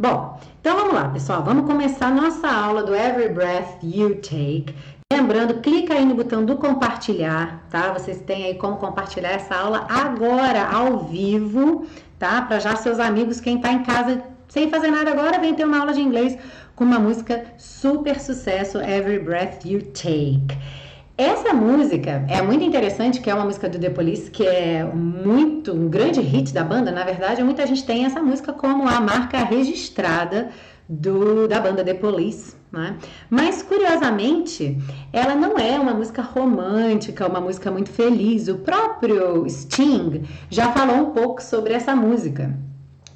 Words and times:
Bom, 0.00 0.40
então 0.58 0.78
vamos 0.78 0.94
lá, 0.94 1.10
pessoal. 1.10 1.42
Vamos 1.42 1.66
começar 1.66 2.10
nossa 2.10 2.48
aula 2.48 2.82
do 2.82 2.94
Every 2.94 3.34
Breath 3.34 3.82
You 3.82 4.14
Take. 4.14 4.74
Lembrando, 5.12 5.60
clica 5.60 5.92
aí 5.92 6.06
no 6.06 6.14
botão 6.14 6.42
do 6.42 6.56
compartilhar, 6.56 7.62
tá? 7.68 7.92
Vocês 7.92 8.18
têm 8.22 8.46
aí 8.46 8.54
como 8.54 8.78
compartilhar 8.78 9.32
essa 9.32 9.54
aula 9.54 9.86
agora, 9.90 10.66
ao 10.66 11.00
vivo, 11.00 11.84
tá? 12.18 12.40
Para 12.40 12.58
já 12.58 12.76
seus 12.76 12.98
amigos, 12.98 13.42
quem 13.42 13.60
tá 13.60 13.70
em 13.72 13.82
casa 13.82 14.22
sem 14.48 14.70
fazer 14.70 14.90
nada 14.90 15.10
agora, 15.10 15.38
vem 15.38 15.54
ter 15.54 15.66
uma 15.66 15.80
aula 15.80 15.92
de 15.92 16.00
inglês 16.00 16.38
com 16.74 16.84
uma 16.84 16.98
música 16.98 17.44
super 17.58 18.18
sucesso, 18.18 18.78
Every 18.78 19.18
Breath 19.18 19.66
You 19.66 19.82
Take. 19.92 20.56
Essa 21.20 21.52
música 21.52 22.24
é 22.30 22.40
muito 22.40 22.64
interessante, 22.64 23.20
que 23.20 23.28
é 23.28 23.34
uma 23.34 23.44
música 23.44 23.68
do 23.68 23.78
The 23.78 23.90
Police, 23.90 24.30
que 24.30 24.42
é 24.42 24.82
muito 24.82 25.70
um 25.70 25.86
grande 25.86 26.18
hit 26.22 26.50
da 26.50 26.64
banda. 26.64 26.90
Na 26.90 27.04
verdade, 27.04 27.44
muita 27.44 27.66
gente 27.66 27.84
tem 27.84 28.06
essa 28.06 28.22
música 28.22 28.54
como 28.54 28.88
a 28.88 29.02
marca 29.02 29.36
registrada 29.44 30.48
do, 30.88 31.46
da 31.46 31.60
banda 31.60 31.84
The 31.84 31.92
Police. 31.92 32.56
Né? 32.72 32.96
Mas 33.28 33.62
curiosamente, 33.62 34.78
ela 35.12 35.34
não 35.34 35.58
é 35.58 35.78
uma 35.78 35.92
música 35.92 36.22
romântica, 36.22 37.28
uma 37.28 37.38
música 37.38 37.70
muito 37.70 37.90
feliz. 37.90 38.48
O 38.48 38.54
próprio 38.54 39.46
Sting 39.46 40.22
já 40.48 40.72
falou 40.72 40.96
um 40.96 41.10
pouco 41.10 41.42
sobre 41.42 41.74
essa 41.74 41.94
música 41.94 42.58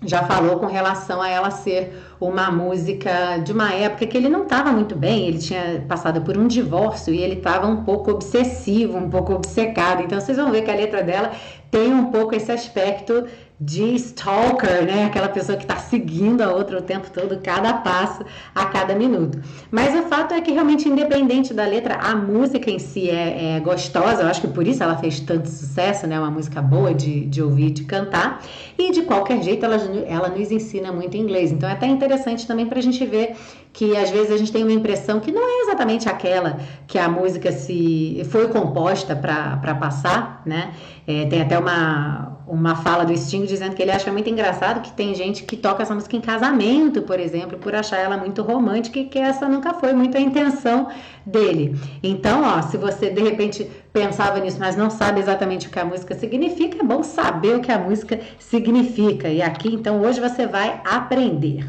já 0.06 0.24
falou 0.24 0.58
com 0.58 0.66
relação 0.66 1.20
a 1.20 1.28
ela 1.28 1.50
ser 1.50 1.98
uma 2.28 2.50
música 2.50 3.38
de 3.38 3.52
uma 3.52 3.72
época 3.72 4.06
que 4.06 4.16
ele 4.16 4.28
não 4.28 4.44
estava 4.44 4.72
muito 4.72 4.96
bem, 4.96 5.26
ele 5.26 5.38
tinha 5.38 5.84
passado 5.88 6.22
por 6.22 6.36
um 6.36 6.46
divórcio 6.46 7.12
e 7.12 7.18
ele 7.18 7.34
estava 7.34 7.66
um 7.66 7.84
pouco 7.84 8.10
obsessivo, 8.10 8.96
um 8.96 9.10
pouco 9.10 9.32
obcecado. 9.32 10.02
Então 10.02 10.20
vocês 10.20 10.36
vão 10.36 10.50
ver 10.50 10.62
que 10.62 10.70
a 10.70 10.74
letra 10.74 11.02
dela 11.02 11.32
tem 11.70 11.92
um 11.92 12.06
pouco 12.06 12.34
esse 12.34 12.52
aspecto 12.52 13.26
de 13.64 13.94
stalker, 13.94 14.84
né? 14.84 15.06
Aquela 15.06 15.28
pessoa 15.28 15.56
que 15.56 15.64
está 15.64 15.76
seguindo 15.76 16.42
a 16.42 16.52
outra 16.52 16.78
o 16.78 16.82
tempo 16.82 17.10
todo, 17.10 17.40
cada 17.42 17.72
passo, 17.74 18.24
a 18.54 18.66
cada 18.66 18.94
minuto. 18.94 19.40
Mas 19.70 19.94
o 19.94 20.02
fato 20.08 20.34
é 20.34 20.40
que 20.40 20.52
realmente, 20.52 20.88
independente 20.88 21.54
da 21.54 21.64
letra, 21.64 21.94
a 21.94 22.14
música 22.14 22.70
em 22.70 22.78
si 22.78 23.08
é, 23.08 23.56
é 23.56 23.60
gostosa. 23.60 24.22
Eu 24.22 24.28
acho 24.28 24.42
que 24.42 24.48
por 24.48 24.66
isso 24.66 24.82
ela 24.82 24.96
fez 24.96 25.18
tanto 25.20 25.48
sucesso, 25.48 26.06
né? 26.06 26.18
Uma 26.18 26.30
música 26.30 26.60
boa 26.60 26.92
de, 26.92 27.24
de 27.24 27.42
ouvir, 27.42 27.70
de 27.70 27.84
cantar. 27.84 28.42
E 28.76 28.92
de 28.92 29.02
qualquer 29.02 29.42
jeito, 29.42 29.64
ela, 29.64 29.76
ela 30.06 30.28
nos 30.28 30.50
ensina 30.50 30.92
muito 30.92 31.16
inglês. 31.16 31.50
Então 31.50 31.68
é 31.68 31.72
até 31.72 31.86
interessante 31.86 32.46
também 32.46 32.66
para 32.66 32.78
a 32.78 32.82
gente 32.82 33.04
ver 33.06 33.34
que 33.74 33.96
às 33.96 34.08
vezes 34.08 34.30
a 34.30 34.36
gente 34.36 34.52
tem 34.52 34.62
uma 34.62 34.72
impressão 34.72 35.18
que 35.18 35.32
não 35.32 35.42
é 35.42 35.62
exatamente 35.62 36.08
aquela 36.08 36.58
que 36.86 36.96
a 36.96 37.08
música 37.08 37.50
se 37.50 38.22
foi 38.30 38.46
composta 38.46 39.16
para 39.16 39.74
passar, 39.74 40.42
né? 40.46 40.72
É, 41.08 41.26
tem 41.26 41.42
até 41.42 41.58
uma, 41.58 42.38
uma 42.46 42.76
fala 42.76 43.04
do 43.04 43.14
Sting 43.16 43.44
dizendo 43.44 43.74
que 43.74 43.82
ele 43.82 43.90
acha 43.90 44.12
muito 44.12 44.30
engraçado 44.30 44.80
que 44.80 44.92
tem 44.92 45.12
gente 45.12 45.42
que 45.42 45.56
toca 45.56 45.82
essa 45.82 45.92
música 45.92 46.16
em 46.16 46.20
casamento, 46.20 47.02
por 47.02 47.18
exemplo, 47.18 47.58
por 47.58 47.74
achar 47.74 47.98
ela 47.98 48.16
muito 48.16 48.42
romântica 48.42 49.00
e 49.00 49.06
que 49.06 49.18
essa 49.18 49.48
nunca 49.48 49.74
foi 49.74 49.92
muito 49.92 50.16
a 50.16 50.20
intenção 50.20 50.88
dele. 51.26 51.76
Então, 52.00 52.42
ó, 52.44 52.62
se 52.62 52.76
você 52.76 53.10
de 53.10 53.22
repente 53.22 53.68
pensava 53.92 54.38
nisso, 54.38 54.58
mas 54.60 54.76
não 54.76 54.88
sabe 54.88 55.18
exatamente 55.18 55.66
o 55.66 55.70
que 55.70 55.80
a 55.80 55.84
música 55.84 56.14
significa, 56.14 56.78
é 56.78 56.84
bom 56.84 57.02
saber 57.02 57.56
o 57.56 57.60
que 57.60 57.72
a 57.72 57.78
música 57.78 58.20
significa. 58.38 59.28
E 59.28 59.42
aqui, 59.42 59.74
então, 59.74 60.00
hoje 60.00 60.20
você 60.20 60.46
vai 60.46 60.80
aprender. 60.84 61.66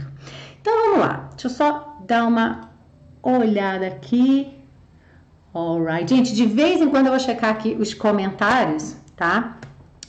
Então, 0.66 0.74
vamos 0.82 1.00
lá. 1.00 1.30
Deixa 1.32 1.46
eu 1.48 1.52
só 1.52 1.95
dar 2.06 2.26
uma 2.26 2.70
olhada 3.22 3.88
aqui. 3.88 4.52
Alright. 5.54 6.14
Gente, 6.14 6.34
de 6.34 6.46
vez 6.46 6.82
em 6.82 6.90
quando 6.90 7.08
eu 7.08 7.12
vou 7.12 7.20
checar 7.20 7.52
aqui 7.52 7.76
os 7.80 7.94
comentários, 7.94 8.96
tá? 9.16 9.58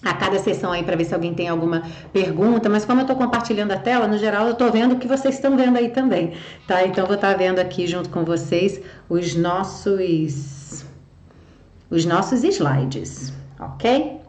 A 0.05 0.15
cada 0.15 0.39
sessão 0.39 0.73
aí 0.73 0.83
para 0.83 0.97
ver 0.97 1.05
se 1.05 1.15
alguém 1.15 1.35
tem 1.35 1.49
alguma 1.49 1.83
pergunta, 2.13 2.69
mas 2.69 2.85
como 2.85 3.01
eu 3.01 3.03
estou 3.03 3.17
compartilhando 3.17 3.73
a 3.73 3.79
tela, 3.79 4.07
no 4.07 4.19
geral 4.19 4.47
eu 4.47 4.53
estou 4.53 4.71
vendo 4.71 4.95
o 4.95 4.99
que 4.99 5.09
vocês 5.09 5.37
estão 5.37 5.57
vendo 5.57 5.77
aí 5.79 5.91
também, 5.91 6.35
tá? 6.67 6.85
Então 6.87 7.07
vou 7.07 7.15
estar 7.15 7.33
tá 7.33 7.37
vendo 7.37 7.59
aqui 7.59 7.87
junto 7.87 8.11
com 8.11 8.25
vocês 8.25 8.81
os 9.09 9.35
nossos 9.35 10.85
os 11.89 12.05
nossos 12.05 12.43
slides, 12.43 13.33
ok? 13.59 14.21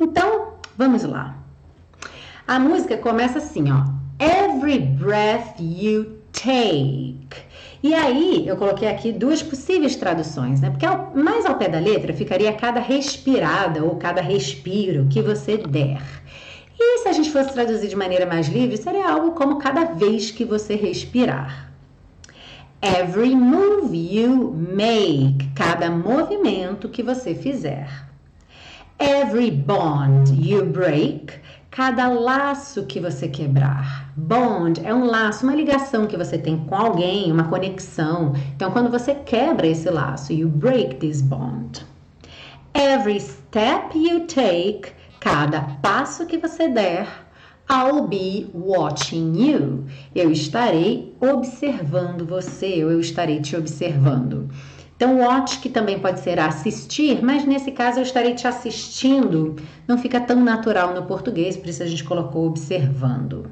Então 0.00 0.54
vamos 0.76 1.02
lá. 1.02 1.36
A 2.46 2.58
música 2.58 2.96
começa 2.96 3.38
assim, 3.38 3.70
ó. 3.70 3.84
Every 4.20 4.78
breath 4.78 5.60
you 5.60 6.17
take. 6.38 7.48
E 7.82 7.94
aí, 7.94 8.44
eu 8.46 8.56
coloquei 8.56 8.88
aqui 8.88 9.12
duas 9.12 9.42
possíveis 9.42 9.94
traduções, 9.96 10.60
né? 10.60 10.70
Porque 10.70 10.86
mais 11.14 11.46
ao 11.46 11.56
pé 11.56 11.68
da 11.68 11.78
letra 11.78 12.12
ficaria 12.12 12.52
cada 12.52 12.80
respirada 12.80 13.84
ou 13.84 13.96
cada 13.96 14.20
respiro 14.20 15.06
que 15.08 15.22
você 15.22 15.56
der. 15.56 16.02
E 16.78 16.98
se 16.98 17.08
a 17.08 17.12
gente 17.12 17.30
fosse 17.30 17.52
traduzir 17.52 17.88
de 17.88 17.96
maneira 17.96 18.26
mais 18.26 18.48
livre, 18.48 18.76
seria 18.76 19.08
algo 19.08 19.32
como 19.32 19.58
cada 19.58 19.84
vez 19.84 20.30
que 20.30 20.44
você 20.44 20.74
respirar. 20.74 21.72
Every 22.80 23.34
move 23.34 23.96
you 23.96 24.54
make, 24.54 25.48
cada 25.54 25.90
movimento 25.90 26.88
que 26.88 27.02
você 27.02 27.34
fizer. 27.34 27.88
Every 29.00 29.50
bond 29.50 30.32
you 30.32 30.64
break, 30.66 31.32
cada 31.78 32.08
laço 32.08 32.86
que 32.86 32.98
você 32.98 33.28
quebrar. 33.28 34.12
Bond 34.16 34.84
é 34.84 34.92
um 34.92 35.04
laço, 35.04 35.44
uma 35.44 35.54
ligação 35.54 36.08
que 36.08 36.16
você 36.16 36.36
tem 36.36 36.58
com 36.58 36.74
alguém, 36.74 37.30
uma 37.30 37.44
conexão. 37.44 38.32
Então, 38.56 38.72
quando 38.72 38.90
você 38.90 39.14
quebra 39.14 39.64
esse 39.64 39.88
laço, 39.88 40.32
you 40.32 40.48
break 40.48 40.96
this 40.96 41.22
bond. 41.22 41.86
Every 42.74 43.20
step 43.20 43.96
you 43.96 44.26
take, 44.26 44.90
cada 45.20 45.60
passo 45.80 46.26
que 46.26 46.36
você 46.36 46.68
der, 46.68 47.06
I'll 47.70 48.08
be 48.08 48.50
watching 48.52 49.34
you. 49.36 49.84
Eu 50.16 50.32
estarei 50.32 51.14
observando 51.20 52.26
você, 52.26 52.66
eu 52.66 52.98
estarei 52.98 53.40
te 53.40 53.54
observando. 53.54 54.48
Então, 54.98 55.20
watch, 55.20 55.60
que 55.60 55.68
também 55.68 56.00
pode 56.00 56.18
ser 56.18 56.40
assistir, 56.40 57.22
mas 57.22 57.44
nesse 57.44 57.70
caso 57.70 58.00
eu 58.00 58.02
estarei 58.02 58.34
te 58.34 58.48
assistindo. 58.48 59.54
Não 59.86 59.96
fica 59.96 60.20
tão 60.20 60.42
natural 60.42 60.92
no 60.92 61.04
português, 61.04 61.56
por 61.56 61.68
isso 61.68 61.84
a 61.84 61.86
gente 61.86 62.02
colocou 62.02 62.48
observando. 62.48 63.48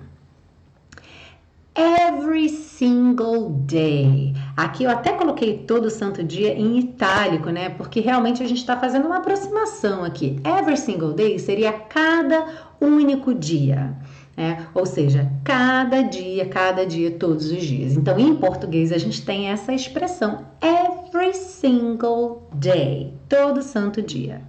Every 1.73 2.49
single 2.49 3.51
day. 3.65 4.35
Aqui 4.57 4.83
eu 4.83 4.91
até 4.91 5.13
coloquei 5.13 5.59
todo 5.59 5.89
santo 5.89 6.25
dia 6.25 6.53
em 6.53 6.81
itálico, 6.81 7.49
né? 7.51 7.69
Porque 7.69 8.01
realmente 8.01 8.43
a 8.43 8.49
gente 8.49 8.59
está 8.59 8.77
fazendo 8.77 9.07
uma 9.07 9.19
aproximação 9.19 10.03
aqui. 10.03 10.41
Every 10.45 10.77
single 10.77 11.13
day 11.13 11.39
seria 11.39 11.73
cada 11.73 12.73
único 12.81 13.33
dia. 13.33 13.95
Né? 14.37 14.67
Ou 14.75 14.85
seja, 14.85 15.31
cada 15.43 16.03
dia, 16.03 16.47
cada 16.47 16.85
dia, 16.85 17.11
todos 17.13 17.51
os 17.51 17.63
dias. 17.63 17.97
Então, 17.97 18.19
em 18.19 18.35
português, 18.37 18.93
a 18.93 18.99
gente 18.99 19.25
tem 19.25 19.49
essa 19.49 19.73
expressão 19.73 20.45
every 20.61 21.33
single 21.33 22.49
day, 22.55 23.15
todo 23.29 23.63
santo 23.63 24.03
dia. 24.03 24.43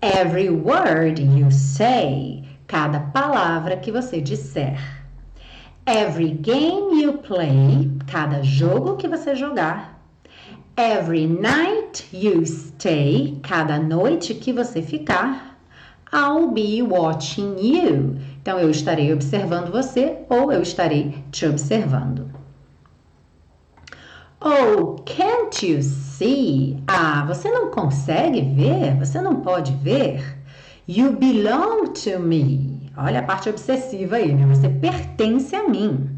Every 0.00 0.50
word 0.50 1.20
you 1.20 1.50
say, 1.50 2.44
cada 2.66 3.00
palavra 3.00 3.76
que 3.76 3.90
você 3.90 4.20
disser. 4.20 4.78
Every 5.84 6.30
game 6.30 7.02
you 7.02 7.14
play, 7.14 7.90
cada 8.06 8.40
jogo 8.42 8.96
que 8.96 9.08
você 9.08 9.34
jogar. 9.34 10.00
Every 10.76 11.26
night 11.26 12.08
you 12.12 12.46
stay, 12.46 13.38
cada 13.42 13.78
noite 13.78 14.32
que 14.34 14.52
você 14.52 14.80
ficar. 14.80 15.58
I'll 16.12 16.48
be 16.48 16.82
watching 16.82 17.58
you 17.58 18.18
então, 18.42 18.58
eu 18.58 18.70
estarei 18.70 19.12
observando 19.12 19.70
você 19.70 20.18
ou 20.28 20.50
eu 20.50 20.60
estarei 20.62 21.24
te 21.30 21.46
observando. 21.46 22.28
Oh, 24.40 24.96
can't 25.04 25.64
you 25.64 25.80
see? 25.80 26.82
Ah, 26.88 27.24
você 27.24 27.48
não 27.48 27.70
consegue 27.70 28.40
ver? 28.40 28.96
Você 28.98 29.20
não 29.20 29.36
pode 29.36 29.72
ver? 29.76 30.36
You 30.88 31.12
belong 31.12 31.92
to 31.92 32.18
me. 32.18 32.90
Olha 32.96 33.20
a 33.20 33.22
parte 33.22 33.48
obsessiva 33.48 34.16
aí, 34.16 34.34
né? 34.34 34.44
Você 34.46 34.68
pertence 34.68 35.54
a 35.54 35.68
mim. 35.68 36.10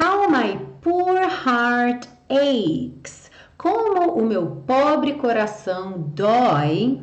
How 0.00 0.28
my 0.28 0.58
poor 0.80 1.20
heart 1.20 2.08
aches. 2.28 3.30
Como 3.56 4.14
o 4.14 4.26
meu 4.26 4.46
pobre 4.66 5.12
coração 5.12 6.10
dói 6.12 7.00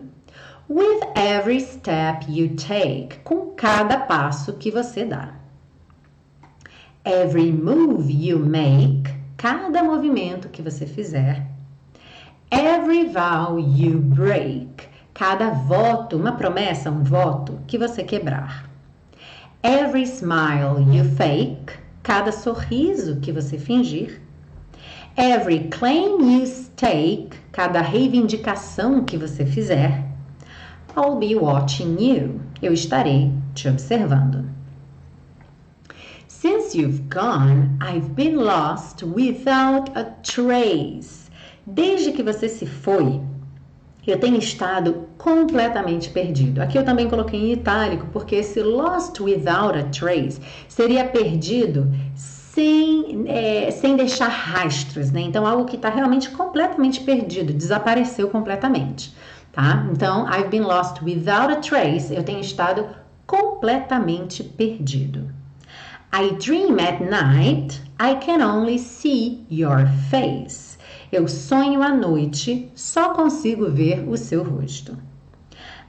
with 0.70 1.02
every 1.16 1.60
step 1.60 2.26
you 2.28 2.50
take, 2.56 3.20
com 3.24 3.52
cada 3.56 4.00
passo 4.00 4.54
que 4.54 4.70
você 4.70 5.06
dá. 5.06 5.34
Every 7.06 7.52
move 7.52 8.12
you 8.12 8.38
make, 8.40 9.10
cada 9.38 9.82
movimento 9.82 10.50
que 10.50 10.62
você 10.62 10.86
fizer. 10.86 11.48
Every 12.52 13.08
vow 13.08 13.58
you 13.58 14.00
break, 14.00 14.90
cada 15.14 15.52
voto, 15.52 16.18
uma 16.18 16.34
promessa, 16.34 16.92
um 16.92 17.04
voto 17.04 17.60
que 17.66 17.78
você 17.78 18.04
quebrar. 18.04 18.70
Every 19.64 20.04
smile 20.04 20.82
you 20.94 21.06
fake, 21.16 21.74
cada 22.04 22.32
sorriso 22.32 23.20
que 23.22 23.32
você 23.32 23.58
fingir. 23.58 24.22
Every 25.16 25.70
claim 25.70 26.40
you 26.40 26.46
stake, 26.46 27.38
cada 27.52 27.82
reivindicação 27.82 29.04
que 29.04 29.18
você 29.18 29.46
fizer 29.46 30.07
I'll 30.98 31.16
be 31.16 31.36
watching 31.36 32.00
you. 32.00 32.42
Eu 32.60 32.74
estarei 32.74 33.32
te 33.54 33.70
observando. 33.70 34.50
Since 36.28 36.76
you've 36.76 37.08
gone, 37.08 37.78
I've 37.80 38.16
been 38.16 38.38
lost 38.38 39.04
without 39.04 39.92
a 39.96 40.06
trace. 40.24 41.30
Desde 41.68 42.12
que 42.14 42.24
você 42.24 42.50
se 42.50 42.66
foi, 42.66 43.22
eu 44.08 44.20
tenho 44.20 44.40
estado 44.40 45.08
completamente 45.20 46.10
perdido. 46.10 46.64
Aqui 46.64 46.80
eu 46.80 46.84
também 46.84 47.08
coloquei 47.08 47.40
em 47.40 47.52
itálico, 47.54 48.08
porque 48.12 48.38
esse 48.38 48.64
lost 48.64 49.20
without 49.20 49.78
a 49.78 49.84
trace 49.84 50.42
seria 50.68 51.06
perdido 51.06 51.92
sem, 52.16 53.24
é, 53.28 53.70
sem 53.70 53.96
deixar 53.96 54.30
rastros, 54.30 55.12
né? 55.12 55.22
Então, 55.22 55.46
algo 55.46 55.66
que 55.66 55.76
está 55.76 55.90
realmente 55.90 56.32
completamente 56.32 57.02
perdido, 57.02 57.54
desapareceu 57.54 58.30
completamente, 58.30 59.14
tá? 59.58 59.88
Então, 59.92 60.28
I've 60.28 60.50
been 60.50 60.64
lost 60.64 61.02
without 61.02 61.52
a 61.52 61.56
trace, 61.56 62.14
eu 62.14 62.24
tenho 62.24 62.40
estado 62.40 62.88
completamente 63.26 64.44
perdido. 64.44 65.34
I 66.14 66.36
dream 66.36 66.80
at 66.80 67.02
night, 67.02 67.82
I 68.00 68.16
can 68.16 68.42
only 68.42 68.78
see 68.78 69.46
your 69.50 69.88
face. 70.12 70.78
Eu 71.12 71.28
sonho 71.28 71.82
à 71.82 71.90
noite, 71.90 72.72
só 72.76 73.14
consigo 73.14 73.70
ver 73.70 74.08
o 74.08 74.16
seu 74.16 74.44
rosto. 74.44 74.96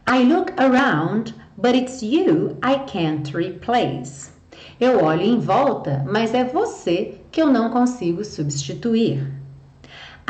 I 0.08 0.24
look 0.24 0.52
around, 0.56 1.34
but 1.56 1.74
it's 1.74 2.02
you 2.02 2.56
I 2.62 2.78
can't 2.90 3.36
replace. 3.36 4.30
Eu 4.80 5.04
olho 5.04 5.22
em 5.22 5.38
volta, 5.38 6.04
mas 6.10 6.32
é 6.32 6.44
você 6.44 7.20
que 7.30 7.42
eu 7.42 7.52
não 7.52 7.70
consigo 7.70 8.24
substituir. 8.24 9.37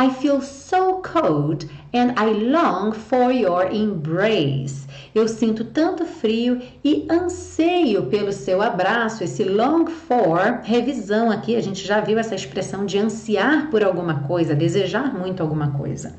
I 0.01 0.11
feel 0.11 0.41
so 0.41 1.03
cold 1.03 1.69
and 1.93 2.13
I 2.17 2.27
long 2.27 2.93
for 2.93 3.33
your 3.33 3.73
embrace. 3.73 4.87
Eu 5.13 5.27
sinto 5.27 5.65
tanto 5.65 6.05
frio 6.05 6.61
e 6.85 7.09
anseio 7.11 8.07
pelo 8.07 8.33
seu 8.33 8.63
abraço. 8.63 9.25
Esse 9.25 9.43
long 9.43 9.87
for, 9.87 10.61
revisão 10.63 11.33
aqui, 11.33 11.57
a 11.57 11.61
gente 11.61 11.85
já 11.85 12.01
viu 12.01 12.17
essa 12.17 12.37
expressão 12.37 12.87
de 12.87 12.97
ansiar 12.97 13.71
por 13.71 13.83
alguma 13.83 14.21
coisa, 14.21 14.55
desejar 14.55 15.13
muito 15.13 15.43
alguma 15.43 15.73
coisa. 15.73 16.15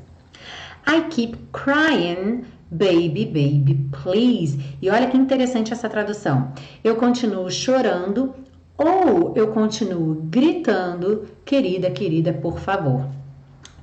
I 0.86 1.08
keep 1.08 1.38
crying 1.50 2.44
Baby, 2.72 3.26
baby, 3.26 3.88
please. 3.90 4.76
E 4.80 4.88
olha 4.88 5.08
que 5.08 5.16
interessante 5.16 5.72
essa 5.72 5.88
tradução. 5.88 6.52
Eu 6.84 6.94
continuo 6.94 7.50
chorando 7.50 8.32
ou 8.78 9.32
eu 9.34 9.48
continuo 9.48 10.22
gritando, 10.30 11.26
querida, 11.44 11.90
querida, 11.90 12.32
por 12.32 12.60
favor. 12.60 13.08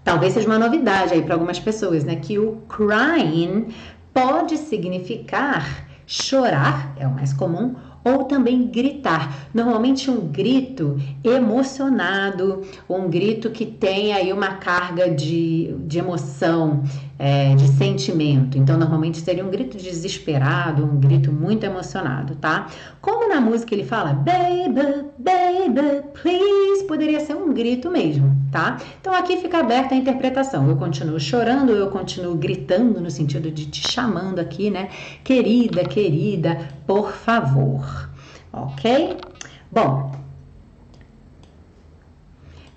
Talvez 0.08 0.32
seja 0.32 0.48
uma 0.48 0.58
novidade 0.58 1.14
aí 1.14 1.22
para 1.22 1.34
algumas 1.34 1.60
pessoas, 1.60 2.06
né? 2.06 2.16
Que 2.16 2.40
o 2.40 2.62
crying 2.70 3.68
pode 4.14 4.56
significar 4.56 5.86
chorar, 6.06 6.96
é 6.98 7.06
o 7.06 7.14
mais 7.14 7.34
comum, 7.34 7.76
ou 8.06 8.24
também 8.24 8.68
gritar. 8.68 9.50
Normalmente 9.54 10.10
um 10.10 10.22
grito 10.28 10.98
emocionado, 11.22 12.62
um 12.90 13.10
grito 13.10 13.50
que 13.50 13.66
tem 13.66 14.14
aí 14.14 14.32
uma 14.32 14.54
carga 14.54 15.10
de, 15.10 15.76
de 15.86 16.00
emoção, 16.00 16.84
é, 17.20 17.56
de 17.56 17.68
sentimento. 17.68 18.58
Então, 18.58 18.78
normalmente 18.78 19.20
seria 19.20 19.44
um 19.44 19.50
grito 19.50 19.76
desesperado, 19.78 20.86
um 20.86 21.00
grito 21.00 21.32
muito 21.32 21.66
emocionado, 21.66 22.36
tá? 22.36 22.68
Como 23.02 23.28
na 23.28 23.42
música 23.42 23.74
ele 23.74 23.84
fala 23.84 24.14
baby, 24.14 25.06
baby, 25.18 26.04
please, 26.14 26.86
poderia 26.88 27.20
ser 27.20 27.36
um 27.36 27.54
grito 27.54 27.90
mesmo, 27.90 28.37
tá? 28.52 28.78
Então 29.00 29.14
aqui 29.14 29.38
fica 29.38 29.60
aberta 29.60 29.96
a 29.96 29.98
interpretação. 29.98 30.68
Eu 30.70 30.76
continuo 30.76 31.20
chorando, 31.20 31.72
eu 31.72 31.90
continuo 31.90 32.36
gritando 32.36 33.00
no 33.00 33.12
sentido 33.12 33.52
de 33.52 33.66
te 33.66 33.92
chamando 33.92 34.40
aqui, 34.40 34.70
né? 34.70 34.90
Querida, 35.24 35.84
querida, 35.84 36.70
por 36.86 37.12
favor. 37.12 38.10
Ok? 38.52 39.18
Bom, 39.72 40.18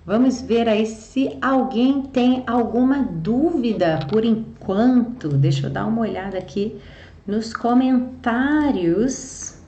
Vamos 0.03 0.41
ver 0.41 0.67
aí 0.67 0.87
se 0.87 1.37
alguém 1.39 2.01
tem 2.01 2.43
alguma 2.47 3.03
dúvida 3.03 3.99
por 4.09 4.25
enquanto. 4.25 5.29
Deixa 5.29 5.67
eu 5.67 5.69
dar 5.69 5.85
uma 5.85 6.01
olhada 6.01 6.39
aqui 6.39 6.75
nos 7.25 7.53
comentários. 7.53 9.60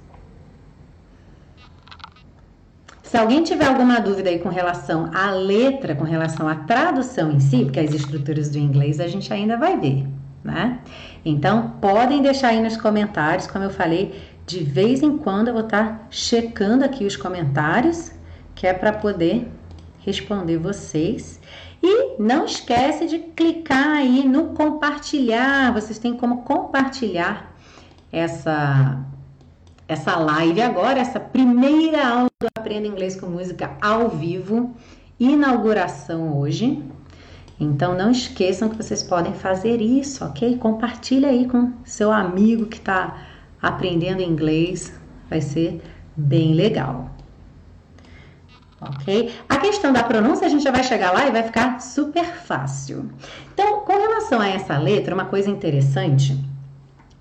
Se 3.13 3.17
alguém 3.19 3.43
tiver 3.43 3.67
alguma 3.67 3.99
dúvida 3.99 4.31
aí 4.31 4.39
com 4.39 4.49
relação 4.49 5.11
à 5.13 5.29
letra, 5.29 5.93
com 5.93 6.03
relação 6.03 6.47
à 6.47 6.55
tradução 6.55 7.31
em 7.31 7.39
si, 7.39 7.63
porque 7.63 7.79
as 7.79 7.93
estruturas 7.93 8.49
do 8.49 8.57
inglês 8.57 8.99
a 8.99 9.05
gente 9.05 9.31
ainda 9.31 9.55
vai 9.55 9.79
ver, 9.79 10.07
né? 10.43 10.79
Então, 11.23 11.75
podem 11.79 12.23
deixar 12.23 12.47
aí 12.47 12.59
nos 12.59 12.75
comentários, 12.75 13.45
como 13.45 13.65
eu 13.65 13.69
falei, 13.69 14.19
de 14.47 14.63
vez 14.63 15.03
em 15.03 15.15
quando 15.15 15.49
eu 15.49 15.53
vou 15.53 15.63
estar 15.63 16.07
checando 16.09 16.83
aqui 16.83 17.05
os 17.05 17.15
comentários, 17.15 18.11
que 18.55 18.65
é 18.65 18.73
para 18.73 18.91
poder 18.91 19.47
responder 19.99 20.57
vocês. 20.57 21.39
E 21.83 22.19
não 22.19 22.45
esquece 22.45 23.05
de 23.05 23.19
clicar 23.19 23.89
aí 23.89 24.27
no 24.27 24.55
compartilhar. 24.55 25.71
Vocês 25.71 25.99
têm 25.99 26.17
como 26.17 26.41
compartilhar 26.41 27.53
essa 28.11 29.05
essa 29.87 30.17
live 30.17 30.61
agora, 30.61 30.99
essa 30.99 31.19
primeira 31.19 32.07
aula 32.07 32.29
do 32.39 32.47
Aprenda 32.57 32.87
Inglês 32.87 33.15
com 33.15 33.27
Música 33.27 33.71
ao 33.81 34.09
vivo, 34.09 34.75
inauguração 35.19 36.37
hoje. 36.37 36.83
Então 37.59 37.95
não 37.95 38.11
esqueçam 38.11 38.69
que 38.69 38.77
vocês 38.77 39.03
podem 39.03 39.33
fazer 39.33 39.81
isso, 39.81 40.25
ok? 40.25 40.57
Compartilha 40.57 41.29
aí 41.29 41.47
com 41.47 41.73
seu 41.83 42.11
amigo 42.11 42.65
que 42.65 42.77
está 42.77 43.27
aprendendo 43.61 44.21
inglês, 44.21 44.93
vai 45.29 45.41
ser 45.41 45.81
bem 46.15 46.53
legal 46.53 47.13
ok? 48.89 49.33
A 49.47 49.57
questão 49.57 49.93
da 49.93 50.03
pronúncia 50.03 50.45
a 50.45 50.49
gente 50.49 50.63
já 50.63 50.71
vai 50.71 50.83
chegar 50.83 51.11
lá 51.11 51.27
e 51.27 51.31
vai 51.31 51.43
ficar 51.43 51.79
super 51.79 52.25
fácil. 52.25 53.09
Então, 53.53 53.81
com 53.81 53.93
relação 53.93 54.39
a 54.39 54.47
essa 54.47 54.77
letra, 54.77 55.13
uma 55.13 55.25
coisa 55.25 55.49
interessante 55.49 56.37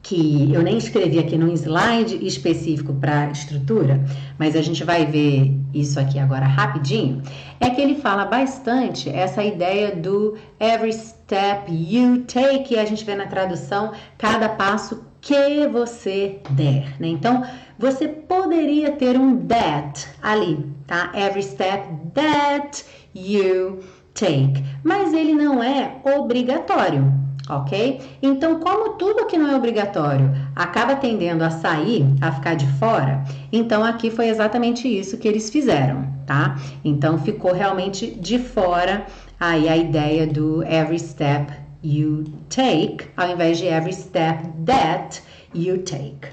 que 0.02 0.52
eu 0.52 0.62
nem 0.62 0.76
escrevi 0.76 1.19
aqui 1.19 1.38
num 1.38 1.52
slide 1.52 2.26
específico 2.26 2.93
para 2.93 3.31
estrutura, 3.31 4.04
mas 4.37 4.56
a 4.56 4.60
gente 4.60 4.82
vai 4.82 5.06
ver 5.06 5.56
isso 5.72 5.99
aqui 6.00 6.19
agora 6.19 6.44
rapidinho, 6.44 7.22
é 7.60 7.70
que 7.70 7.81
ele 7.81 7.94
fala 7.94 8.25
bastante 8.25 9.08
essa 9.08 9.43
ideia 9.44 9.94
do 9.94 10.37
every 10.58 10.93
step 10.93 11.72
you 11.72 12.25
take, 12.25 12.75
e 12.75 12.78
a 12.78 12.84
gente 12.84 13.04
vê 13.04 13.14
na 13.14 13.26
tradução 13.26 13.93
cada 14.19 14.49
passo 14.49 15.04
que 15.20 15.69
você 15.69 16.40
der, 16.50 17.00
né? 17.00 17.06
Então, 17.06 17.44
você 17.78 18.09
poderia 18.09 18.90
ter 18.90 19.16
um 19.16 19.47
that 19.47 20.09
ali, 20.21 20.66
tá? 20.85 21.12
Every 21.14 21.44
step 21.44 21.88
that 22.12 22.85
you 23.14 23.78
take, 24.14 24.64
mas 24.82 25.14
ele 25.14 25.32
não 25.32 25.62
é 25.62 25.97
obrigatório, 26.04 27.22
ok? 27.49 28.00
Então, 28.22 28.61
como 28.61 28.90
tudo 28.90 29.26
que 29.26 29.38
não 29.38 29.50
é 29.50 29.56
obrigatório 29.56 30.30
acaba 30.54 30.96
tendendo 30.96 31.42
a 31.42 31.50
sair, 31.50 32.06
a 32.20 32.32
ficar 32.32 32.54
de 32.54 32.66
fora, 32.78 33.25
então 33.52 33.82
aqui 33.84 34.11
foi 34.11 34.28
exatamente 34.28 34.87
isso 34.88 35.18
que 35.18 35.26
eles 35.26 35.50
fizeram, 35.50 36.06
tá? 36.26 36.56
Então, 36.84 37.18
ficou 37.18 37.52
realmente 37.52 38.11
de 38.11 38.38
fora 38.38 39.06
aí 39.38 39.68
a 39.68 39.76
ideia 39.76 40.26
do 40.26 40.62
every 40.62 40.99
step 40.99 41.52
you 41.82 42.25
take, 42.49 43.08
ao 43.16 43.28
invés 43.28 43.58
de 43.58 43.66
every 43.66 43.92
step 43.92 44.46
that 44.64 45.22
you 45.54 45.78
take. 45.78 46.28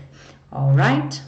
Alright? 0.52 1.22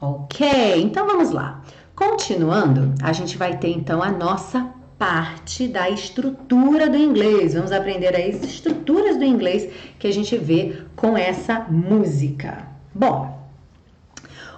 Ok, 0.00 0.46
então 0.82 1.06
vamos 1.06 1.30
lá. 1.30 1.62
Continuando, 1.94 2.94
a 3.02 3.12
gente 3.12 3.38
vai 3.38 3.56
ter 3.56 3.70
então 3.70 4.02
a 4.02 4.10
nossa 4.10 4.68
parte 4.98 5.68
da 5.68 5.90
estrutura 5.90 6.88
do 6.88 6.96
inglês. 6.96 7.54
Vamos 7.54 7.72
aprender 7.72 8.14
as 8.14 8.42
estruturas 8.42 9.16
do 9.16 9.24
inglês 9.24 9.70
que 9.98 10.06
a 10.06 10.12
gente 10.12 10.36
vê 10.36 10.82
com 10.94 11.16
essa 11.16 11.60
música. 11.68 12.68
Bom, 12.94 13.44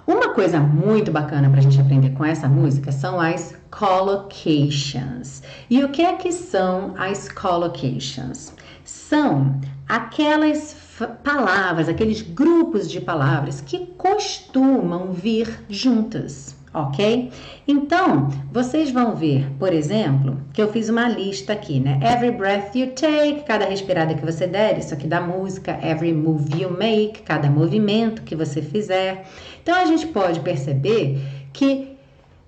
uma 0.05 0.33
coisa 0.33 0.59
muito 0.59 1.11
bacana 1.11 1.49
para 1.49 1.59
a 1.59 1.61
gente 1.61 1.81
aprender 1.81 2.11
com 2.11 2.23
essa 2.23 2.47
música 2.47 2.91
são 2.91 3.19
as 3.19 3.55
collocations. 3.69 5.43
E 5.69 5.83
o 5.83 5.89
que 5.89 6.01
é 6.01 6.13
que 6.13 6.31
são 6.31 6.93
as 6.97 7.27
collocations? 7.27 8.53
São 8.85 9.59
aquelas 9.87 10.75
palavras, 11.23 11.89
aqueles 11.89 12.21
grupos 12.21 12.89
de 12.89 13.01
palavras 13.01 13.61
que 13.61 13.85
costumam 13.97 15.11
vir 15.11 15.63
juntas, 15.69 16.55
ok? 16.73 17.31
Então, 17.67 18.29
vocês 18.51 18.91
vão 18.91 19.15
ver, 19.15 19.49
por 19.57 19.73
exemplo, 19.73 20.37
que 20.53 20.61
eu 20.61 20.71
fiz 20.71 20.89
uma 20.89 21.07
lista 21.07 21.53
aqui, 21.53 21.79
né? 21.79 21.99
Every 22.03 22.31
breath 22.31 22.75
you 22.75 22.87
take, 22.87 23.43
cada 23.45 23.65
respirada 23.65 24.13
que 24.13 24.25
você 24.25 24.47
der, 24.47 24.77
isso 24.77 24.93
aqui 24.93 25.07
da 25.07 25.21
música. 25.21 25.79
Every 25.83 26.13
move 26.13 26.61
you 26.61 26.71
make, 26.71 27.21
cada 27.23 27.49
movimento 27.49 28.21
que 28.21 28.35
você 28.35 28.61
fizer. 28.61 29.25
Então, 29.61 29.75
a 29.75 29.85
gente 29.85 30.07
pode 30.07 30.39
perceber 30.41 31.19
que 31.53 31.97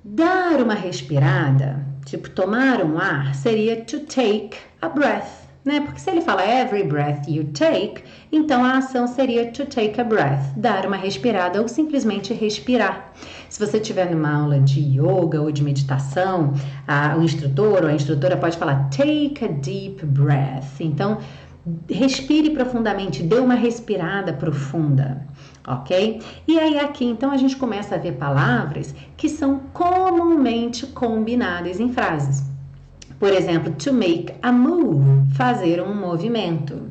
dar 0.03 0.61
uma 0.61 0.75
respirada, 0.75 1.85
tipo 2.05 2.29
tomar 2.29 2.83
um 2.83 2.97
ar, 2.97 3.35
seria 3.35 3.77
to 3.83 3.99
take 4.01 4.57
a 4.81 4.89
breath 4.89 5.49
né? 5.63 5.82
Porque 5.82 6.00
se 6.00 6.10
ele 6.10 6.22
fala 6.22 6.44
every 6.44 6.84
breath 6.84 7.28
you 7.28 7.46
take, 7.46 8.04
então 8.32 8.63
a 8.63 8.78
ação 8.78 9.08
seria 9.08 9.51
to 9.51 9.66
take 9.66 10.00
a 10.00 10.04
breath, 10.04 10.54
dar 10.56 10.86
uma 10.86 10.96
respirada 10.96 11.62
ou 11.62 11.68
simplesmente 11.68 12.34
respirar. 12.34 13.12
Se 13.50 13.60
você 13.60 13.78
estiver 13.78 14.10
numa 14.10 14.32
aula 14.32 14.60
de 14.60 14.80
yoga 14.80 15.42
ou 15.42 15.51
de 15.51 15.63
meditação, 15.63 16.54
a, 16.88 17.16
o 17.18 17.24
instrutor 17.24 17.84
ou 17.84 17.89
a 17.89 17.94
instrutora 17.94 18.38
pode 18.38 18.58
falar 18.58 18.89
take 18.89 19.44
a 19.44 19.48
deep 19.48 20.06
breath. 20.06 20.80
Então, 20.80 21.18
respire 21.89 22.51
profundamente, 22.51 23.22
dê 23.22 23.39
uma 23.39 23.56
respirada 23.56 24.34
profunda, 24.34 25.28
ok? 25.68 26.22
E 26.48 26.60
aí 26.60 26.80
aqui 26.80 27.06
então 27.06 27.32
a 27.32 27.38
gente 27.38 27.58
começa 27.58 27.96
a 27.96 27.98
ver 27.98 28.13
palavras 28.13 28.96
que 29.18 29.28
são 29.28 29.60
comumente 29.74 30.88
combinadas 30.88 31.80
em 31.80 31.92
frases. 31.92 32.44
Por 33.19 33.33
exemplo, 33.33 33.73
to 33.73 33.93
make 33.93 34.33
a 34.41 34.51
move, 34.51 35.29
fazer 35.35 35.81
um 35.81 35.93
movimento. 35.93 36.89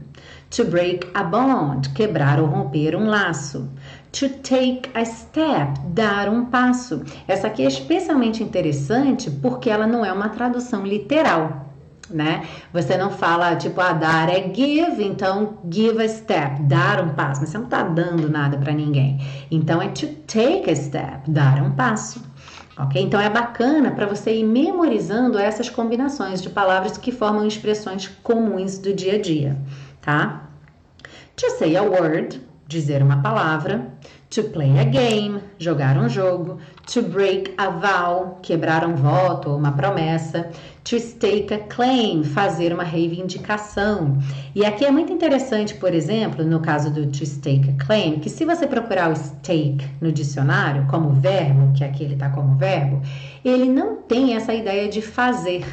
To 0.51 0.65
break 0.65 1.09
a 1.15 1.25
bond, 1.25 1.91
quebrar 1.91 2.41
ou 2.41 2.47
romper 2.47 2.95
um 2.95 3.07
laço. 3.07 3.69
To 4.13 4.29
take 4.29 4.91
a 4.95 5.05
step, 5.05 5.81
dar 5.89 6.29
um 6.29 6.47
passo. 6.47 7.03
Essa 7.27 7.47
aqui 7.47 7.63
é 7.63 7.69
especialmente 7.69 8.43
interessante 8.43 9.31
porque 9.31 9.71
ela 9.71 9.87
não 9.87 10.05
é 10.05 10.13
uma 10.13 10.29
tradução 10.29 10.87
literal 10.87 11.69
né? 12.11 12.47
Você 12.73 12.97
não 12.97 13.11
fala 13.11 13.57
tipo, 13.57 13.81
ah, 13.81 13.93
dar 13.93 14.29
é 14.29 14.53
give, 14.53 15.05
então 15.05 15.59
give 15.71 16.03
a 16.03 16.09
step, 16.09 16.63
dar 16.63 17.03
um 17.03 17.11
passo, 17.11 17.41
mas 17.41 17.51
você 17.51 17.59
não 17.59 17.67
está 17.67 17.83
dando 17.83 18.31
nada 18.31 18.57
para 18.57 18.73
ninguém. 18.73 19.21
Então 19.51 19.81
é 19.81 19.89
to 19.89 20.07
take 20.27 20.71
a 20.71 20.77
step, 20.77 21.31
dar 21.31 21.63
um 21.63 21.73
passo. 21.73 22.23
Ok? 22.79 23.03
Então 23.03 23.21
é 23.21 23.29
bacana 23.29 23.91
para 23.91 24.07
você 24.07 24.33
ir 24.37 24.45
memorizando 24.45 25.39
essas 25.39 25.69
combinações 25.69 26.41
de 26.41 26.49
palavras 26.49 26.97
que 26.97 27.11
formam 27.11 27.47
expressões 27.47 28.07
comuns 28.23 28.79
do 28.79 28.95
dia 28.95 29.15
a 29.15 29.21
dia, 29.21 29.59
tá? 30.01 30.49
To 31.37 31.51
say 31.51 31.77
a 31.77 31.83
word, 31.83 32.41
dizer 32.69 33.03
uma 33.03 33.21
palavra. 33.21 33.93
To 34.31 34.43
play 34.45 34.79
a 34.79 34.85
game, 34.85 35.41
jogar 35.59 35.97
um 35.97 36.07
jogo. 36.07 36.59
To 36.93 37.03
break 37.03 37.55
a 37.57 37.71
vow, 37.71 38.39
quebrar 38.43 38.87
um 38.87 38.95
voto 38.95 39.49
ou 39.49 39.57
uma 39.57 39.73
promessa. 39.73 40.51
To 40.85 40.99
stake 40.99 41.53
a 41.55 41.59
claim, 41.59 42.23
fazer 42.23 42.73
uma 42.73 42.83
reivindicação. 42.83 44.19
E 44.55 44.67
aqui 44.67 44.85
é 44.85 44.91
muito 44.91 45.13
interessante, 45.13 45.75
por 45.75 45.95
exemplo, 45.95 46.45
no 46.45 46.61
caso 46.61 46.91
do 46.91 47.07
to 47.07 47.25
stake 47.25 47.71
a 47.71 47.85
claim, 47.85 48.19
que 48.19 48.29
se 48.29 48.45
você 48.45 48.67
procurar 48.67 49.11
o 49.11 49.17
stake 49.17 49.87
no 50.01 50.13
dicionário 50.13 50.87
como 50.91 51.11
verbo, 51.11 51.73
que 51.75 51.83
aqui 51.83 52.05
ele 52.05 52.15
está 52.15 52.29
como 52.29 52.55
verbo, 52.57 53.01
ele 53.43 53.67
não 53.67 53.97
tem 53.97 54.35
essa 54.35 54.53
ideia 54.53 54.89
de 54.89 55.01
fazer, 55.01 55.65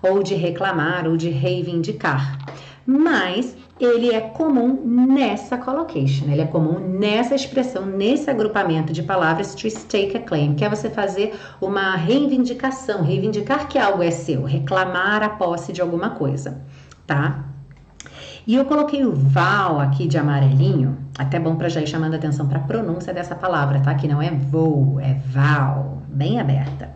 ou 0.00 0.22
de 0.22 0.34
reclamar, 0.34 1.08
ou 1.08 1.16
de 1.16 1.30
reivindicar. 1.30 2.38
Mas 2.86 3.56
ele 3.84 4.12
é 4.12 4.20
comum 4.20 4.80
nessa 4.84 5.56
collocation, 5.56 6.26
ele 6.30 6.40
é 6.40 6.46
comum 6.46 6.78
nessa 6.78 7.34
expressão, 7.34 7.86
nesse 7.86 8.30
agrupamento 8.30 8.92
de 8.92 9.02
palavras 9.02 9.54
to 9.54 9.68
stake 9.68 10.16
a 10.16 10.20
claim, 10.20 10.54
que 10.54 10.64
é 10.64 10.68
você 10.68 10.90
fazer 10.90 11.34
uma 11.60 11.94
reivindicação, 11.96 13.02
reivindicar 13.02 13.68
que 13.68 13.78
algo 13.78 14.02
é 14.02 14.10
seu, 14.10 14.44
reclamar 14.44 15.22
a 15.22 15.28
posse 15.28 15.72
de 15.72 15.80
alguma 15.80 16.10
coisa, 16.10 16.62
tá? 17.06 17.44
E 18.46 18.54
eu 18.54 18.64
coloquei 18.66 19.04
o 19.06 19.14
val 19.14 19.80
aqui 19.80 20.06
de 20.06 20.18
amarelinho, 20.18 20.98
até 21.18 21.40
bom 21.40 21.56
para 21.56 21.68
já 21.68 21.80
ir 21.80 21.86
chamando 21.86 22.14
a 22.14 22.16
atenção 22.16 22.46
para 22.46 22.58
a 22.58 22.62
pronúncia 22.62 23.12
dessa 23.12 23.34
palavra, 23.34 23.80
tá? 23.80 23.94
Que 23.94 24.06
não 24.06 24.20
é 24.20 24.30
vou, 24.30 25.00
é 25.00 25.14
val, 25.14 26.02
bem 26.08 26.38
aberta. 26.38 26.90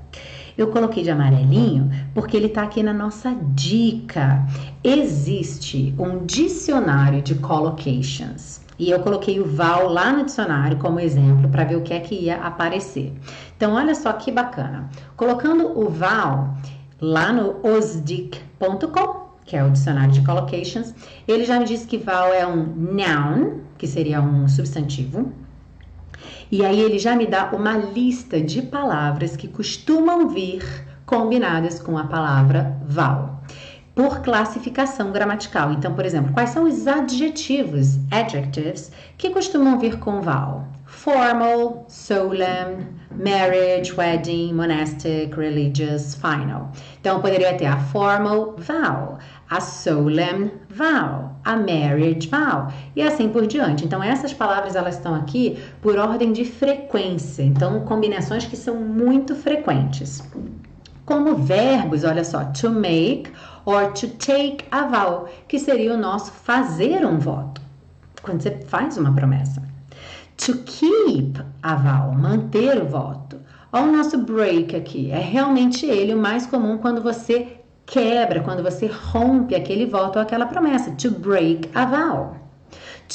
Eu 0.59 0.73
coloquei 0.73 1.05
de 1.05 1.11
amarelinho 1.11 1.89
porque 2.13 2.37
ele 2.37 2.47
está 2.47 2.65
aqui 2.65 2.83
na 2.83 2.93
nossa 2.93 3.33
dica. 3.55 4.45
Existe 4.83 5.95
um 5.97 6.27
dicionário 6.27 7.23
de 7.23 7.37
collocations. 7.37 8.61
E 8.77 8.91
eu 8.91 8.99
coloquei 8.99 9.39
o 9.39 9.45
val 9.45 9.89
lá 9.89 10.13
no 10.13 10.25
dicionário 10.25 10.77
como 10.79 10.99
exemplo 10.99 11.49
para 11.49 11.63
ver 11.63 11.77
o 11.77 11.83
que 11.83 11.95
é 11.95 12.01
que 12.01 12.17
ia 12.17 12.39
aparecer. 12.39 13.13
Então, 13.57 13.75
olha 13.75 13.95
só 13.95 14.13
que 14.13 14.33
bacana. 14.33 14.91
Colocando 15.17 15.79
o 15.79 15.89
val 15.89 16.57
lá 17.01 17.33
no 17.33 17.65
osdic.com, 17.65 19.29
que 19.45 19.57
é 19.57 19.63
o 19.63 19.71
dicionário 19.71 20.11
de 20.11 20.23
collocations, 20.23 20.93
ele 21.29 21.45
já 21.45 21.61
me 21.61 21.67
disse 21.67 21.87
que 21.87 21.99
val 21.99 22.35
é 22.35 22.45
um 22.45 22.67
noun, 22.67 23.61
que 23.79 23.87
seria 23.87 24.21
um 24.21 24.49
substantivo, 24.49 25.33
e 26.51 26.65
aí 26.65 26.81
ele 26.81 26.99
já 26.99 27.15
me 27.15 27.27
dá 27.27 27.51
uma 27.53 27.77
lista 27.77 28.41
de 28.41 28.63
palavras 28.63 29.37
que 29.37 29.49
costumam 29.49 30.29
vir 30.29 30.63
combinadas 31.05 31.81
com 31.81 31.97
a 31.97 32.05
palavra 32.05 32.77
val. 32.87 33.43
Por 33.95 34.21
classificação 34.21 35.11
gramatical. 35.11 35.73
Então, 35.73 35.93
por 35.95 36.05
exemplo, 36.05 36.33
quais 36.33 36.51
são 36.51 36.65
os 36.65 36.87
adjetivos, 36.87 37.99
adjectives, 38.11 38.93
que 39.17 39.31
costumam 39.31 39.79
vir 39.79 39.99
com 39.99 40.21
val? 40.21 40.69
Formal, 40.99 41.87
solemn, 41.89 42.99
marriage, 43.13 43.95
wedding, 43.97 44.53
monastic, 44.53 45.33
religious, 45.37 46.17
final. 46.17 46.73
Então, 47.01 47.21
poderia 47.21 47.57
ter 47.57 47.67
a 47.67 47.77
formal 47.77 48.57
vowel, 48.59 49.19
a 49.49 49.61
solemn 49.61 50.51
vow, 50.69 51.37
a 51.45 51.57
marriage 51.57 52.29
vow 52.29 52.69
e 52.97 53.03
assim 53.03 53.29
por 53.29 53.47
diante. 53.47 53.85
Então 53.85 54.03
essas 54.03 54.35
palavras 54.35 54.75
elas 54.75 54.97
estão 54.97 55.15
aqui 55.15 55.63
por 55.81 55.97
ordem 55.99 56.33
de 56.33 56.45
frequência, 56.45 57.43
então 57.43 57.81
combinações 57.85 58.45
que 58.45 58.57
são 58.57 58.75
muito 58.75 59.37
frequentes. 59.37 60.23
Como 61.07 61.37
verbos, 61.37 62.03
olha 62.05 62.25
só, 62.25 62.45
to 62.47 62.71
make 62.71 63.31
or 63.65 63.93
to 63.93 64.09
take 64.09 64.65
a 64.71 64.83
vow, 64.83 65.29
que 65.47 65.59
seria 65.59 65.95
o 65.95 65.97
nosso 65.97 66.33
fazer 66.33 67.07
um 67.07 67.19
voto, 67.19 67.63
quando 68.21 68.43
você 68.43 68.51
faz 68.67 68.99
uma 68.99 69.15
promessa. 69.15 69.68
To 70.39 70.57
keep 70.59 71.41
a 71.63 71.75
vow, 71.75 72.13
manter 72.15 72.81
o 72.81 72.87
voto. 72.87 73.41
Olha 73.73 73.85
o 73.85 73.97
nosso 73.97 74.19
break 74.19 74.75
aqui, 74.75 75.11
é 75.11 75.19
realmente 75.19 75.85
ele 75.85 76.15
o 76.15 76.19
mais 76.19 76.47
comum 76.47 76.79
quando 76.79 77.03
você 77.03 77.59
quebra, 77.85 78.41
quando 78.41 78.63
você 78.63 78.87
rompe 78.87 79.55
aquele 79.55 79.85
voto 79.85 80.17
ou 80.17 80.23
aquela 80.23 80.47
promessa. 80.47 80.93
To 80.93 81.11
break 81.11 81.69
a 81.75 81.85
vow. 81.85 82.37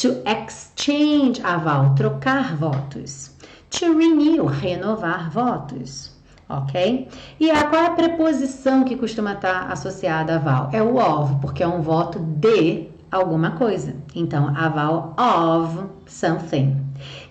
To 0.02 0.22
exchange 0.28 1.42
a 1.44 1.58
vow, 1.58 1.96
trocar 1.96 2.56
votos. 2.58 3.32
To 3.70 3.98
renew, 3.98 4.46
renovar 4.46 5.32
votos. 5.32 6.12
Ok? 6.50 7.08
E 7.40 7.50
a, 7.50 7.64
qual 7.68 7.84
é 7.84 7.88
a 7.88 7.92
preposição 7.92 8.84
que 8.84 8.98
costuma 8.98 9.34
estar 9.34 9.72
associada 9.72 10.36
a 10.36 10.40
vow? 10.40 10.70
É 10.74 10.84
o 10.84 10.98
of, 10.98 11.36
porque 11.40 11.64
é 11.64 11.68
um 11.68 11.82
voto 11.82 12.20
de 12.20 12.90
alguma 13.10 13.52
coisa. 13.52 13.96
Então, 14.14 14.54
a 14.56 14.68
vow 14.68 15.16
of 15.18 15.86
something. 16.06 16.83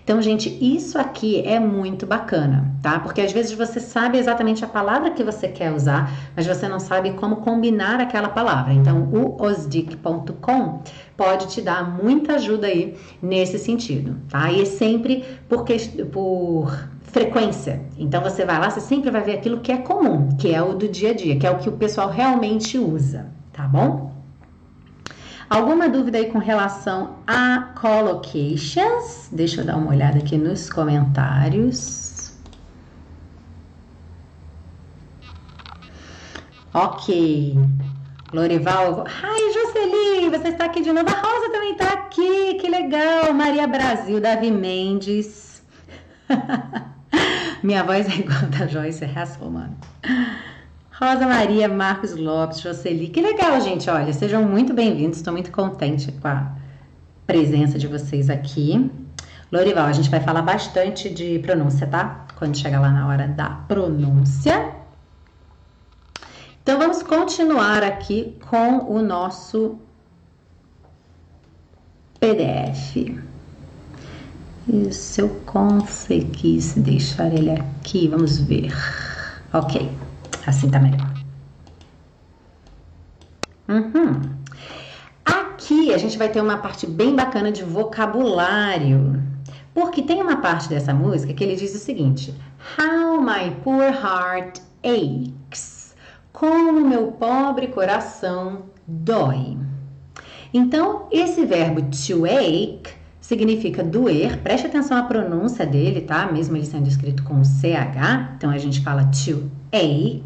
Então, 0.03 0.21
gente, 0.21 0.49
isso 0.61 0.99
aqui 0.99 1.41
é 1.47 1.57
muito 1.59 2.05
bacana, 2.05 2.69
tá? 2.81 2.99
Porque 2.99 3.21
às 3.21 3.31
vezes 3.31 3.53
você 3.53 3.79
sabe 3.79 4.17
exatamente 4.17 4.63
a 4.63 4.67
palavra 4.67 5.11
que 5.11 5.23
você 5.23 5.47
quer 5.47 5.71
usar, 5.73 6.11
mas 6.35 6.45
você 6.45 6.67
não 6.67 6.79
sabe 6.79 7.11
como 7.11 7.37
combinar 7.37 8.01
aquela 8.01 8.27
palavra. 8.27 8.73
Então, 8.73 9.09
o 9.13 9.41
osdic.com 9.41 10.81
pode 11.15 11.47
te 11.47 11.61
dar 11.61 11.89
muita 12.03 12.33
ajuda 12.33 12.67
aí 12.67 12.97
nesse 13.21 13.57
sentido, 13.57 14.17
tá? 14.27 14.51
E 14.51 14.61
é 14.61 14.65
sempre 14.65 15.23
por, 15.47 15.63
por 16.11 16.89
frequência. 17.03 17.81
Então, 17.97 18.21
você 18.21 18.43
vai 18.43 18.59
lá, 18.59 18.69
você 18.69 18.81
sempre 18.81 19.09
vai 19.09 19.21
ver 19.21 19.35
aquilo 19.35 19.61
que 19.61 19.71
é 19.71 19.77
comum, 19.77 20.35
que 20.37 20.53
é 20.53 20.61
o 20.61 20.73
do 20.73 20.89
dia 20.89 21.11
a 21.11 21.13
dia, 21.13 21.37
que 21.39 21.47
é 21.47 21.51
o 21.51 21.59
que 21.59 21.69
o 21.69 21.73
pessoal 21.73 22.09
realmente 22.09 22.77
usa, 22.77 23.27
tá 23.53 23.63
bom? 23.63 24.12
Alguma 25.53 25.87
dúvida 25.87 26.17
aí 26.17 26.31
com 26.31 26.39
relação 26.39 27.19
a 27.27 27.73
collocations? 27.79 29.29
Deixa 29.31 29.61
eu 29.61 29.65
dar 29.65 29.77
uma 29.77 29.91
olhada 29.91 30.17
aqui 30.17 30.35
nos 30.35 30.67
comentários. 30.67 32.33
Ok. 36.73 37.55
Lorival. 38.33 39.05
Ai, 39.05 39.53
Jocely, 39.53 40.29
você 40.31 40.47
está 40.47 40.65
aqui 40.65 40.81
de 40.81 40.91
novo. 40.91 41.07
A 41.07 41.21
Rosa 41.21 41.51
também 41.51 41.73
está 41.73 41.93
aqui. 41.93 42.55
Que 42.55 42.67
legal. 42.67 43.31
Maria 43.31 43.67
Brasil, 43.67 44.19
Davi 44.19 44.49
Mendes. 44.49 45.61
Minha 47.61 47.83
voz 47.83 48.07
é 48.07 48.21
igual 48.21 48.39
a 48.39 48.57
da 48.57 48.65
Joyce 48.65 49.05
Hasselman. 49.05 49.77
Rosa 50.99 51.25
Maria, 51.25 51.67
Marcos 51.67 52.15
Lopes, 52.15 52.59
Jocely. 52.59 53.07
Que 53.07 53.19
legal, 53.19 53.59
gente. 53.61 53.89
Olha, 53.89 54.13
sejam 54.13 54.43
muito 54.43 54.75
bem-vindos. 54.75 55.17
Estou 55.17 55.33
muito 55.33 55.51
contente 55.51 56.11
com 56.11 56.27
a 56.27 56.51
presença 57.25 57.79
de 57.79 57.87
vocês 57.87 58.29
aqui. 58.29 58.91
Lorival, 59.51 59.87
a 59.87 59.91
gente 59.91 60.07
vai 60.07 60.19
falar 60.19 60.43
bastante 60.43 61.09
de 61.09 61.39
pronúncia, 61.39 61.87
tá? 61.87 62.27
Quando 62.35 62.55
chegar 62.55 62.79
lá 62.79 62.91
na 62.91 63.07
hora 63.07 63.27
da 63.27 63.49
pronúncia. 63.49 64.71
Então, 66.61 66.77
vamos 66.77 67.01
continuar 67.01 67.81
aqui 67.81 68.37
com 68.47 68.93
o 68.93 69.01
nosso 69.01 69.79
PDF. 72.19 73.19
E 74.67 74.93
se 74.93 75.21
eu 75.21 75.29
conseguisse 75.43 76.79
deixar 76.79 77.33
ele 77.33 77.49
aqui, 77.49 78.07
vamos 78.07 78.39
ver. 78.39 78.71
Ok. 79.51 79.89
Assim 80.45 80.69
tá 80.69 80.79
melhor. 80.79 81.13
Uhum. 83.67 84.21
Aqui 85.25 85.93
a 85.93 85.97
gente 85.97 86.17
vai 86.17 86.29
ter 86.29 86.41
uma 86.41 86.57
parte 86.57 86.85
bem 86.85 87.15
bacana 87.15 87.51
de 87.51 87.63
vocabulário. 87.63 89.23
Porque 89.73 90.01
tem 90.01 90.21
uma 90.21 90.37
parte 90.37 90.69
dessa 90.69 90.93
música 90.93 91.33
que 91.33 91.43
ele 91.43 91.55
diz 91.55 91.73
o 91.73 91.79
seguinte: 91.79 92.33
How 92.77 93.21
my 93.21 93.55
poor 93.63 93.83
heart 93.83 94.59
aches. 94.83 95.95
Como 96.31 96.81
meu 96.81 97.13
pobre 97.13 97.67
coração 97.67 98.63
dói. 98.85 99.57
Então, 100.53 101.07
esse 101.11 101.45
verbo 101.45 101.81
to 101.81 102.25
ache 102.25 103.02
significa 103.23 103.81
doer. 103.81 104.37
Preste 104.39 104.67
atenção 104.67 104.97
à 104.97 105.03
pronúncia 105.03 105.65
dele, 105.65 106.01
tá? 106.01 106.29
Mesmo 106.31 106.57
ele 106.57 106.65
sendo 106.65 106.89
escrito 106.89 107.23
com 107.23 107.41
CH, 107.43 108.35
então 108.35 108.51
a 108.51 108.57
gente 108.57 108.81
fala 108.81 109.05
to 109.05 109.49
ache, 109.71 110.21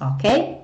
ok? 0.00 0.58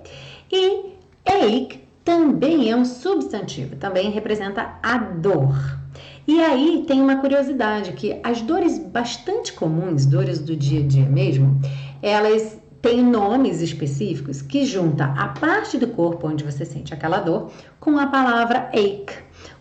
E 0.51 0.95
ache 1.27 1.81
também 2.03 2.71
é 2.71 2.77
um 2.77 2.87
substantivo, 2.87 3.77
também 3.77 4.11
representa 4.11 4.79
a 4.83 4.97
dor. 4.97 5.79
E 6.27 6.41
aí 6.41 6.85
tem 6.87 7.03
uma 7.03 7.17
curiosidade 7.17 7.93
que 7.93 8.19
as 8.25 8.41
dores 8.41 8.79
bastante 8.79 9.53
comuns, 9.53 10.07
dores 10.07 10.39
do 10.39 10.57
dia 10.57 10.81
a 10.81 10.87
dia 10.87 11.07
mesmo, 11.07 11.61
elas 12.01 12.59
têm 12.81 13.03
nomes 13.03 13.61
específicos 13.61 14.41
que 14.41 14.65
junta 14.65 15.05
a 15.05 15.29
parte 15.29 15.77
do 15.77 15.89
corpo 15.89 16.29
onde 16.29 16.45
você 16.45 16.65
sente 16.65 16.95
aquela 16.95 17.21
dor 17.21 17.51
com 17.79 17.99
a 17.99 18.07
palavra 18.07 18.71
ache. 18.73 19.07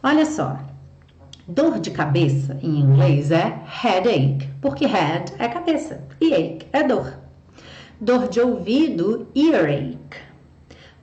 Olha 0.02 0.26
só, 0.26 0.58
dor 1.48 1.80
de 1.80 1.92
cabeça 1.92 2.58
em 2.62 2.80
inglês 2.80 3.32
é 3.32 3.62
headache, 3.84 4.50
porque 4.62 4.86
head 4.86 5.32
é 5.38 5.48
cabeça 5.48 6.04
e 6.20 6.34
ache 6.34 6.68
é 6.74 6.84
dor. 6.84 7.20
Dor 8.02 8.28
de 8.28 8.42
ouvido, 8.42 9.28
earache. 9.36 9.98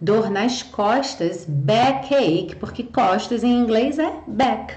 Dor 0.00 0.30
nas 0.30 0.62
costas, 0.62 1.46
backache, 1.48 2.56
porque 2.58 2.82
costas 2.82 3.44
em 3.44 3.56
inglês 3.56 3.98
é 3.98 4.12
back. 4.26 4.74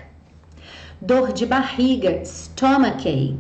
Dor 1.02 1.34
de 1.34 1.46
barriga, 1.46 2.22
stomachache, 2.24 3.38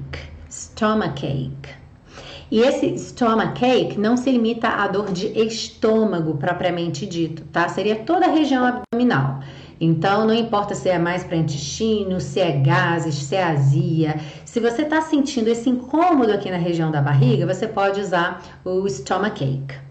stomachache. 0.49 1.85
E 2.51 2.59
esse 2.59 2.97
stomachache 2.97 3.97
não 3.97 4.17
se 4.17 4.31
limita 4.31 4.67
à 4.67 4.87
dor 4.87 5.11
de 5.11 5.27
estômago 5.39 6.37
propriamente 6.37 7.05
dito, 7.05 7.43
tá? 7.45 7.69
Seria 7.69 7.97
toda 7.97 8.25
a 8.25 8.31
região 8.31 8.65
abdominal. 8.65 9.39
Então, 9.79 10.25
não 10.25 10.33
importa 10.33 10.73
se 10.73 10.89
é 10.89 10.97
mais 10.97 11.23
para 11.23 11.35
intestino, 11.35 12.19
se 12.19 12.39
é 12.39 12.51
gases, 12.51 13.15
se 13.15 13.35
é 13.35 13.43
azia. 13.43 14.19
Se 14.45 14.59
você 14.59 14.83
está 14.83 15.01
sentindo 15.01 15.49
esse 15.49 15.69
incômodo 15.69 16.31
aqui 16.31 16.49
na 16.49 16.57
região 16.57 16.91
da 16.91 17.01
barriga, 17.01 17.45
você 17.45 17.67
pode 17.67 17.99
usar 17.99 18.41
o 18.63 18.85
stomachache. 18.87 19.83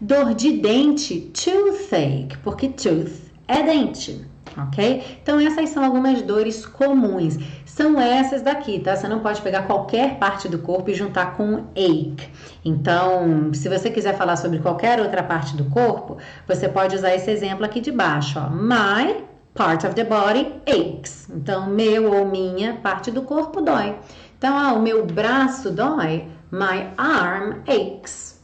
Dor 0.00 0.34
de 0.34 0.52
dente, 0.58 1.32
toothache, 1.32 2.38
porque 2.42 2.68
tooth 2.68 3.32
é 3.48 3.62
dente, 3.62 4.24
ok? 4.56 5.18
Então 5.22 5.38
essas 5.40 5.70
são 5.70 5.84
algumas 5.84 6.22
dores 6.22 6.64
comuns. 6.64 7.38
São 7.64 8.00
essas 8.00 8.42
daqui, 8.42 8.78
tá? 8.78 8.94
Você 8.94 9.08
não 9.08 9.20
pode 9.20 9.42
pegar 9.42 9.62
qualquer 9.62 10.16
parte 10.18 10.48
do 10.48 10.58
corpo 10.58 10.90
e 10.90 10.94
juntar 10.94 11.36
com 11.36 11.64
ache. 11.74 12.30
Então, 12.64 13.52
se 13.52 13.68
você 13.68 13.90
quiser 13.90 14.16
falar 14.16 14.36
sobre 14.36 14.60
qualquer 14.60 15.00
outra 15.00 15.22
parte 15.22 15.56
do 15.56 15.64
corpo, 15.64 16.18
você 16.46 16.68
pode 16.68 16.94
usar 16.94 17.14
esse 17.14 17.30
exemplo 17.30 17.64
aqui 17.64 17.80
de 17.80 17.90
baixo, 17.90 18.38
ó. 18.38 18.48
My 18.48 19.24
part 19.54 19.86
of 19.86 19.94
the 19.94 20.04
body 20.04 20.52
aches. 20.66 21.28
Então, 21.30 21.66
meu 21.66 22.12
ou 22.12 22.26
minha 22.26 22.74
parte 22.74 23.10
do 23.10 23.22
corpo 23.22 23.60
dói. 23.60 23.96
Então, 24.38 24.56
ah, 24.56 24.72
o 24.72 24.82
meu 24.82 25.04
braço 25.04 25.70
dói. 25.70 26.28
My 26.50 26.90
arm 26.96 27.62
aches. 27.66 28.40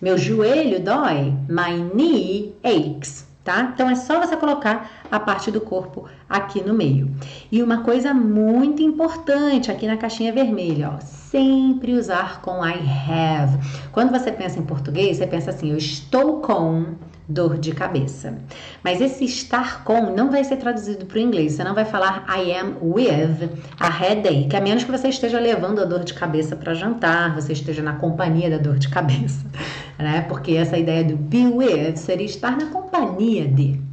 Meu 0.00 0.16
joelho 0.16 0.82
dói. 0.82 1.34
My 1.48 1.90
knee 1.94 2.54
aches. 2.64 3.26
Tá? 3.44 3.72
Então 3.74 3.90
é 3.90 3.96
só 3.96 4.20
você 4.20 4.36
colocar 4.36 4.88
a 5.12 5.20
parte 5.20 5.50
do 5.50 5.60
corpo 5.60 6.06
aqui 6.26 6.64
no 6.64 6.72
meio. 6.72 7.14
E 7.52 7.62
uma 7.62 7.82
coisa 7.82 8.14
muito 8.14 8.82
importante 8.82 9.70
aqui 9.70 9.86
na 9.86 9.98
caixinha 9.98 10.32
vermelha, 10.32 10.94
ó, 10.96 11.00
sempre 11.00 11.92
usar 11.92 12.40
com 12.40 12.66
I 12.66 12.72
have. 12.72 13.58
Quando 13.92 14.10
você 14.10 14.32
pensa 14.32 14.58
em 14.58 14.62
português, 14.62 15.18
você 15.18 15.26
pensa 15.26 15.50
assim: 15.50 15.70
eu 15.70 15.76
estou 15.76 16.40
com 16.40 16.94
dor 17.28 17.58
de 17.58 17.72
cabeça. 17.72 18.38
Mas 18.82 19.00
esse 19.00 19.24
estar 19.24 19.84
com 19.84 20.14
não 20.14 20.30
vai 20.30 20.44
ser 20.44 20.56
traduzido 20.56 21.06
para 21.06 21.18
o 21.18 21.20
inglês. 21.20 21.52
Você 21.52 21.64
não 21.64 21.74
vai 21.74 21.84
falar 21.84 22.24
I 22.28 22.52
am 22.52 22.76
with 22.82 23.50
a 23.78 23.88
headache, 23.88 24.54
a 24.56 24.60
menos 24.60 24.84
que 24.84 24.90
você 24.90 25.08
esteja 25.08 25.38
levando 25.38 25.80
a 25.80 25.84
dor 25.84 26.04
de 26.04 26.14
cabeça 26.14 26.56
para 26.56 26.74
jantar, 26.74 27.34
você 27.34 27.52
esteja 27.52 27.82
na 27.82 27.94
companhia 27.94 28.50
da 28.50 28.58
dor 28.58 28.78
de 28.78 28.88
cabeça, 28.88 29.46
né? 29.98 30.22
Porque 30.22 30.52
essa 30.52 30.76
ideia 30.76 31.04
do 31.04 31.16
be 31.16 31.46
with 31.46 31.96
seria 31.96 32.26
estar 32.26 32.56
na 32.56 32.66
companhia 32.66 33.46
de. 33.46 33.91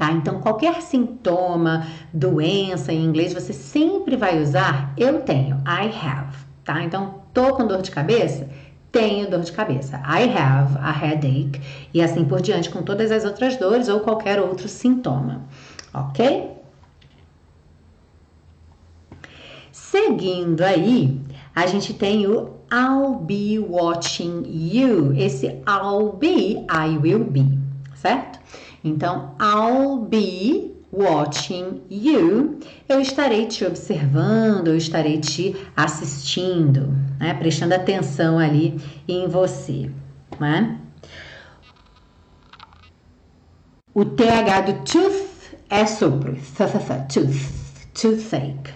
Tá? 0.00 0.10
Então, 0.12 0.40
qualquer 0.40 0.80
sintoma, 0.80 1.86
doença 2.10 2.90
em 2.90 3.04
inglês, 3.04 3.34
você 3.34 3.52
sempre 3.52 4.16
vai 4.16 4.40
usar 4.40 4.94
eu 4.96 5.20
tenho, 5.20 5.56
I 5.58 5.90
have, 5.94 6.38
tá? 6.64 6.82
Então, 6.82 7.16
tô 7.34 7.54
com 7.54 7.66
dor 7.66 7.82
de 7.82 7.90
cabeça? 7.90 8.48
tenho 8.90 9.30
dor 9.30 9.40
de 9.40 9.52
cabeça. 9.52 9.98
I 9.98 10.24
have 10.36 10.78
a 10.78 10.90
headache. 10.90 11.60
E 11.92 12.00
assim 12.00 12.24
por 12.24 12.40
diante, 12.40 12.70
com 12.70 12.82
todas 12.82 13.12
as 13.12 13.26
outras 13.26 13.58
dores 13.58 13.88
ou 13.88 14.00
qualquer 14.00 14.40
outro 14.40 14.68
sintoma. 14.68 15.42
Ok? 15.92 16.50
Seguindo 19.70 20.62
aí, 20.62 21.20
a 21.54 21.66
gente 21.66 21.92
tem 21.92 22.26
o 22.26 22.56
I'll 22.72 23.16
be 23.16 23.58
watching 23.58 24.44
you. 24.46 25.12
Esse 25.14 25.62
I'll 25.68 26.14
be, 26.14 26.66
I 26.70 26.96
will 26.96 27.24
be, 27.24 27.58
certo? 27.94 28.40
Então, 28.82 29.34
I'll 29.40 29.98
be 29.98 30.80
watching 30.92 31.82
you, 31.88 32.58
eu 32.88 33.00
estarei 33.00 33.46
te 33.46 33.64
observando, 33.64 34.68
eu 34.68 34.76
estarei 34.76 35.18
te 35.18 35.54
assistindo, 35.76 36.88
né? 37.18 37.34
prestando 37.34 37.74
atenção 37.74 38.38
ali 38.38 38.80
em 39.06 39.28
você. 39.28 39.90
Né? 40.38 40.78
O 43.94 44.04
TH 44.04 44.60
do 44.62 44.72
tooth 44.84 45.56
é 45.68 45.86
sopro, 45.86 46.36
tooth, 47.12 47.52
toothache, 47.94 48.74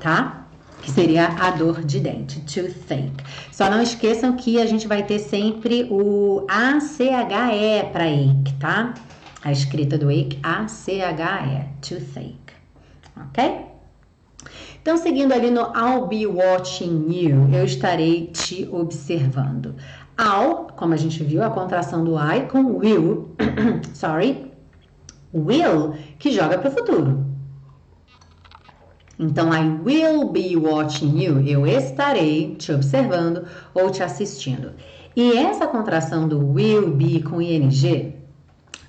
tá? 0.00 0.46
Que 0.82 0.90
seria 0.90 1.26
a 1.26 1.50
dor 1.50 1.82
de 1.82 2.00
dente, 2.00 2.40
toothache. 2.40 3.12
Só 3.52 3.70
não 3.70 3.82
esqueçam 3.82 4.36
que 4.36 4.60
a 4.60 4.66
gente 4.66 4.86
vai 4.86 5.02
ter 5.02 5.18
sempre 5.18 5.86
o 5.90 6.44
ACHE 6.48 7.90
para 7.92 8.04
ache, 8.04 8.54
tá? 8.58 8.94
A 9.46 9.52
escrita 9.52 9.96
do 9.96 10.08
ache, 10.08 10.40
A-C-H-E, 10.42 11.68
toothache, 11.80 12.36
ok? 13.16 13.66
Então, 14.82 14.96
seguindo 14.96 15.32
ali 15.32 15.52
no 15.52 15.72
I'll 15.72 16.08
be 16.08 16.26
watching 16.26 17.06
you, 17.08 17.48
eu 17.54 17.64
estarei 17.64 18.26
te 18.26 18.68
observando. 18.72 19.76
I'll, 20.18 20.66
como 20.74 20.94
a 20.94 20.96
gente 20.96 21.22
viu, 21.22 21.44
a 21.44 21.50
contração 21.50 22.02
do 22.02 22.16
I 22.16 22.48
com 22.48 22.78
will, 22.78 23.36
sorry, 23.94 24.50
will, 25.32 25.94
que 26.18 26.32
joga 26.32 26.58
para 26.58 26.68
o 26.68 26.72
futuro. 26.72 27.24
Então, 29.16 29.54
I 29.54 29.78
will 29.84 30.28
be 30.28 30.56
watching 30.56 31.22
you, 31.22 31.38
eu 31.46 31.64
estarei 31.64 32.56
te 32.56 32.72
observando 32.72 33.46
ou 33.72 33.90
te 33.90 34.02
assistindo. 34.02 34.72
E 35.14 35.36
essa 35.38 35.68
contração 35.68 36.26
do 36.26 36.44
will 36.52 36.90
be 36.90 37.22
com 37.22 37.40
ing 37.40 37.70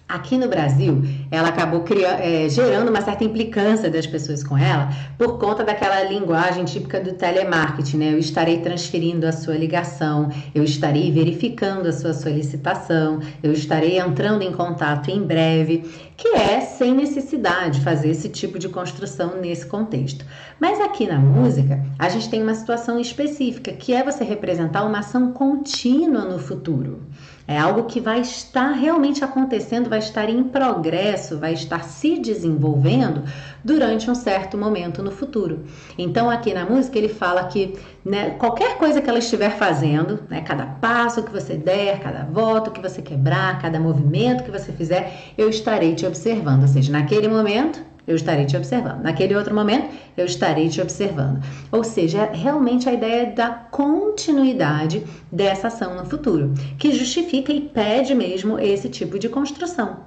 Aqui 0.09 0.37
no 0.37 0.47
Brasil, 0.47 1.01
ela 1.29 1.49
acabou 1.49 1.81
criando, 1.81 2.21
é, 2.21 2.47
gerando 2.47 2.87
uma 2.87 3.01
certa 3.01 3.25
implicância 3.25 3.89
das 3.89 4.07
pessoas 4.07 4.41
com 4.41 4.57
ela 4.57 4.89
por 5.17 5.37
conta 5.37 5.65
daquela 5.65 6.01
linguagem 6.03 6.63
típica 6.63 6.97
do 6.97 7.11
telemarketing, 7.11 7.97
né? 7.97 8.13
Eu 8.13 8.17
estarei 8.17 8.61
transferindo 8.61 9.27
a 9.27 9.33
sua 9.33 9.55
ligação, 9.55 10.29
eu 10.55 10.63
estarei 10.63 11.11
verificando 11.11 11.87
a 11.87 11.91
sua 11.91 12.13
solicitação, 12.13 13.19
eu 13.43 13.51
estarei 13.51 13.99
entrando 13.99 14.43
em 14.43 14.53
contato 14.53 15.11
em 15.11 15.21
breve, 15.21 15.83
que 16.15 16.29
é 16.29 16.61
sem 16.61 16.95
necessidade 16.95 17.81
fazer 17.81 18.11
esse 18.11 18.29
tipo 18.29 18.57
de 18.57 18.69
construção 18.69 19.41
nesse 19.41 19.65
contexto. 19.65 20.25
Mas 20.57 20.79
aqui 20.79 21.05
na 21.05 21.19
música, 21.19 21.83
a 21.99 22.07
gente 22.07 22.29
tem 22.29 22.41
uma 22.41 22.55
situação 22.55 22.97
específica, 22.97 23.73
que 23.73 23.93
é 23.93 24.01
você 24.05 24.23
representar 24.23 24.85
uma 24.85 24.99
ação 24.99 25.33
contínua 25.33 26.23
no 26.23 26.39
futuro. 26.39 27.01
É 27.47 27.57
algo 27.57 27.83
que 27.83 28.01
vai 28.01 28.19
estar 28.19 28.71
realmente 28.71 29.23
acontecendo, 29.23 29.89
vai 29.89 29.99
estar 29.99 30.29
em 30.29 30.43
progresso, 30.43 31.37
vai 31.37 31.53
estar 31.53 31.81
se 31.85 32.19
desenvolvendo 32.19 33.23
durante 33.63 34.11
um 34.11 34.15
certo 34.15 34.57
momento 34.57 35.01
no 35.01 35.11
futuro. 35.11 35.63
Então, 35.97 36.29
aqui 36.29 36.53
na 36.53 36.65
música, 36.65 36.97
ele 36.97 37.07
fala 37.07 37.45
que 37.45 37.79
né, 38.03 38.31
qualquer 38.31 38.77
coisa 38.77 39.01
que 39.01 39.09
ela 39.09 39.19
estiver 39.19 39.51
fazendo, 39.51 40.19
né, 40.29 40.41
cada 40.41 40.65
passo 40.65 41.23
que 41.23 41.31
você 41.31 41.55
der, 41.55 42.01
cada 42.01 42.25
voto 42.25 42.69
que 42.69 42.81
você 42.81 43.01
quebrar, 43.01 43.61
cada 43.61 43.79
movimento 43.79 44.43
que 44.43 44.51
você 44.51 44.73
fizer, 44.73 45.33
eu 45.37 45.49
estarei 45.49 45.95
te 45.95 46.05
observando. 46.05 46.63
Ou 46.63 46.67
seja, 46.67 46.91
naquele 46.91 47.29
momento, 47.29 47.81
eu 48.07 48.15
estarei 48.15 48.45
te 48.45 48.55
observando. 48.55 49.01
Naquele 49.01 49.35
outro 49.35 49.53
momento, 49.53 49.89
eu 50.15 50.25
estarei 50.25 50.69
te 50.69 50.81
observando. 50.81 51.43
Ou 51.71 51.83
seja, 51.83 52.19
é 52.19 52.35
realmente 52.35 52.87
a 52.87 52.93
ideia 52.93 53.25
da 53.31 53.49
continuidade 53.49 55.03
dessa 55.31 55.67
ação 55.67 55.95
no 55.95 56.05
futuro, 56.05 56.53
que 56.79 56.93
justifica 56.93 57.51
e 57.51 57.61
pede 57.61 58.15
mesmo 58.15 58.57
esse 58.57 58.87
tipo 58.87 59.19
de 59.19 59.27
construção. 59.27 59.97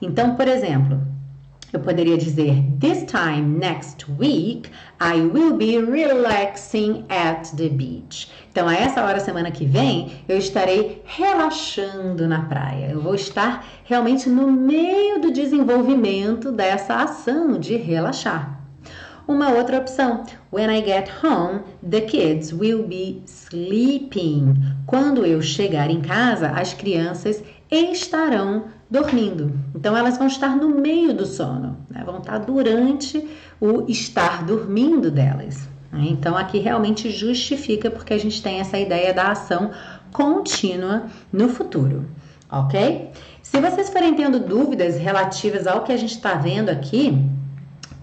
Então, 0.00 0.34
por 0.34 0.48
exemplo, 0.48 1.00
Eu 1.72 1.80
poderia 1.80 2.18
dizer: 2.18 2.62
This 2.78 3.04
time 3.04 3.58
next 3.58 4.04
week 4.18 4.68
I 5.00 5.22
will 5.22 5.56
be 5.56 5.78
relaxing 5.78 7.06
at 7.08 7.50
the 7.56 7.70
beach. 7.70 8.30
Então, 8.50 8.68
a 8.68 8.74
essa 8.74 9.02
hora 9.02 9.18
semana 9.18 9.50
que 9.50 9.64
vem, 9.64 10.12
eu 10.28 10.36
estarei 10.36 11.00
relaxando 11.06 12.28
na 12.28 12.42
praia. 12.42 12.90
Eu 12.90 13.00
vou 13.00 13.14
estar 13.14 13.66
realmente 13.84 14.28
no 14.28 14.52
meio 14.52 15.18
do 15.22 15.32
desenvolvimento 15.32 16.52
dessa 16.52 16.96
ação 16.96 17.58
de 17.58 17.74
relaxar. 17.76 18.60
Uma 19.26 19.50
outra 19.52 19.78
opção: 19.78 20.24
When 20.52 20.66
I 20.66 20.84
get 20.84 21.10
home, 21.24 21.60
the 21.88 22.02
kids 22.02 22.52
will 22.52 22.82
be 22.86 23.22
sleeping. 23.24 24.56
Quando 24.86 25.24
eu 25.24 25.40
chegar 25.40 25.88
em 25.88 26.02
casa, 26.02 26.50
as 26.50 26.74
crianças 26.74 27.42
estarão 27.70 28.64
dormindo. 28.92 29.58
Então, 29.74 29.96
elas 29.96 30.18
vão 30.18 30.26
estar 30.26 30.54
no 30.54 30.68
meio 30.68 31.14
do 31.14 31.24
sono, 31.24 31.78
né? 31.88 32.02
vão 32.04 32.18
estar 32.18 32.38
durante 32.38 33.26
o 33.58 33.90
estar 33.90 34.44
dormindo 34.44 35.10
delas. 35.10 35.66
Né? 35.90 36.08
Então, 36.10 36.36
aqui 36.36 36.58
realmente 36.58 37.10
justifica 37.10 37.90
porque 37.90 38.12
a 38.12 38.18
gente 38.18 38.42
tem 38.42 38.60
essa 38.60 38.78
ideia 38.78 39.14
da 39.14 39.30
ação 39.30 39.70
contínua 40.12 41.06
no 41.32 41.48
futuro, 41.48 42.06
ok? 42.50 43.10
Se 43.42 43.58
vocês 43.62 43.88
forem 43.88 44.14
tendo 44.14 44.38
dúvidas 44.38 44.98
relativas 44.98 45.66
ao 45.66 45.84
que 45.84 45.92
a 45.92 45.96
gente 45.96 46.14
está 46.14 46.34
vendo 46.34 46.68
aqui, 46.68 47.26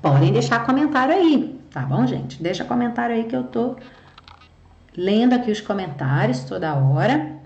podem 0.01 0.33
deixar 0.33 0.65
comentário 0.65 1.13
aí, 1.13 1.55
tá 1.69 1.81
bom, 1.81 2.07
gente? 2.07 2.41
Deixa 2.41 2.65
comentário 2.65 3.15
aí 3.15 3.25
que 3.25 3.35
eu 3.35 3.43
tô 3.43 3.75
lendo 4.97 5.33
aqui 5.33 5.51
os 5.51 5.61
comentários 5.61 6.39
toda 6.45 6.73
hora. 6.73 7.38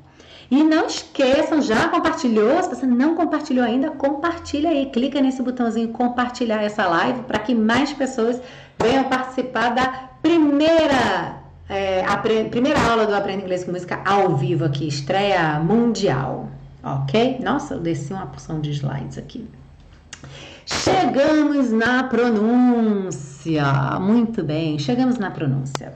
E 0.53 0.63
não 0.63 0.85
esqueçam, 0.85 1.63
já 1.63 1.89
compartilhou? 1.89 2.61
Se 2.61 2.69
você 2.69 2.85
não 2.85 3.15
compartilhou 3.15 3.65
ainda, 3.65 3.89
compartilha 3.89 4.69
aí. 4.69 4.85
Clica 4.85 5.19
nesse 5.19 5.41
botãozinho 5.41 5.87
compartilhar 5.87 6.61
essa 6.61 6.85
live 6.85 7.21
para 7.21 7.39
que 7.39 7.55
mais 7.55 7.91
pessoas 7.91 8.39
venham 8.79 9.05
participar 9.05 9.69
da 9.69 9.87
primeira, 10.21 11.37
é, 11.67 12.05
a 12.05 12.17
primeira 12.17 12.79
aula 12.87 13.07
do 13.07 13.15
Aprenda 13.15 13.41
Inglês 13.41 13.63
com 13.63 13.71
Música 13.71 13.99
ao 14.05 14.35
vivo 14.35 14.63
aqui, 14.63 14.87
estreia 14.87 15.59
mundial. 15.59 16.47
Ok? 16.83 17.39
Nossa, 17.43 17.73
eu 17.73 17.79
desci 17.79 18.13
uma 18.13 18.27
porção 18.27 18.61
de 18.61 18.69
slides 18.69 19.17
aqui. 19.17 19.49
Chegamos 20.67 21.71
na 21.71 22.03
pronúncia. 22.03 23.63
Muito 23.99 24.43
bem, 24.43 24.77
chegamos 24.77 25.17
na 25.17 25.31
pronúncia. 25.31 25.95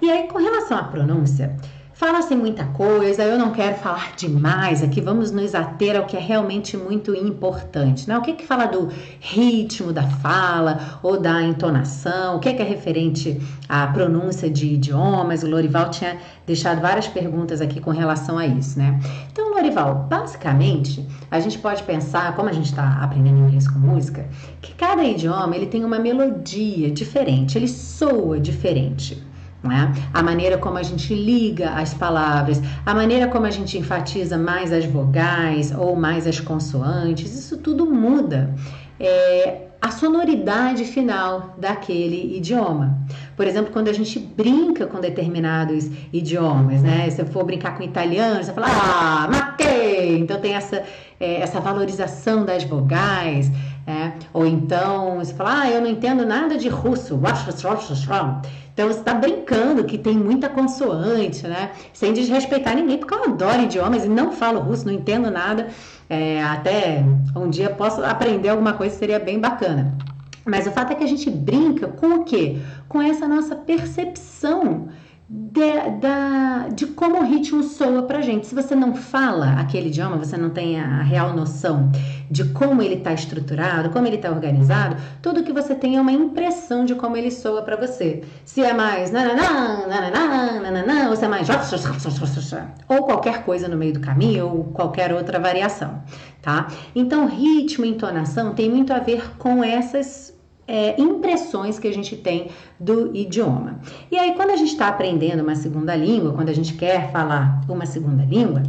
E 0.00 0.10
aí, 0.10 0.28
com 0.28 0.38
relação 0.38 0.78
à 0.78 0.84
pronúncia, 0.84 1.54
Fala-se 1.98 2.36
muita 2.36 2.64
coisa, 2.64 3.24
eu 3.24 3.36
não 3.36 3.50
quero 3.50 3.76
falar 3.78 4.12
demais 4.16 4.84
aqui, 4.84 5.00
vamos 5.00 5.32
nos 5.32 5.52
ater 5.52 5.96
ao 5.96 6.06
que 6.06 6.16
é 6.16 6.20
realmente 6.20 6.76
muito 6.76 7.12
importante. 7.12 8.08
Né? 8.08 8.16
O 8.16 8.22
que, 8.22 8.34
que 8.34 8.46
fala 8.46 8.66
do 8.66 8.88
ritmo 9.18 9.92
da 9.92 10.04
fala 10.04 11.00
ou 11.02 11.18
da 11.18 11.42
entonação, 11.42 12.36
o 12.36 12.38
que, 12.38 12.54
que 12.54 12.62
é 12.62 12.64
referente 12.64 13.42
à 13.68 13.84
pronúncia 13.88 14.48
de 14.48 14.74
idiomas. 14.74 15.42
O 15.42 15.50
Lorival 15.50 15.90
tinha 15.90 16.18
deixado 16.46 16.80
várias 16.80 17.08
perguntas 17.08 17.60
aqui 17.60 17.80
com 17.80 17.90
relação 17.90 18.38
a 18.38 18.46
isso, 18.46 18.78
né? 18.78 19.00
Então, 19.32 19.52
Lorival, 19.52 20.06
basicamente, 20.08 21.04
a 21.28 21.40
gente 21.40 21.58
pode 21.58 21.82
pensar, 21.82 22.36
como 22.36 22.48
a 22.48 22.52
gente 22.52 22.66
está 22.66 23.02
aprendendo 23.02 23.38
inglês 23.40 23.66
com 23.66 23.80
música, 23.80 24.24
que 24.62 24.72
cada 24.74 25.02
idioma 25.02 25.56
ele 25.56 25.66
tem 25.66 25.84
uma 25.84 25.98
melodia 25.98 26.92
diferente, 26.92 27.58
ele 27.58 27.66
soa 27.66 28.38
diferente. 28.38 29.26
É? 29.64 30.02
A 30.14 30.22
maneira 30.22 30.56
como 30.56 30.78
a 30.78 30.82
gente 30.84 31.12
liga 31.12 31.70
as 31.70 31.92
palavras, 31.92 32.62
a 32.86 32.94
maneira 32.94 33.26
como 33.26 33.44
a 33.44 33.50
gente 33.50 33.76
enfatiza 33.76 34.38
mais 34.38 34.72
as 34.72 34.84
vogais 34.84 35.74
ou 35.76 35.96
mais 35.96 36.28
as 36.28 36.38
consoantes, 36.38 37.36
isso 37.36 37.56
tudo 37.56 37.84
muda. 37.84 38.54
É, 39.00 39.68
a 39.80 39.90
sonoridade 39.90 40.84
final 40.84 41.54
daquele 41.58 42.36
idioma. 42.36 42.98
Por 43.36 43.46
exemplo, 43.46 43.72
quando 43.72 43.88
a 43.88 43.92
gente 43.92 44.18
brinca 44.18 44.86
com 44.86 45.00
determinados 45.00 45.88
idiomas, 46.12 46.82
né? 46.82 47.08
Se 47.10 47.22
eu 47.22 47.26
for 47.26 47.44
brincar 47.44 47.76
com 47.76 47.84
italiano, 47.84 48.42
você 48.42 48.52
fala, 48.52 48.66
ah, 48.68 49.28
matei! 49.28 50.18
Então 50.18 50.40
tem 50.40 50.54
essa, 50.54 50.82
é, 51.20 51.40
essa 51.40 51.60
valorização 51.60 52.44
das 52.44 52.64
vogais. 52.64 53.50
É? 53.86 54.12
Ou 54.34 54.46
então 54.46 55.16
você 55.16 55.32
fala, 55.32 55.62
ah, 55.62 55.70
eu 55.70 55.80
não 55.80 55.88
entendo 55.88 56.26
nada 56.26 56.58
de 56.58 56.68
russo. 56.68 57.18
Então 58.74 58.86
você 58.86 58.98
está 58.98 59.14
brincando 59.14 59.84
que 59.84 59.96
tem 59.96 60.14
muita 60.14 60.48
consoante, 60.48 61.46
né? 61.46 61.70
Sem 61.94 62.12
desrespeitar 62.12 62.76
ninguém, 62.76 62.98
porque 62.98 63.14
eu 63.14 63.24
adoro 63.24 63.62
idiomas 63.62 64.04
e 64.04 64.08
não 64.08 64.30
falo 64.30 64.60
russo, 64.60 64.84
não 64.86 64.92
entendo 64.92 65.30
nada. 65.30 65.68
É, 66.08 66.42
até 66.42 67.02
um 67.34 67.48
dia 67.48 67.70
posso 67.70 68.04
aprender 68.04 68.50
alguma 68.50 68.74
coisa, 68.74 68.94
seria 68.94 69.18
bem 69.18 69.40
bacana. 69.40 69.96
Mas 70.44 70.66
o 70.66 70.70
fato 70.70 70.92
é 70.92 70.94
que 70.94 71.04
a 71.04 71.08
gente 71.08 71.30
brinca 71.30 71.88
com 71.88 72.16
o 72.16 72.24
quê? 72.24 72.58
Com 72.88 73.00
essa 73.00 73.26
nossa 73.26 73.56
percepção 73.56 74.88
de, 75.28 75.90
da, 76.00 76.68
de 76.68 76.86
como 76.86 77.18
o 77.18 77.24
ritmo 77.24 77.62
soa 77.62 78.02
pra 78.02 78.22
gente. 78.22 78.46
Se 78.46 78.54
você 78.54 78.74
não 78.74 78.94
fala 78.94 79.60
aquele 79.60 79.88
idioma, 79.88 80.16
você 80.16 80.38
não 80.38 80.48
tem 80.48 80.80
a 80.80 81.02
real 81.02 81.36
noção 81.36 81.92
de 82.30 82.44
como 82.44 82.80
ele 82.80 82.94
está 82.94 83.12
estruturado, 83.12 83.90
como 83.90 84.06
ele 84.06 84.16
está 84.16 84.30
organizado, 84.30 84.96
tudo 85.20 85.42
que 85.42 85.52
você 85.52 85.74
tem 85.74 85.96
é 85.96 86.00
uma 86.00 86.12
impressão 86.12 86.84
de 86.84 86.94
como 86.94 87.16
ele 87.16 87.30
soa 87.30 87.60
para 87.60 87.76
você. 87.76 88.22
Se 88.44 88.62
é 88.62 88.72
mais 88.72 89.10
nananã, 89.10 89.86
nananã, 89.86 90.60
nananã, 90.60 91.10
ou 91.10 91.16
se 91.16 91.24
é 91.24 91.28
mais 91.28 91.46
ou 92.88 93.02
qualquer 93.04 93.44
coisa 93.44 93.68
no 93.68 93.76
meio 93.76 93.92
do 93.92 94.00
caminho, 94.00 94.46
ou 94.46 94.64
qualquer 94.64 95.12
outra 95.12 95.38
variação, 95.38 96.02
tá? 96.40 96.68
Então, 96.94 97.26
ritmo 97.26 97.84
e 97.84 97.90
entonação 97.90 98.54
tem 98.54 98.70
muito 98.70 98.92
a 98.94 98.98
ver 98.98 99.36
com 99.36 99.62
essas 99.62 100.37
é, 100.68 101.00
impressões 101.00 101.78
que 101.78 101.88
a 101.88 101.92
gente 101.92 102.14
tem 102.14 102.50
do 102.78 103.16
idioma. 103.16 103.80
E 104.10 104.16
aí, 104.16 104.34
quando 104.34 104.50
a 104.50 104.56
gente 104.56 104.72
está 104.72 104.88
aprendendo 104.88 105.42
uma 105.42 105.56
segunda 105.56 105.96
língua, 105.96 106.32
quando 106.32 106.50
a 106.50 106.54
gente 106.54 106.74
quer 106.74 107.10
falar 107.10 107.62
uma 107.66 107.86
segunda 107.86 108.22
língua, 108.22 108.62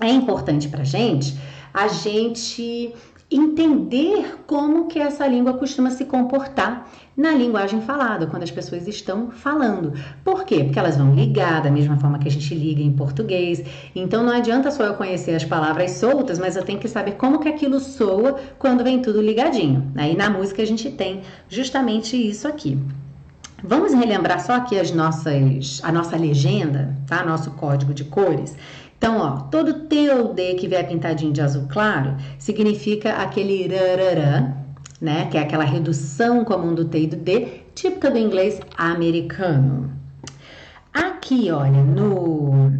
é 0.00 0.08
importante 0.08 0.68
para 0.68 0.82
gente 0.82 1.36
a 1.76 1.88
gente 1.88 2.94
entender 3.30 4.38
como 4.46 4.86
que 4.86 5.00
essa 5.00 5.26
língua 5.26 5.54
costuma 5.54 5.90
se 5.90 6.04
comportar 6.04 6.88
na 7.16 7.30
linguagem 7.30 7.80
falada, 7.80 8.26
quando 8.26 8.44
as 8.44 8.50
pessoas 8.50 8.86
estão 8.86 9.30
falando. 9.30 9.94
Por 10.22 10.44
quê? 10.44 10.62
Porque 10.62 10.78
elas 10.78 10.96
vão 10.96 11.14
ligar 11.14 11.62
da 11.62 11.70
mesma 11.70 11.96
forma 11.98 12.18
que 12.18 12.28
a 12.28 12.30
gente 12.30 12.54
liga 12.54 12.80
em 12.80 12.92
português. 12.92 13.64
Então 13.94 14.22
não 14.22 14.32
adianta 14.32 14.70
só 14.70 14.84
eu 14.84 14.94
conhecer 14.94 15.34
as 15.34 15.44
palavras 15.44 15.92
soltas, 15.92 16.38
mas 16.38 16.56
eu 16.56 16.62
tenho 16.62 16.78
que 16.78 16.88
saber 16.88 17.12
como 17.12 17.40
que 17.40 17.48
aquilo 17.48 17.80
soa 17.80 18.38
quando 18.58 18.84
vem 18.84 19.02
tudo 19.02 19.20
ligadinho. 19.20 19.90
Aí 19.96 20.16
na 20.16 20.30
música 20.30 20.62
a 20.62 20.66
gente 20.66 20.90
tem 20.90 21.22
justamente 21.48 22.16
isso 22.16 22.46
aqui. 22.46 22.78
Vamos 23.64 23.94
relembrar 23.94 24.44
só 24.44 24.52
aqui 24.52 24.78
as 24.78 24.92
nossas, 24.92 25.80
a 25.82 25.90
nossa 25.90 26.14
legenda, 26.16 26.94
tá? 27.06 27.24
Nosso 27.24 27.50
código 27.52 27.94
de 27.94 28.04
cores. 28.04 28.54
Então, 28.98 29.18
ó, 29.18 29.30
todo 29.50 29.86
T 29.86 30.10
ou 30.10 30.32
D 30.32 30.54
que 30.54 30.66
vier 30.66 30.86
pintadinho 30.88 31.32
de 31.32 31.40
azul 31.40 31.66
claro 31.68 32.16
significa 32.38 33.14
aquele 33.14 33.68
rararã, 33.68 34.52
né? 35.00 35.26
Que 35.26 35.38
é 35.38 35.42
aquela 35.42 35.64
redução 35.64 36.44
comum 36.44 36.74
do 36.74 36.86
T 36.86 37.00
e 37.00 37.06
do 37.06 37.16
D, 37.16 37.62
típica 37.74 38.10
do 38.10 38.18
inglês 38.18 38.60
americano. 38.76 39.90
Aqui, 40.92 41.50
olha, 41.50 41.82
no, 41.82 42.72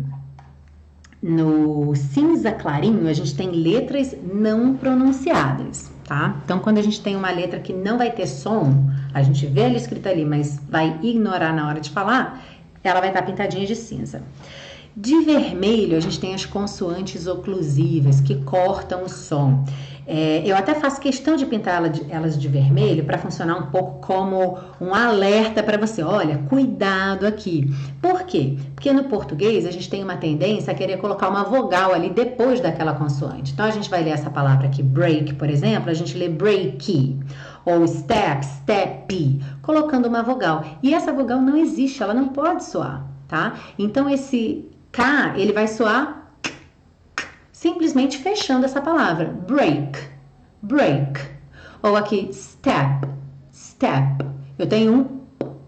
no 1.23 1.95
cinza 1.95 2.51
clarinho, 2.51 3.09
a 3.09 3.13
gente 3.13 3.37
tem 3.37 3.51
letras 3.51 4.17
não 4.33 4.75
pronunciadas, 4.75 5.93
tá? 6.05 6.41
Então, 6.45 6.59
quando 6.61 6.79
a 6.79 6.83
gente 6.83 7.03
tem 7.03 7.15
uma 7.15 7.31
letra 7.31 7.61
que 7.61 7.75
não 7.75 7.99
vai 7.99 8.11
ter 8.11 8.27
som, 8.27 8.89
a 9.13 9.23
gente 9.23 9.47
vê 9.47 9.63
ela 9.63 9.77
escrita 9.77 10.09
ali, 10.09 10.25
mas 10.25 10.59
vai 10.69 10.99
ignorar 11.03 11.53
na 11.53 11.69
hora 11.69 11.81
de 11.81 11.91
falar, 11.91 12.43
ela 12.83 13.01
vai 13.01 13.11
estar 13.11 13.23
pintadinha 13.23 13.67
de 13.67 13.77
cinza. 13.77 14.23
De 14.99 15.21
vermelho, 15.21 15.95
a 15.95 16.01
gente 16.01 16.19
tem 16.19 16.33
as 16.33 16.47
consoantes 16.47 17.27
oclusivas 17.27 18.19
que 18.19 18.37
cortam 18.37 19.05
o 19.05 19.09
som. 19.11 19.63
É, 20.07 20.41
eu 20.43 20.57
até 20.57 20.75
faço 20.75 20.99
questão 20.99 21.37
de 21.37 21.45
pintar 21.45 21.83
elas 22.09 22.41
de 22.41 22.49
vermelho 22.49 23.05
para 23.05 23.19
funcionar 23.19 23.59
um 23.59 23.67
pouco 23.67 24.01
como 24.07 24.59
um 24.81 24.95
alerta 24.95 25.63
para 25.63 25.77
você. 25.77 26.03
Olha, 26.03 26.39
cuidado 26.49 27.27
aqui. 27.27 27.71
Por 28.01 28.23
quê? 28.23 28.57
Porque 28.75 28.91
no 28.91 29.05
português 29.05 29.67
a 29.67 29.71
gente 29.71 29.91
tem 29.91 30.03
uma 30.03 30.17
tendência 30.17 30.73
a 30.73 30.75
querer 30.75 30.97
colocar 30.97 31.29
uma 31.29 31.45
vogal 31.45 31.93
ali 31.93 32.09
depois 32.09 32.63
daquela 32.63 32.95
consoante. 32.95 33.53
Então 33.53 33.67
a 33.67 33.71
gente 33.71 33.91
vai 33.91 34.03
ler 34.03 34.13
essa 34.13 34.31
palavra 34.31 34.67
aqui, 34.67 34.83
break, 34.83 35.35
por 35.35 35.51
exemplo, 35.51 35.91
a 35.91 35.95
gente 35.95 36.17
lê 36.17 36.31
breaky 36.31 37.19
ou 37.67 37.87
step, 37.87 38.47
step, 38.47 39.41
colocando 39.61 40.07
uma 40.09 40.23
vogal. 40.23 40.65
E 40.83 40.95
essa 40.95 41.13
vogal 41.13 41.43
não 41.43 41.55
existe, 41.55 42.03
ela 42.03 42.15
não 42.15 42.29
pode 42.29 42.65
soar, 42.65 43.05
tá? 43.29 43.57
Então 43.79 44.09
esse 44.09 44.75
K, 44.97 45.35
ele 45.37 45.53
vai 45.53 45.69
soar 45.69 46.33
simplesmente 47.53 48.17
fechando 48.17 48.65
essa 48.65 48.81
palavra. 48.81 49.27
Break, 49.27 50.01
break. 50.63 51.21
Ou 51.83 51.97
aqui, 51.97 52.31
step, 52.33 53.07
step. 53.53 54.25
Eu 54.59 54.67
tenho 54.67 54.95
um, 54.95 55.21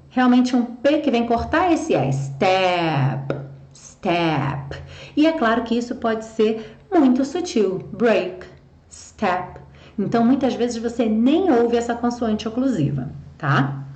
realmente 0.08 0.56
um 0.56 0.64
P 0.64 1.00
que 1.00 1.10
vem 1.10 1.26
cortar 1.26 1.70
esse 1.70 1.94
E. 1.94 2.10
Step, 2.10 3.34
step. 3.74 4.82
E 5.14 5.26
é 5.26 5.32
claro 5.32 5.62
que 5.64 5.76
isso 5.76 5.96
pode 5.96 6.24
ser 6.24 6.78
muito 6.90 7.22
sutil. 7.22 7.86
Break, 7.92 8.46
step. 8.90 9.60
Então, 9.98 10.24
muitas 10.24 10.54
vezes 10.54 10.78
você 10.82 11.04
nem 11.04 11.52
ouve 11.52 11.76
essa 11.76 11.94
consoante 11.94 12.48
oclusiva, 12.48 13.10
tá? 13.36 13.87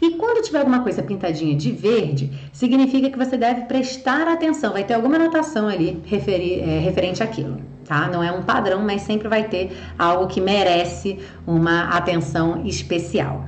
E 0.00 0.10
quando 0.12 0.42
tiver 0.42 0.58
alguma 0.58 0.80
coisa 0.80 1.02
pintadinha 1.02 1.56
de 1.56 1.72
verde, 1.72 2.30
significa 2.52 3.10
que 3.10 3.18
você 3.18 3.36
deve 3.36 3.62
prestar 3.62 4.28
atenção. 4.28 4.72
Vai 4.72 4.84
ter 4.84 4.94
alguma 4.94 5.16
anotação 5.16 5.68
ali 5.68 6.00
referi, 6.06 6.60
é, 6.60 6.78
referente 6.78 7.22
àquilo, 7.22 7.60
tá? 7.84 8.08
Não 8.08 8.22
é 8.22 8.30
um 8.30 8.42
padrão, 8.42 8.82
mas 8.82 9.02
sempre 9.02 9.28
vai 9.28 9.48
ter 9.48 9.76
algo 9.98 10.28
que 10.28 10.40
merece 10.40 11.18
uma 11.46 11.88
atenção 11.88 12.64
especial. 12.64 13.46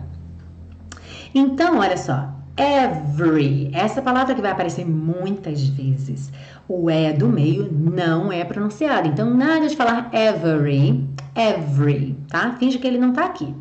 Então, 1.32 1.78
olha 1.78 1.96
só, 1.96 2.28
every, 2.56 3.70
essa 3.72 4.02
palavra 4.02 4.34
que 4.34 4.42
vai 4.42 4.50
aparecer 4.50 4.84
muitas 4.84 5.68
vezes. 5.68 6.32
O 6.68 6.90
E 6.90 7.12
do 7.12 7.28
meio 7.28 7.70
não 7.72 8.32
é 8.32 8.44
pronunciado. 8.44 9.08
Então, 9.08 9.32
nada 9.32 9.68
de 9.68 9.76
falar 9.76 10.10
every, 10.12 11.04
every, 11.36 12.16
tá? 12.28 12.56
Finge 12.58 12.78
que 12.78 12.86
ele 12.86 12.98
não 12.98 13.12
tá 13.12 13.26
aqui. 13.26 13.54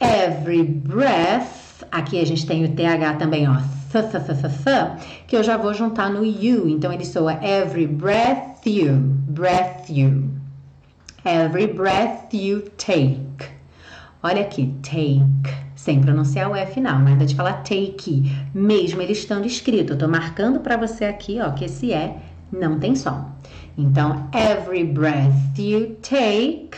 Every 0.00 0.62
breath 0.62 1.57
Aqui 1.90 2.20
a 2.20 2.26
gente 2.26 2.46
tem 2.46 2.64
o 2.64 2.74
TH 2.74 3.14
também, 3.14 3.48
ó, 3.48 3.56
th, 3.92 4.10
th, 4.10 4.26
th, 4.26 5.26
que 5.26 5.36
eu 5.36 5.42
já 5.42 5.56
vou 5.56 5.72
juntar 5.72 6.10
no 6.10 6.24
you. 6.24 6.68
Então 6.68 6.92
ele 6.92 7.04
soa 7.04 7.34
every 7.44 7.86
breath 7.86 8.66
you, 8.66 8.94
breath 9.28 9.88
you. 9.88 10.30
Every 11.24 11.66
breath 11.66 12.32
you 12.32 12.62
take. 12.76 13.58
Olha 14.22 14.42
aqui, 14.42 14.74
take, 14.82 15.54
sem 15.76 16.00
pronunciar 16.00 16.50
o 16.50 16.56
F 16.56 16.74
final, 16.74 16.98
nada 16.98 17.24
de 17.24 17.36
falar 17.36 17.62
take, 17.62 18.32
mesmo 18.52 19.00
ele 19.00 19.12
estando 19.12 19.46
escrito. 19.46 19.92
Eu 19.92 19.98
tô 19.98 20.08
marcando 20.08 20.60
para 20.60 20.76
você 20.76 21.04
aqui, 21.04 21.38
ó, 21.40 21.52
que 21.52 21.66
esse 21.66 21.92
E 21.92 22.14
não 22.50 22.80
tem 22.80 22.96
som. 22.96 23.30
Então, 23.76 24.28
every 24.32 24.82
breath 24.82 25.56
you 25.56 25.96
take, 26.02 26.70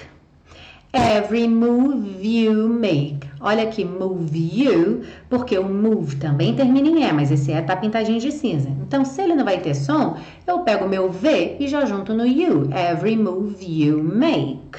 every 0.92 1.48
move 1.48 2.18
you 2.20 2.68
make. 2.68 3.29
Olha 3.42 3.62
aqui, 3.62 3.86
move 3.86 4.38
you, 4.52 5.00
porque 5.30 5.58
o 5.58 5.66
move 5.66 6.16
também 6.16 6.54
termina 6.54 6.88
em 6.88 7.02
E, 7.02 7.12
mas 7.12 7.30
esse 7.30 7.50
E 7.50 7.62
tá 7.62 7.74
pintadinho 7.74 8.20
de 8.20 8.30
cinza. 8.30 8.68
Então, 8.68 9.02
se 9.02 9.22
ele 9.22 9.34
não 9.34 9.46
vai 9.46 9.58
ter 9.58 9.74
som, 9.74 10.18
eu 10.46 10.58
pego 10.58 10.86
meu 10.86 11.10
V 11.10 11.56
e 11.58 11.66
já 11.66 11.86
junto 11.86 12.12
no 12.12 12.26
you. 12.26 12.68
Every 12.70 13.16
move 13.16 13.56
you 13.64 14.02
make. 14.02 14.78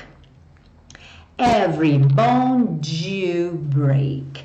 Every 1.40 1.98
bond 1.98 2.88
you 2.88 3.54
break. 3.54 4.44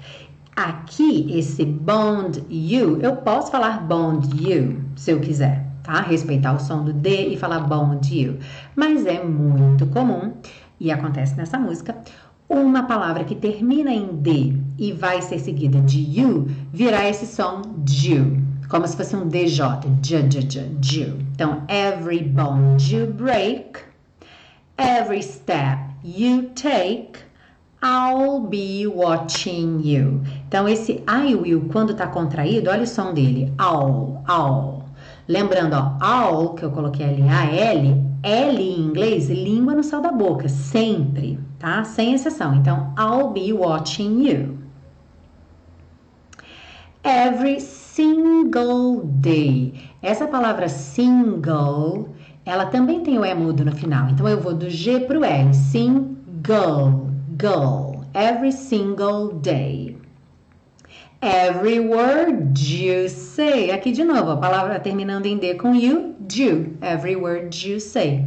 Aqui, 0.57 1.39
esse 1.39 1.67
bond 1.67 2.43
you, 2.49 2.99
eu 3.03 3.17
posso 3.17 3.51
falar 3.51 3.83
bond 3.87 4.29
you, 4.43 4.81
se 4.97 5.11
eu 5.11 5.21
quiser, 5.21 5.63
tá? 5.83 6.01
Respeitar 6.01 6.55
o 6.55 6.59
som 6.59 6.83
do 6.83 6.95
D 6.95 7.35
e 7.35 7.37
falar 7.37 7.61
bond 7.61 8.19
you. 8.19 8.39
Mas 8.75 9.05
é 9.05 9.23
muito 9.23 9.85
comum, 9.89 10.33
e 10.81 10.91
acontece 10.91 11.37
nessa 11.37 11.59
música, 11.59 11.95
uma 12.49 12.85
palavra 12.85 13.25
que 13.25 13.35
termina 13.35 13.93
em 13.93 14.07
D 14.07 14.55
e 14.79 14.93
vai 14.93 15.21
ser 15.23 15.39
seguida 15.39 15.81
de 15.81 15.99
you, 15.99 16.49
virá 16.73 17.09
esse 17.09 17.27
som 17.27 17.63
ju, 17.89 18.37
como 18.69 18.87
se 18.87 18.97
fosse 18.97 19.17
um 19.17 19.29
DJ, 19.29 19.49
j, 20.01 20.23
j, 20.29 20.43
j, 20.43 20.77
ju. 20.81 21.19
Então, 21.35 21.63
every 21.69 22.23
bone 22.23 22.77
you 22.81 23.13
break, 23.13 23.81
every 24.79 25.23
step 25.23 25.79
you 26.05 26.51
take, 26.55 27.19
I'll 27.83 28.41
be 28.41 28.87
watching 28.87 29.81
you. 29.83 30.23
Então, 30.49 30.69
esse 30.69 31.05
I 31.09 31.35
will, 31.35 31.69
quando 31.73 31.93
está 31.93 32.07
contraído, 32.07 32.71
olha 32.71 32.83
o 32.83 32.87
som 32.87 33.13
dele. 33.13 33.53
I'll, 33.61 34.23
I'll. 34.29 34.85
Lembrando, 35.29 35.77
ó, 35.77 35.99
I'll, 36.05 36.55
que 36.55 36.65
eu 36.65 36.71
coloquei 36.71 37.07
ali, 37.07 37.23
A-L, 37.23 38.06
L 38.27 38.61
em 38.61 38.81
inglês, 38.81 39.31
língua 39.31 39.75
no 39.75 39.83
céu 39.83 40.01
da 40.01 40.11
boca, 40.11 40.49
sempre 40.49 41.39
tá? 41.59 41.85
Sem 41.85 42.15
exceção. 42.15 42.55
Então, 42.55 42.95
I'll 42.99 43.31
be 43.31 43.53
watching 43.53 44.27
you. 44.27 44.59
Every 47.03 47.61
single 47.61 49.03
day. 49.05 49.75
Essa 50.03 50.27
palavra 50.27 50.69
single, 50.69 52.09
ela 52.45 52.67
também 52.67 53.03
tem 53.03 53.19
o 53.19 53.25
E 53.25 53.35
mudo 53.35 53.65
no 53.65 53.73
final. 53.73 54.09
Então, 54.11 54.29
eu 54.29 54.41
vou 54.41 54.55
do 54.55 54.69
G 54.69 55.01
para 55.01 55.19
o 55.19 55.25
E. 55.25 55.55
Single, 55.55 57.11
girl. 57.41 58.03
Every 58.15 58.53
single 58.53 59.35
day. 59.35 59.97
Every 61.27 61.81
word 61.81 62.57
you 62.57 63.09
say. 63.09 63.73
Aqui 63.73 63.91
de 63.91 64.05
novo, 64.05 64.31
a 64.31 64.37
palavra 64.37 64.79
terminando 64.79 65.27
em 65.27 65.37
D 65.37 65.55
com 65.55 65.75
you, 65.75 66.15
do. 66.21 66.77
Every 66.81 67.17
word 67.17 67.69
you 67.69 67.81
say. 67.81 68.25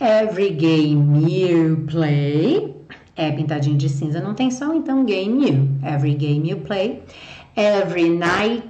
Every 0.00 0.48
game 0.48 1.28
you 1.28 1.84
play. 1.86 2.74
É 3.14 3.30
pintadinho 3.30 3.76
de 3.76 3.90
cinza, 3.90 4.22
não 4.22 4.32
tem 4.32 4.50
som, 4.50 4.72
então 4.72 5.04
game 5.04 5.50
you. 5.50 5.68
Every 5.84 6.14
game 6.14 6.48
you 6.48 6.56
play. 6.60 7.02
Every 7.54 8.08
night 8.08 8.64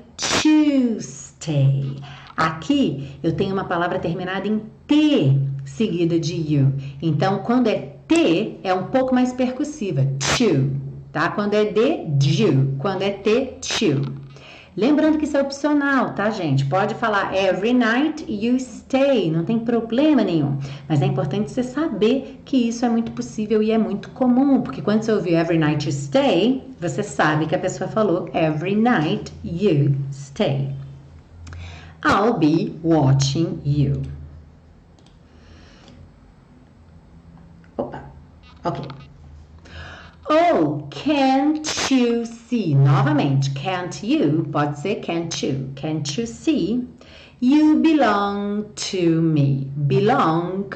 you 0.44 1.00
stay. 1.00 1.94
Aqui 2.36 3.08
eu 3.22 3.36
tenho 3.36 3.52
uma 3.52 3.66
palavra 3.66 4.00
terminada 4.00 4.48
em 4.48 4.60
T 4.88 5.38
seguida 5.64 6.18
de 6.18 6.34
you. 6.34 6.72
Então, 7.00 7.38
quando 7.44 7.68
é 7.68 7.94
T, 8.08 8.58
é 8.64 8.74
um 8.74 8.84
pouco 8.86 9.14
mais 9.14 9.32
percussiva. 9.32 10.04
To, 10.36 10.87
tá? 11.18 11.30
Quando 11.30 11.54
é 11.54 11.64
D, 11.64 12.04
do. 12.06 12.76
Quando 12.78 13.02
é 13.02 13.10
T, 13.10 13.58
to. 13.60 14.28
Lembrando 14.76 15.18
que 15.18 15.24
isso 15.24 15.36
é 15.36 15.42
opcional, 15.42 16.14
tá, 16.14 16.30
gente? 16.30 16.64
Pode 16.66 16.94
falar 16.94 17.34
every 17.34 17.74
night 17.74 18.24
you 18.28 18.56
stay, 18.60 19.28
não 19.28 19.44
tem 19.44 19.58
problema 19.58 20.22
nenhum. 20.22 20.56
Mas 20.88 21.02
é 21.02 21.06
importante 21.06 21.50
você 21.50 21.64
saber 21.64 22.40
que 22.44 22.68
isso 22.68 22.84
é 22.84 22.88
muito 22.88 23.10
possível 23.10 23.60
e 23.60 23.72
é 23.72 23.78
muito 23.78 24.10
comum, 24.10 24.62
porque 24.62 24.80
quando 24.80 25.02
você 25.02 25.10
ouvir 25.10 25.34
every 25.34 25.58
night 25.58 25.84
you 25.84 25.92
stay, 25.92 26.62
você 26.80 27.02
sabe 27.02 27.46
que 27.46 27.56
a 27.56 27.58
pessoa 27.58 27.90
falou 27.90 28.30
every 28.32 28.76
night 28.76 29.32
you 29.42 29.96
stay. 30.12 30.70
I'll 32.04 32.34
be 32.34 32.78
watching 32.84 33.60
you. 33.64 34.02
Opa, 37.76 38.04
ok. 38.62 39.07
Oh, 40.30 40.86
can't 40.90 41.90
you 41.90 42.26
see? 42.26 42.74
Novamente, 42.74 43.54
can't 43.54 44.02
you 44.02 44.46
pode 44.52 44.76
ser 44.76 44.96
can't 44.96 45.42
you. 45.42 45.72
Can't 45.74 46.18
you 46.18 46.26
see? 46.26 46.86
You 47.40 47.80
belong 47.80 48.70
to 48.90 49.22
me. 49.22 49.70
Belong. 49.86 50.70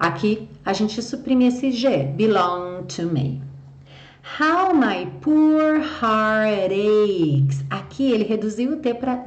Aqui 0.00 0.48
a 0.64 0.72
gente 0.72 1.00
suprime 1.00 1.46
esse 1.46 1.70
G. 1.70 2.02
Belong 2.16 2.84
to 2.88 3.06
me. 3.06 3.40
How 4.40 4.74
my 4.74 5.06
poor 5.20 5.78
heart 5.78 6.72
aches. 6.72 7.62
Aqui 7.70 8.10
ele 8.10 8.24
reduziu 8.24 8.72
o 8.72 8.76
T 8.78 8.92
para 8.92 9.22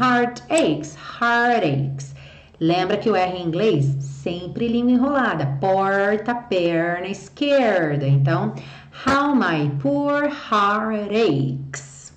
heart 0.00 0.42
aches. 0.50 0.96
Heart 1.20 1.62
aches. 1.62 2.14
Lembra 2.58 2.96
que 2.96 3.10
o 3.10 3.14
R 3.14 3.36
em 3.36 3.46
inglês 3.46 3.84
sempre 4.00 4.66
língua 4.66 4.92
enrolada. 4.92 5.46
Porta, 5.60 6.34
perna 6.34 7.08
esquerda. 7.08 8.06
Então, 8.06 8.54
how 8.94 9.34
my 9.34 9.70
poor 9.80 10.28
heart 10.28 11.10
aches. 11.10 12.12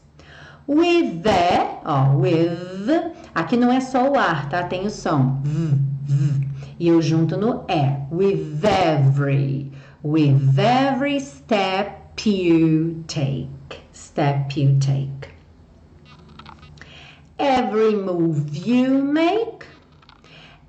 With 0.67 1.23
the, 1.23 1.65
ó, 1.83 2.15
with, 2.15 3.13
aqui 3.33 3.57
não 3.57 3.71
é 3.71 3.79
só 3.79 4.11
o 4.11 4.17
ar, 4.17 4.47
tá? 4.47 4.63
Tem 4.63 4.85
o 4.85 4.89
som. 4.89 5.41
V, 5.43 5.79
v, 6.05 6.47
e 6.79 6.87
eu 6.87 7.01
junto 7.01 7.35
no 7.35 7.65
E. 7.67 7.97
With 8.11 8.63
every, 8.63 9.71
with 10.03 10.59
every 10.59 11.19
step 11.19 12.23
you 12.23 13.03
take. 13.07 13.81
Step 13.91 14.55
you 14.55 14.77
take. 14.79 15.29
Every 17.39 17.95
move 17.95 18.55
you 18.55 19.03
make. 19.03 19.65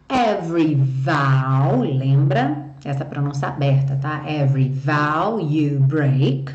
Every 0.09 0.75
vow, 0.75 1.83
lembra? 1.83 2.68
Essa 2.91 3.05
pronúncia 3.05 3.49
aberta, 3.49 3.97
tá? 3.97 4.23
Every 4.27 4.69
vow 4.69 5.41
you 5.41 5.81
break. 5.81 6.53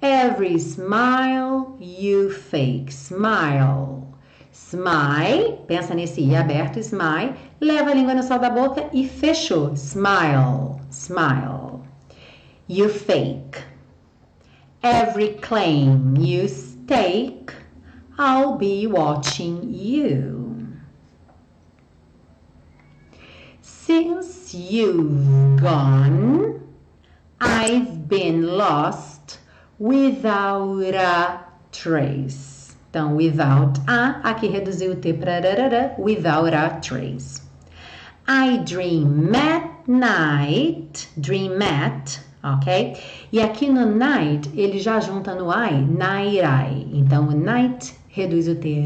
Every 0.00 0.58
smile 0.58 1.76
you 1.80 2.30
fake. 2.30 2.92
Smile. 2.92 4.06
Smile, 4.52 5.58
pensa 5.66 5.94
nesse 5.94 6.20
i 6.20 6.34
aberto, 6.34 6.82
smile, 6.82 7.34
leva 7.60 7.90
a 7.90 7.94
língua 7.94 8.14
no 8.14 8.22
céu 8.22 8.38
da 8.38 8.50
boca 8.50 8.88
e 8.92 9.06
fechou. 9.06 9.76
Smile, 9.76 10.80
smile. 10.90 11.82
You 12.68 12.88
fake. 12.88 13.62
Every 14.82 15.34
claim 15.40 16.16
you 16.16 16.48
stake, 16.48 17.52
I'll 18.18 18.56
be 18.56 18.86
watching 18.86 19.60
you. 19.72 20.55
Since 23.86 24.52
you've 24.52 25.60
gone, 25.60 26.60
I've 27.40 28.08
been 28.08 28.42
lost 28.42 29.38
without 29.78 30.92
a 30.92 31.44
trace. 31.70 32.74
Então, 32.90 33.14
without 33.14 33.78
a, 33.86 34.20
aqui 34.24 34.48
reduziu 34.48 34.90
o 34.90 34.96
T 34.96 35.12
para 35.12 35.94
without 35.98 36.52
a 36.52 36.80
trace. 36.80 37.42
I 38.26 38.58
dream 38.64 39.32
at 39.36 39.86
night, 39.86 41.08
dream 41.16 41.62
at, 41.62 42.18
ok? 42.42 42.96
E 43.30 43.40
aqui 43.40 43.68
no 43.68 43.86
night, 43.86 44.50
ele 44.56 44.80
já 44.80 44.98
junta 44.98 45.32
no 45.32 45.48
I, 45.48 45.80
night 45.80 46.40
I. 46.40 46.88
Então, 46.92 47.30
night 47.30 47.94
reduz 48.08 48.48
o 48.48 48.56
T, 48.56 48.84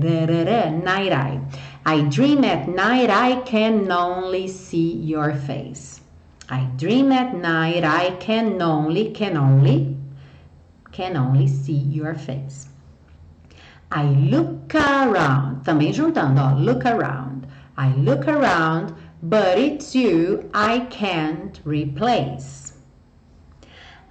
night 0.85 1.11
I. 1.11 1.41
I 1.87 2.03
dream 2.03 2.45
at 2.45 2.69
night, 2.69 3.09
I 3.09 3.40
can 3.43 3.90
only 3.90 4.49
see 4.49 4.93
your 4.93 5.35
face. 5.35 6.01
I 6.49 6.64
dream 6.77 7.11
at 7.11 7.35
night, 7.35 7.85
I 7.85 8.16
can 8.21 8.61
only, 8.61 9.11
can 9.12 9.37
only, 9.37 9.97
can 10.93 11.16
only 11.16 11.49
see 11.49 11.73
your 11.73 12.14
face. 12.14 12.69
I 13.90 14.05
look 14.05 14.75
around, 14.75 15.64
também 15.64 15.93
juntando, 15.93 16.43
ó, 16.43 16.55
look 16.55 16.85
around. 16.85 17.47
I 17.77 17.95
look 17.95 18.29
around, 18.29 18.95
but 19.23 19.59
it's 19.59 19.95
you 19.95 20.51
I 20.53 20.81
can't 20.90 21.61
replace. 21.64 22.75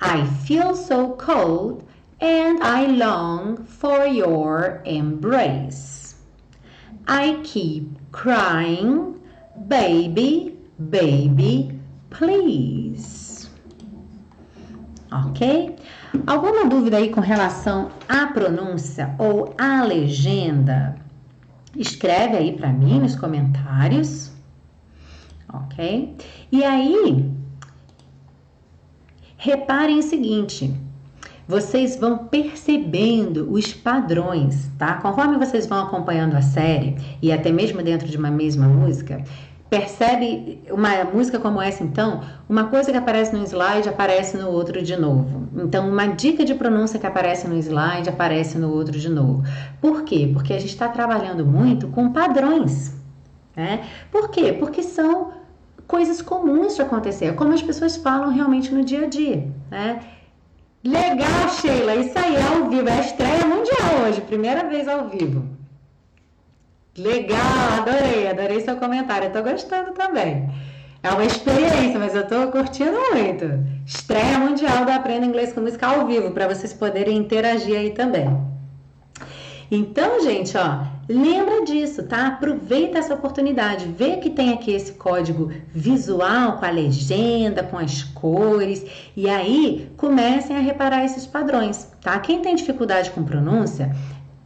I 0.02 0.26
feel 0.26 0.76
so 0.76 1.16
cold 1.16 1.88
and 2.20 2.64
I 2.64 2.88
long 2.88 3.64
for 3.66 4.08
your 4.08 4.82
embrace. 4.86 5.99
I 7.12 7.42
keep 7.44 7.90
crying, 8.12 9.20
baby, 9.68 10.56
baby, 10.78 11.80
please. 12.12 13.50
Ok? 15.12 15.76
Alguma 16.28 16.66
dúvida 16.66 16.98
aí 16.98 17.10
com 17.10 17.20
relação 17.20 17.90
à 18.08 18.28
pronúncia 18.28 19.16
ou 19.18 19.56
à 19.58 19.82
legenda? 19.84 20.98
Escreve 21.76 22.38
aí 22.38 22.56
para 22.56 22.72
mim 22.72 23.00
nos 23.00 23.16
comentários, 23.16 24.32
ok? 25.52 26.16
E 26.52 26.64
aí, 26.64 27.28
reparem 29.36 29.98
o 29.98 30.04
seguinte: 30.04 30.72
vocês 31.50 31.96
vão 31.96 32.16
percebendo 32.16 33.52
os 33.52 33.74
padrões, 33.74 34.70
tá? 34.78 34.94
Conforme 35.02 35.36
vocês 35.44 35.66
vão 35.66 35.80
acompanhando 35.80 36.36
a 36.36 36.44
série 36.44 36.96
e 37.24 37.32
até 37.32 37.52
mesmo 37.52 37.82
dentro 37.82 38.08
de 38.08 38.16
uma 38.18 38.30
mesma 38.30 38.68
música, 38.68 39.24
percebe 39.68 40.62
uma 40.70 41.04
música 41.06 41.40
como 41.40 41.60
essa, 41.60 41.84
então, 41.84 42.22
uma 42.48 42.66
coisa 42.66 42.92
que 42.92 42.98
aparece 42.98 43.36
no 43.36 43.44
slide 43.44 43.90
aparece 43.90 44.38
no 44.38 44.48
outro 44.48 44.84
de 44.84 44.96
novo. 44.96 45.48
Então, 45.56 45.90
uma 45.90 46.06
dica 46.06 46.46
de 46.46 46.54
pronúncia 46.54 47.00
que 47.00 47.08
aparece 47.08 47.48
no 47.48 47.58
slide 47.58 48.08
aparece 48.08 48.60
no 48.60 48.72
outro 48.72 49.00
de 49.00 49.10
novo. 49.10 49.42
Por 49.82 50.04
quê? 50.04 50.30
Porque 50.32 50.54
a 50.54 50.60
gente 50.60 50.70
está 50.70 50.88
trabalhando 50.88 51.44
muito 51.44 51.88
com 51.88 52.14
padrões. 52.14 52.94
Né? 53.56 53.88
Por 54.12 54.30
quê? 54.30 54.54
Porque 54.54 54.84
são 54.84 55.32
coisas 55.88 56.22
comuns 56.22 56.76
de 56.76 56.84
acontecer, 56.84 57.34
como 57.34 57.56
as 57.56 57.64
pessoas 57.64 57.98
falam 57.98 58.30
realmente 58.30 58.72
no 58.72 58.86
dia 58.86 59.06
a 59.06 59.08
dia. 59.08 59.48
Né? 59.72 60.00
Legal, 60.84 61.50
Sheila, 61.60 61.96
isso 61.96 62.18
aí 62.18 62.36
é 62.36 62.42
ao 62.42 62.70
vivo, 62.70 62.88
é 62.88 62.94
a 62.94 63.02
estreia 63.02 63.46
mundial 63.46 64.08
hoje, 64.08 64.22
primeira 64.22 64.68
vez 64.70 64.88
ao 64.88 65.10
vivo. 65.10 65.46
Legal, 66.98 67.40
adorei, 67.80 68.28
adorei 68.28 68.60
seu 68.62 68.76
comentário. 68.78 69.28
Eu 69.28 69.32
tô 69.32 69.44
gostando 69.44 69.92
também. 69.92 70.50
É 71.02 71.10
uma 71.12 71.24
experiência, 71.24 71.98
mas 71.98 72.14
eu 72.14 72.28
tô 72.28 72.48
curtindo 72.48 72.98
muito. 73.14 73.46
Estreia 73.86 74.38
mundial 74.38 74.84
do 74.86 74.92
Aprenda 74.92 75.26
Inglês 75.26 75.54
com 75.54 75.62
Música 75.62 75.88
ao 75.88 76.06
vivo, 76.06 76.32
para 76.32 76.48
vocês 76.48 76.74
poderem 76.74 77.18
interagir 77.18 77.78
aí 77.78 77.92
também. 77.92 78.28
Então, 79.72 80.22
gente, 80.22 80.58
ó, 80.58 80.84
lembra 81.10 81.66
disso, 81.66 82.04
tá? 82.04 82.28
Aproveita 82.28 83.00
essa 83.00 83.16
oportunidade, 83.16 83.88
vê 83.88 84.18
que 84.18 84.30
tem 84.30 84.54
aqui 84.54 84.72
esse 84.72 84.94
código 84.94 85.52
visual 85.74 86.58
com 86.58 86.66
a 86.66 86.70
legenda, 86.70 87.64
com 87.64 87.78
as 87.78 88.04
cores, 88.04 88.86
e 89.18 89.28
aí 89.28 89.92
comecem 89.98 90.56
a 90.56 90.60
reparar 90.60 91.04
esses 91.04 91.26
padrões, 91.26 91.92
tá? 92.00 92.20
Quem 92.20 92.42
tem 92.42 92.56
dificuldade 92.56 93.10
com 93.10 93.24
pronúncia, 93.24 93.96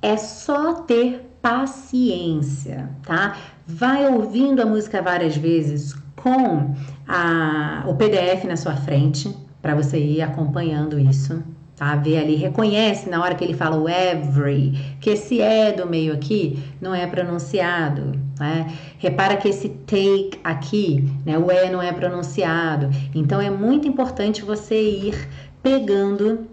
é 0.01 0.15
só 0.15 0.73
ter 0.75 1.29
paciência, 1.41 2.89
tá? 3.05 3.35
Vai 3.67 4.07
ouvindo 4.07 4.61
a 4.61 4.65
música 4.65 5.01
várias 5.01 5.35
vezes 5.35 5.93
com 6.15 6.73
a, 7.05 7.83
o 7.85 7.95
PDF 7.95 8.45
na 8.45 8.55
sua 8.55 8.75
frente 8.75 9.35
para 9.61 9.75
você 9.75 9.97
ir 9.97 10.21
acompanhando 10.21 10.97
isso, 10.97 11.43
tá? 11.83 11.95
Vê 11.95 12.17
ali, 12.17 12.35
reconhece 12.35 13.09
na 13.09 13.21
hora 13.21 13.35
que 13.35 13.43
ele 13.43 13.53
fala 13.53 13.75
o 13.75 13.89
every, 13.89 14.71
que 15.01 15.09
esse 15.09 15.41
é 15.41 15.71
do 15.73 15.85
meio 15.85 16.13
aqui 16.13 16.63
não 16.79 16.95
é 16.95 17.05
pronunciado, 17.05 18.17
né? 18.39 18.71
Repara 18.97 19.35
que 19.35 19.49
esse 19.49 19.67
take 19.69 20.39
aqui, 20.43 21.11
né? 21.25 21.37
O 21.37 21.51
é 21.51 21.69
não 21.69 21.81
é 21.81 21.91
pronunciado. 21.91 22.89
Então 23.13 23.41
é 23.41 23.49
muito 23.49 23.87
importante 23.87 24.41
você 24.43 24.81
ir 24.81 25.27
pegando 25.61 26.47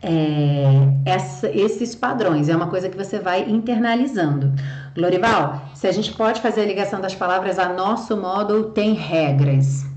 é, 0.00 0.64
essa, 1.04 1.50
esses 1.50 1.94
padrões. 1.94 2.48
É 2.48 2.54
uma 2.54 2.68
coisa 2.68 2.88
que 2.88 2.96
você 2.96 3.18
vai 3.18 3.50
internalizando. 3.50 4.52
Lorival, 4.96 5.62
se 5.74 5.88
a 5.88 5.92
gente 5.92 6.12
pode 6.12 6.40
fazer 6.40 6.60
a 6.60 6.66
ligação 6.66 7.00
das 7.00 7.14
palavras 7.14 7.58
a 7.58 7.72
nosso 7.72 8.16
modo 8.16 8.64
tem 8.70 8.94
regras? 8.94 9.93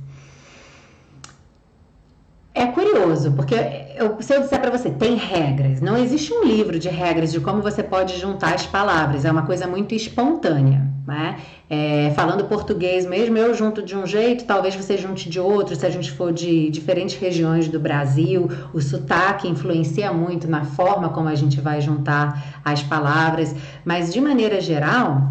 É 2.58 2.66
curioso, 2.66 3.34
porque 3.34 3.54
eu, 3.96 4.20
se 4.20 4.34
eu 4.34 4.42
disser 4.42 4.60
para 4.60 4.76
você, 4.76 4.90
tem 4.90 5.14
regras, 5.14 5.80
não 5.80 5.96
existe 5.96 6.34
um 6.34 6.44
livro 6.44 6.80
de 6.80 6.90
regras 6.90 7.32
de 7.32 7.40
como 7.40 7.62
você 7.62 7.84
pode 7.84 8.18
juntar 8.20 8.56
as 8.56 8.66
palavras, 8.66 9.26
é 9.26 9.32
uma 9.32 9.44
coisa 9.44 9.68
muito 9.68 9.94
espontânea, 9.94 10.84
né? 11.06 11.38
É, 11.70 12.12
falando 12.16 12.46
português 12.46 13.06
mesmo, 13.06 13.38
eu 13.38 13.54
junto 13.54 13.84
de 13.84 13.96
um 13.96 14.08
jeito, 14.08 14.44
talvez 14.46 14.74
você 14.74 14.98
junte 14.98 15.30
de 15.30 15.40
outro, 15.40 15.76
se 15.76 15.86
a 15.86 15.90
gente 15.92 16.12
for 16.12 16.34
de 16.34 16.72
diferentes 16.72 17.16
regiões 17.16 17.68
do 17.68 17.80
Brasil, 17.80 18.50
o 18.74 18.82
sotaque 18.82 19.48
influencia 19.48 20.12
muito 20.12 20.50
na 20.50 20.66
forma 20.66 21.10
como 21.10 21.30
a 21.30 21.36
gente 21.36 21.62
vai 21.62 21.80
juntar 21.80 22.60
as 22.66 22.82
palavras, 22.82 23.56
mas 23.86 24.12
de 24.12 24.20
maneira 24.20 24.60
geral, 24.60 25.22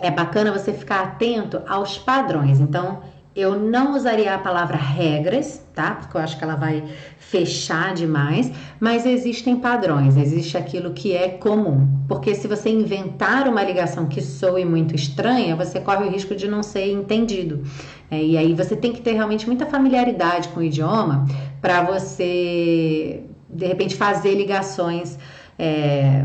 é 0.00 0.10
bacana 0.10 0.50
você 0.50 0.72
ficar 0.72 1.02
atento 1.02 1.62
aos 1.68 1.98
padrões. 1.98 2.58
Então, 2.58 2.98
eu 3.40 3.58
não 3.58 3.94
usaria 3.94 4.34
a 4.34 4.38
palavra 4.38 4.76
regras, 4.76 5.64
tá? 5.74 5.92
Porque 5.92 6.16
eu 6.16 6.20
acho 6.20 6.36
que 6.36 6.42
ela 6.42 6.56
vai 6.56 6.82
fechar 7.18 7.94
demais, 7.94 8.50
mas 8.80 9.06
existem 9.06 9.56
padrões, 9.56 10.16
existe 10.16 10.56
aquilo 10.56 10.92
que 10.92 11.14
é 11.14 11.28
comum. 11.28 11.86
Porque 12.08 12.34
se 12.34 12.48
você 12.48 12.68
inventar 12.68 13.46
uma 13.46 13.62
ligação 13.62 14.06
que 14.06 14.20
soe 14.20 14.64
muito 14.64 14.94
estranha, 14.94 15.54
você 15.54 15.78
corre 15.78 16.06
o 16.06 16.10
risco 16.10 16.34
de 16.34 16.48
não 16.48 16.62
ser 16.62 16.90
entendido. 16.90 17.62
É, 18.10 18.20
e 18.20 18.36
aí 18.36 18.54
você 18.54 18.74
tem 18.74 18.92
que 18.92 19.00
ter 19.00 19.12
realmente 19.12 19.46
muita 19.46 19.66
familiaridade 19.66 20.48
com 20.48 20.60
o 20.60 20.62
idioma 20.62 21.26
para 21.60 21.82
você, 21.82 23.22
de 23.48 23.66
repente, 23.66 23.94
fazer 23.94 24.34
ligações. 24.34 25.18
É, 25.58 26.24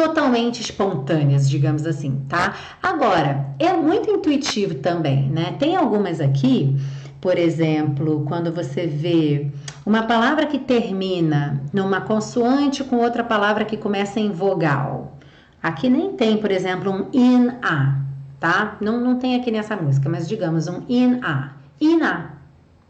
totalmente 0.00 0.62
espontâneas, 0.62 1.48
digamos 1.48 1.84
assim, 1.84 2.24
tá? 2.26 2.54
Agora, 2.82 3.54
é 3.58 3.70
muito 3.74 4.10
intuitivo 4.10 4.76
também, 4.76 5.28
né? 5.28 5.56
Tem 5.58 5.76
algumas 5.76 6.22
aqui, 6.22 6.74
por 7.20 7.36
exemplo, 7.36 8.24
quando 8.26 8.50
você 8.50 8.86
vê 8.86 9.50
uma 9.84 10.04
palavra 10.04 10.46
que 10.46 10.58
termina 10.58 11.62
numa 11.70 12.00
consoante 12.00 12.82
com 12.82 12.96
outra 12.96 13.22
palavra 13.22 13.66
que 13.66 13.76
começa 13.76 14.18
em 14.18 14.30
vogal. 14.30 15.18
Aqui 15.62 15.90
nem 15.90 16.12
tem, 16.12 16.38
por 16.38 16.50
exemplo, 16.50 16.90
um 16.90 17.08
in 17.12 17.50
a, 17.62 18.00
tá? 18.38 18.78
Não, 18.80 18.98
não 18.98 19.16
tem 19.16 19.36
aqui 19.36 19.50
nessa 19.50 19.76
música, 19.76 20.08
mas 20.08 20.26
digamos 20.26 20.66
um 20.66 20.82
in 20.88 21.20
a. 21.22 21.50
In 21.78 22.00
a. 22.02 22.30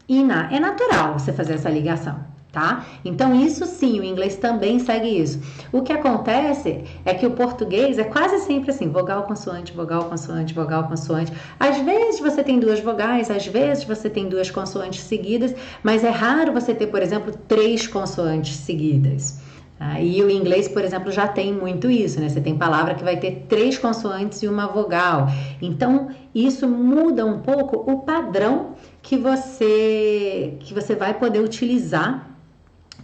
In 0.07 0.31
a. 0.31 0.47
É 0.49 0.61
natural 0.61 1.19
você 1.19 1.33
fazer 1.33 1.55
essa 1.55 1.69
ligação 1.69 2.30
tá? 2.51 2.85
Então, 3.05 3.33
isso 3.33 3.65
sim, 3.65 3.99
o 3.99 4.03
inglês 4.03 4.35
também 4.35 4.79
segue 4.79 5.07
isso. 5.07 5.39
O 5.71 5.81
que 5.81 5.93
acontece 5.93 6.83
é 7.05 7.13
que 7.13 7.25
o 7.25 7.31
português 7.31 7.97
é 7.97 8.03
quase 8.03 8.39
sempre 8.39 8.71
assim: 8.71 8.89
vogal, 8.89 9.23
consoante, 9.23 9.71
vogal, 9.71 10.05
consoante, 10.05 10.53
vogal, 10.53 10.87
consoante. 10.87 11.31
Às 11.59 11.77
vezes 11.79 12.19
você 12.19 12.43
tem 12.43 12.59
duas 12.59 12.79
vogais, 12.79 13.31
às 13.31 13.47
vezes 13.47 13.83
você 13.85 14.09
tem 14.09 14.27
duas 14.27 14.51
consoantes 14.51 15.01
seguidas, 15.01 15.55
mas 15.81 16.03
é 16.03 16.09
raro 16.09 16.51
você 16.51 16.73
ter, 16.73 16.87
por 16.87 17.01
exemplo, 17.01 17.33
três 17.47 17.87
consoantes 17.87 18.55
seguidas. 18.57 19.39
Ah, 19.83 19.99
e 19.99 20.21
o 20.21 20.29
inglês, 20.29 20.67
por 20.67 20.83
exemplo, 20.83 21.11
já 21.11 21.27
tem 21.27 21.51
muito 21.51 21.89
isso, 21.89 22.19
né? 22.19 22.29
Você 22.29 22.39
tem 22.39 22.55
palavra 22.55 22.93
que 22.93 23.03
vai 23.03 23.17
ter 23.17 23.47
três 23.49 23.79
consoantes 23.79 24.43
e 24.43 24.47
uma 24.47 24.67
vogal. 24.67 25.27
Então, 25.59 26.09
isso 26.35 26.67
muda 26.67 27.25
um 27.25 27.39
pouco 27.39 27.91
o 27.91 28.01
padrão 28.01 28.75
que 29.01 29.17
você 29.17 30.57
que 30.59 30.71
você 30.71 30.93
vai 30.95 31.15
poder 31.15 31.39
utilizar 31.39 32.31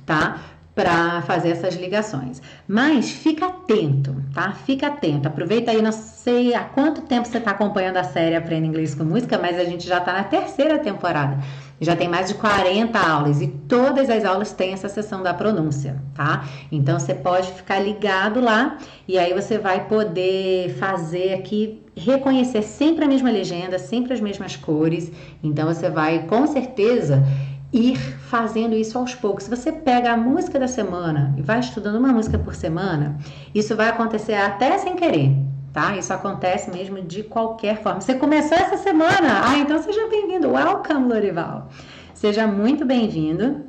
tá? 0.08 0.39
Para 0.74 1.22
fazer 1.24 1.49
essas 1.49 1.76
ligações. 1.76 2.41
Mas 2.68 3.12
fica 3.12 3.47
atento, 3.47 4.16
tá? 4.34 4.51
Fica 4.51 4.88
atento. 4.88 5.28
Aproveita 5.28 5.72
aí, 5.72 5.82
não 5.82 5.91
sei 5.91 6.53
há 6.53 6.64
quanto 6.64 7.01
tempo 7.01 7.28
você 7.28 7.39
está 7.39 7.51
acompanhando 7.51 7.97
a 7.97 8.03
série 8.03 8.36
Aprenda 8.36 8.68
Inglês 8.68 8.95
com 8.95 9.03
Música, 9.03 9.39
mas 9.39 9.60
a 9.60 9.64
gente 9.64 9.88
já 9.88 9.97
está 9.97 10.14
na 10.14 10.24
terceira 10.24 10.78
temporada. 10.78 11.39
Já 11.82 11.95
tem 11.95 12.08
mais 12.08 12.28
de 12.28 12.36
40 12.36 12.97
aulas 12.99 13.41
e 13.41 13.47
todas 13.47 14.10
as 14.10 14.24
aulas 14.24 14.51
têm 14.51 14.74
essa 14.74 14.89
sessão 14.89 15.22
da 15.22 15.34
pronúncia, 15.34 16.01
tá? 16.16 16.45
Então 16.72 16.99
você 16.99 17.14
pode 17.14 17.51
ficar 17.53 17.80
ligado 17.80 18.39
lá 18.39 18.78
e 19.08 19.18
aí 19.18 19.34
você 19.34 19.60
vai 19.60 19.88
poder 19.88 20.76
fazer 20.80 21.34
aqui 21.34 21.84
reconhecer 21.95 22.62
sempre 22.62 23.05
a 23.05 23.08
mesma 23.08 23.32
legenda, 23.32 23.80
sempre 23.80 24.14
as 24.14 24.20
mesmas 24.20 24.55
cores. 24.55 25.12
Então 25.43 25.68
você 25.68 25.89
vai 25.89 26.24
com 26.28 26.45
certeza 26.47 27.24
ir 27.72 27.97
fazendo 27.97 28.76
isso 28.76 28.97
aos 28.97 29.13
poucos. 29.13 29.43
Se 29.43 29.49
você 29.49 29.72
pega 29.72 30.11
a 30.11 30.18
música 30.18 30.59
da 30.59 30.68
semana 30.68 31.34
e 31.38 31.41
vai 31.41 31.59
estudando 31.59 31.97
uma 31.97 32.13
música 32.13 32.38
por 32.39 32.55
semana, 32.55 33.18
isso 33.53 33.76
vai 33.76 33.89
acontecer 33.89 34.36
até 34.36 34.78
sem 34.78 34.95
querer, 34.95 35.36
tá? 35.74 35.97
Isso 35.97 36.13
acontece 36.13 36.72
mesmo 36.72 37.01
de 37.01 37.24
qualquer 37.24 37.82
forma. 37.82 38.01
Você 38.01 38.15
começou 38.15 38.57
essa 38.57 38.78
semana? 38.78 39.41
Ah, 39.43 39.57
então 39.57 39.82
seja 39.82 40.07
bem-vindo. 40.07 40.49
Welcome, 40.51 41.07
Lorival. 41.07 41.70
Seja 42.13 42.47
muito 42.47 42.86
bem-vindo. 42.86 43.65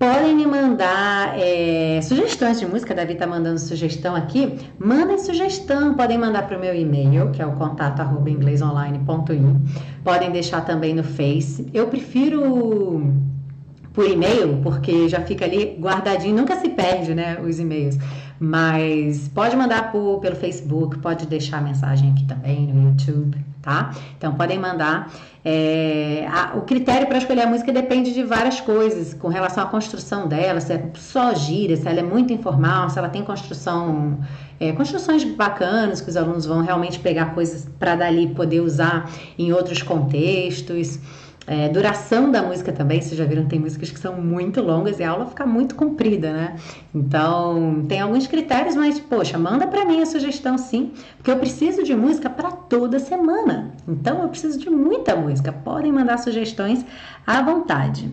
Podem 0.00 0.34
me 0.34 0.46
mandar 0.46 1.38
é, 1.38 2.00
sugestões 2.00 2.58
de 2.58 2.64
música, 2.64 2.94
Davi 2.94 3.16
tá 3.16 3.26
mandando 3.26 3.60
sugestão 3.60 4.16
aqui. 4.16 4.56
Mandem 4.78 5.18
sugestão, 5.18 5.92
podem 5.92 6.16
mandar 6.16 6.46
para 6.46 6.56
o 6.56 6.60
meu 6.60 6.74
e-mail, 6.74 7.30
que 7.32 7.42
é 7.42 7.44
o 7.44 7.52
contato 7.52 8.00
inglesonline.in. 8.26 9.62
Podem 10.02 10.32
deixar 10.32 10.64
também 10.64 10.94
no 10.94 11.04
Face. 11.04 11.66
Eu 11.74 11.88
prefiro 11.88 13.12
por 13.92 14.08
e-mail, 14.08 14.62
porque 14.62 15.06
já 15.06 15.20
fica 15.20 15.44
ali 15.44 15.76
guardadinho, 15.78 16.34
nunca 16.34 16.56
se 16.56 16.70
perde, 16.70 17.14
né, 17.14 17.38
os 17.38 17.60
e-mails. 17.60 17.98
Mas 18.38 19.28
pode 19.28 19.54
mandar 19.54 19.92
por, 19.92 20.18
pelo 20.20 20.34
Facebook, 20.34 20.96
pode 21.00 21.26
deixar 21.26 21.62
mensagem 21.62 22.12
aqui 22.12 22.24
também 22.24 22.72
no 22.72 22.88
YouTube, 22.88 23.36
tá? 23.62 23.90
Então 24.16 24.34
podem 24.34 24.58
mandar. 24.58 25.10
É, 25.44 26.26
a, 26.30 26.56
o 26.56 26.62
critério 26.62 27.06
para 27.06 27.18
escolher 27.18 27.42
a 27.42 27.46
música 27.46 27.72
depende 27.72 28.12
de 28.12 28.22
várias 28.22 28.60
coisas, 28.60 29.14
com 29.14 29.28
relação 29.28 29.64
à 29.64 29.66
construção 29.66 30.28
dela, 30.28 30.60
se 30.60 30.72
é 30.72 30.90
só 30.94 31.34
gira, 31.34 31.74
se 31.76 31.88
ela 31.88 32.00
é 32.00 32.02
muito 32.02 32.32
informal, 32.32 32.90
se 32.90 32.98
ela 32.98 33.08
tem 33.08 33.24
construção, 33.24 34.18
é, 34.58 34.72
construções 34.72 35.24
bacanas 35.24 36.00
que 36.00 36.10
os 36.10 36.16
alunos 36.16 36.44
vão 36.44 36.62
realmente 36.62 36.98
pegar 36.98 37.34
coisas 37.34 37.66
para 37.78 37.96
dali 37.96 38.28
poder 38.34 38.60
usar 38.60 39.10
em 39.38 39.52
outros 39.52 39.82
contextos. 39.82 40.98
É, 41.52 41.68
duração 41.68 42.30
da 42.30 42.44
música 42.44 42.70
também, 42.70 43.02
vocês 43.02 43.16
já 43.16 43.24
viram, 43.24 43.44
tem 43.44 43.58
músicas 43.58 43.90
que 43.90 43.98
são 43.98 44.14
muito 44.22 44.62
longas 44.62 45.00
e 45.00 45.02
a 45.02 45.10
aula 45.10 45.26
fica 45.26 45.44
muito 45.44 45.74
comprida, 45.74 46.32
né? 46.32 46.54
Então, 46.94 47.84
tem 47.88 48.00
alguns 48.00 48.28
critérios, 48.28 48.76
mas, 48.76 49.00
poxa, 49.00 49.36
manda 49.36 49.66
para 49.66 49.84
mim 49.84 50.00
a 50.00 50.06
sugestão 50.06 50.56
sim, 50.56 50.92
porque 51.16 51.28
eu 51.28 51.36
preciso 51.38 51.82
de 51.82 51.92
música 51.92 52.30
para 52.30 52.52
toda 52.52 53.00
semana. 53.00 53.72
Então, 53.88 54.22
eu 54.22 54.28
preciso 54.28 54.60
de 54.60 54.70
muita 54.70 55.16
música. 55.16 55.50
Podem 55.50 55.90
mandar 55.90 56.18
sugestões 56.18 56.86
à 57.26 57.42
vontade. 57.42 58.08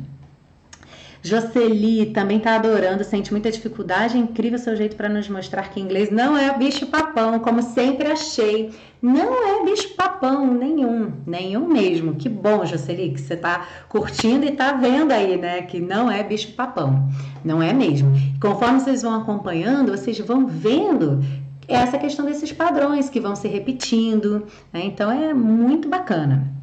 Jocely 1.27 2.07
também 2.07 2.37
está 2.37 2.55
adorando, 2.55 3.03
sente 3.03 3.31
muita 3.31 3.51
dificuldade. 3.51 4.15
É 4.15 4.19
incrível 4.19 4.57
seu 4.57 4.75
jeito 4.75 4.95
para 4.95 5.09
nos 5.09 5.27
mostrar 5.27 5.69
que 5.69 5.79
inglês 5.79 6.09
não 6.09 6.37
é 6.37 6.57
bicho-papão, 6.57 7.39
como 7.39 7.61
sempre 7.61 8.07
achei. 8.07 8.71
Não 9.01 9.33
é 9.45 9.65
bicho-papão 9.65 10.53
nenhum, 10.53 11.11
nenhum 11.25 11.67
mesmo. 11.67 12.15
Que 12.15 12.29
bom, 12.29 12.65
Jocely, 12.65 13.11
que 13.11 13.21
você 13.21 13.33
está 13.33 13.67
curtindo 13.89 14.45
e 14.45 14.49
está 14.49 14.71
vendo 14.73 15.11
aí, 15.11 15.37
né? 15.37 15.61
Que 15.61 15.79
não 15.79 16.09
é 16.09 16.23
bicho-papão. 16.23 17.07
Não 17.43 17.61
é 17.61 17.73
mesmo. 17.73 18.11
Conforme 18.41 18.79
vocês 18.79 19.01
vão 19.01 19.13
acompanhando, 19.13 19.91
vocês 19.91 20.17
vão 20.19 20.47
vendo 20.47 21.19
essa 21.67 21.97
questão 21.97 22.25
desses 22.25 22.51
padrões 22.51 23.09
que 23.09 23.19
vão 23.19 23.35
se 23.35 23.47
repetindo. 23.47 24.47
Né? 24.71 24.85
Então 24.85 25.11
é 25.11 25.33
muito 25.33 25.89
bacana. 25.89 26.56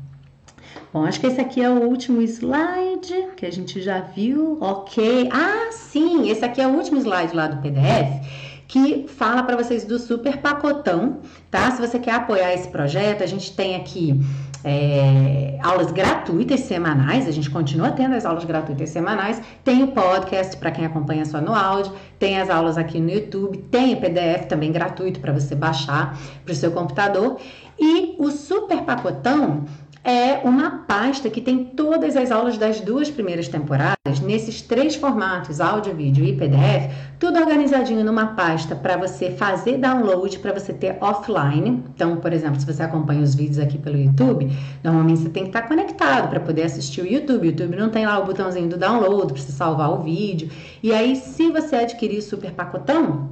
Bom, 0.94 1.04
acho 1.04 1.18
que 1.18 1.26
esse 1.26 1.40
aqui 1.40 1.60
é 1.60 1.68
o 1.68 1.88
último 1.88 2.22
slide 2.22 3.30
que 3.36 3.44
a 3.44 3.50
gente 3.50 3.82
já 3.82 3.98
viu. 3.98 4.58
Ok. 4.60 5.28
Ah, 5.32 5.72
sim, 5.72 6.30
esse 6.30 6.44
aqui 6.44 6.60
é 6.60 6.68
o 6.68 6.70
último 6.70 7.00
slide 7.00 7.34
lá 7.34 7.48
do 7.48 7.60
PDF 7.60 8.24
que 8.68 9.06
fala 9.08 9.42
para 9.42 9.56
vocês 9.56 9.84
do 9.84 9.98
super 9.98 10.38
pacotão, 10.38 11.18
tá? 11.50 11.70
Se 11.72 11.80
você 11.80 11.98
quer 11.98 12.14
apoiar 12.14 12.54
esse 12.54 12.68
projeto, 12.68 13.22
a 13.22 13.26
gente 13.26 13.54
tem 13.54 13.76
aqui 13.76 14.18
é, 14.64 15.58
aulas 15.62 15.92
gratuitas 15.92 16.60
semanais, 16.60 17.28
a 17.28 17.30
gente 17.30 17.50
continua 17.50 17.90
tendo 17.92 18.14
as 18.14 18.24
aulas 18.24 18.44
gratuitas 18.44 18.88
semanais, 18.88 19.40
tem 19.62 19.82
o 19.82 19.88
podcast 19.88 20.56
para 20.56 20.70
quem 20.70 20.86
acompanha 20.86 21.24
só 21.26 21.40
no 21.40 21.54
áudio, 21.54 21.92
tem 22.18 22.40
as 22.40 22.48
aulas 22.48 22.78
aqui 22.78 22.98
no 22.98 23.10
YouTube, 23.10 23.58
tem 23.70 23.94
o 23.94 24.00
PDF 24.00 24.46
também 24.48 24.72
gratuito 24.72 25.20
para 25.20 25.32
você 25.32 25.54
baixar 25.54 26.18
para 26.44 26.52
o 26.52 26.56
seu 26.56 26.72
computador. 26.72 27.38
E 27.78 28.14
o 28.18 28.30
super 28.30 28.82
pacotão 28.82 29.64
é 30.04 30.40
uma 30.44 30.84
pasta 30.86 31.30
que 31.30 31.40
tem 31.40 31.64
todas 31.64 32.14
as 32.14 32.30
aulas 32.30 32.58
das 32.58 32.78
duas 32.78 33.10
primeiras 33.10 33.48
temporadas, 33.48 34.20
nesses 34.22 34.60
três 34.60 34.94
formatos, 34.94 35.62
áudio, 35.62 35.94
vídeo 35.94 36.22
e 36.22 36.36
PDF, 36.36 36.92
tudo 37.18 37.38
organizadinho 37.38 38.04
numa 38.04 38.26
pasta 38.34 38.76
para 38.76 38.98
você 38.98 39.30
fazer 39.30 39.78
download, 39.78 40.38
para 40.40 40.52
você 40.52 40.74
ter 40.74 40.98
offline. 41.00 41.82
Então, 41.94 42.16
por 42.16 42.34
exemplo, 42.34 42.60
se 42.60 42.66
você 42.66 42.82
acompanha 42.82 43.22
os 43.22 43.34
vídeos 43.34 43.58
aqui 43.58 43.78
pelo 43.78 43.96
YouTube, 43.96 44.50
normalmente 44.82 45.20
você 45.20 45.30
tem 45.30 45.44
que 45.44 45.48
estar 45.48 45.62
tá 45.62 45.68
conectado 45.68 46.28
para 46.28 46.40
poder 46.40 46.64
assistir 46.64 47.00
o 47.00 47.06
YouTube. 47.06 47.40
O 47.40 47.46
YouTube 47.46 47.76
não 47.76 47.88
tem 47.88 48.04
lá 48.04 48.18
o 48.18 48.26
botãozinho 48.26 48.68
do 48.68 48.76
download 48.76 49.32
para 49.32 49.42
você 49.42 49.52
salvar 49.52 49.90
o 49.90 50.02
vídeo. 50.02 50.50
E 50.82 50.92
aí, 50.92 51.16
se 51.16 51.50
você 51.50 51.76
adquirir 51.76 52.18
o 52.18 52.22
super 52.22 52.52
pacotão, 52.52 53.30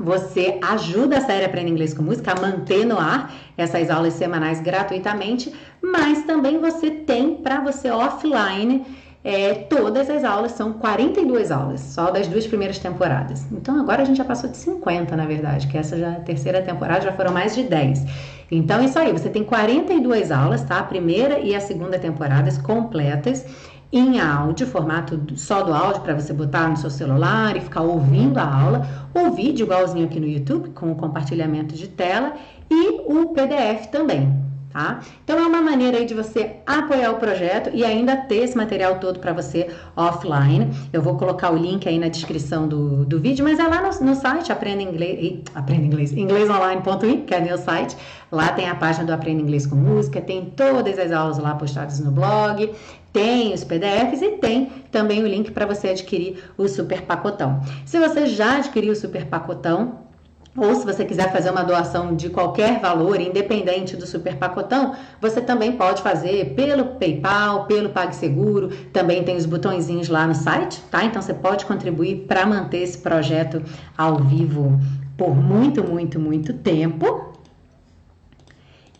você 0.00 0.58
ajuda 0.62 1.18
a 1.18 1.20
série 1.20 1.44
Aprenda 1.44 1.68
Inglês 1.68 1.92
com 1.92 2.02
Música 2.02 2.32
a 2.32 2.40
manter 2.40 2.86
no 2.86 2.98
ar 2.98 3.32
essas 3.56 3.90
aulas 3.90 4.14
semanais 4.14 4.60
gratuitamente, 4.60 5.52
mas 5.82 6.24
também 6.24 6.58
você 6.58 6.90
tem 6.90 7.36
para 7.36 7.60
você 7.60 7.90
offline 7.90 8.86
é, 9.22 9.52
todas 9.52 10.08
as 10.08 10.24
aulas, 10.24 10.52
são 10.52 10.72
42 10.72 11.50
aulas, 11.50 11.80
só 11.80 12.10
das 12.10 12.26
duas 12.26 12.46
primeiras 12.46 12.78
temporadas. 12.78 13.46
Então 13.52 13.78
agora 13.78 14.00
a 14.00 14.04
gente 14.06 14.16
já 14.16 14.24
passou 14.24 14.48
de 14.48 14.56
50, 14.56 15.14
na 15.14 15.26
verdade, 15.26 15.66
que 15.66 15.76
essa 15.76 15.98
já 15.98 16.12
é 16.12 16.20
terceira 16.20 16.62
temporada 16.62 17.02
já 17.02 17.12
foram 17.12 17.32
mais 17.32 17.54
de 17.54 17.64
10. 17.64 18.06
Então, 18.50 18.82
isso 18.82 18.98
aí, 18.98 19.12
você 19.12 19.28
tem 19.28 19.44
42 19.44 20.32
aulas, 20.32 20.64
tá? 20.64 20.80
A 20.80 20.82
primeira 20.82 21.38
e 21.38 21.54
a 21.54 21.60
segunda 21.60 21.98
temporadas 21.98 22.58
completas 22.58 23.46
em 23.92 24.20
áudio, 24.20 24.66
formato 24.66 25.20
só 25.36 25.62
do 25.62 25.72
áudio 25.72 26.02
para 26.02 26.14
você 26.14 26.32
botar 26.32 26.68
no 26.68 26.76
seu 26.76 26.90
celular 26.90 27.56
e 27.56 27.60
ficar 27.60 27.82
ouvindo 27.82 28.38
a 28.38 28.44
aula, 28.44 28.86
o 29.12 29.30
vídeo 29.32 29.64
igualzinho 29.64 30.06
aqui 30.06 30.20
no 30.20 30.26
YouTube 30.26 30.70
com 30.70 30.92
o 30.92 30.94
compartilhamento 30.94 31.74
de 31.74 31.88
tela 31.88 32.34
e 32.70 33.00
o 33.06 33.30
PDF 33.34 33.86
também, 33.90 34.49
tá? 34.72 35.00
Então 35.24 35.38
é 35.38 35.46
uma 35.46 35.60
maneira 35.60 35.98
aí 35.98 36.06
de 36.06 36.14
você 36.14 36.56
apoiar 36.66 37.10
o 37.10 37.16
projeto 37.16 37.70
e 37.72 37.84
ainda 37.84 38.16
ter 38.16 38.44
esse 38.44 38.56
material 38.56 38.98
todo 38.98 39.18
para 39.18 39.32
você 39.32 39.68
offline. 39.96 40.70
Eu 40.92 41.02
vou 41.02 41.16
colocar 41.16 41.50
o 41.50 41.56
link 41.56 41.88
aí 41.88 41.98
na 41.98 42.08
descrição 42.08 42.68
do, 42.68 43.04
do 43.04 43.20
vídeo, 43.20 43.44
mas 43.44 43.58
é 43.58 43.66
lá 43.66 43.82
no, 43.82 44.06
no 44.06 44.14
site 44.14 44.52
Aprenda 44.52 44.82
Inglês, 44.82 45.42
Aprenda 45.54 45.86
Inglês, 45.86 46.12
inglesonline.in, 46.12 47.22
que 47.22 47.34
é 47.34 47.40
meu 47.40 47.58
site. 47.58 47.96
Lá 48.30 48.52
tem 48.52 48.68
a 48.68 48.74
página 48.74 49.04
do 49.04 49.12
Aprenda 49.12 49.42
Inglês 49.42 49.66
com 49.66 49.74
Música, 49.74 50.20
tem 50.20 50.44
todas 50.44 50.98
as 50.98 51.10
aulas 51.10 51.38
lá 51.38 51.54
postadas 51.54 51.98
no 51.98 52.12
blog, 52.12 52.72
tem 53.12 53.52
os 53.52 53.64
PDFs 53.64 54.22
e 54.22 54.30
tem 54.36 54.70
também 54.92 55.22
o 55.22 55.26
link 55.26 55.50
para 55.50 55.66
você 55.66 55.88
adquirir 55.88 56.44
o 56.56 56.68
super 56.68 57.02
pacotão. 57.02 57.60
Se 57.84 57.98
você 57.98 58.26
já 58.26 58.58
adquiriu 58.58 58.92
o 58.92 58.96
super 58.96 59.26
pacotão, 59.26 60.09
ou 60.56 60.74
se 60.74 60.84
você 60.84 61.04
quiser 61.04 61.32
fazer 61.32 61.50
uma 61.50 61.62
doação 61.62 62.14
de 62.16 62.28
qualquer 62.28 62.80
valor, 62.80 63.20
independente 63.20 63.96
do 63.96 64.04
super 64.06 64.36
pacotão, 64.36 64.96
você 65.20 65.40
também 65.40 65.72
pode 65.72 66.02
fazer 66.02 66.54
pelo 66.54 66.96
PayPal, 66.96 67.66
pelo 67.66 67.90
PagSeguro, 67.90 68.68
também 68.92 69.22
tem 69.22 69.36
os 69.36 69.46
botõezinhos 69.46 70.08
lá 70.08 70.26
no 70.26 70.34
site, 70.34 70.80
tá? 70.90 71.04
Então 71.04 71.22
você 71.22 71.32
pode 71.32 71.64
contribuir 71.64 72.26
para 72.26 72.44
manter 72.44 72.78
esse 72.78 72.98
projeto 72.98 73.62
ao 73.96 74.16
vivo 74.16 74.78
por 75.16 75.36
muito, 75.36 75.84
muito, 75.84 76.18
muito 76.18 76.52
tempo. 76.52 77.32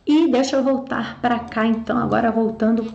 E 0.06 0.30
deixa 0.30 0.56
eu 0.56 0.62
voltar 0.62 1.20
para 1.20 1.40
cá 1.40 1.66
então, 1.66 1.98
agora 1.98 2.30
voltando 2.30 2.92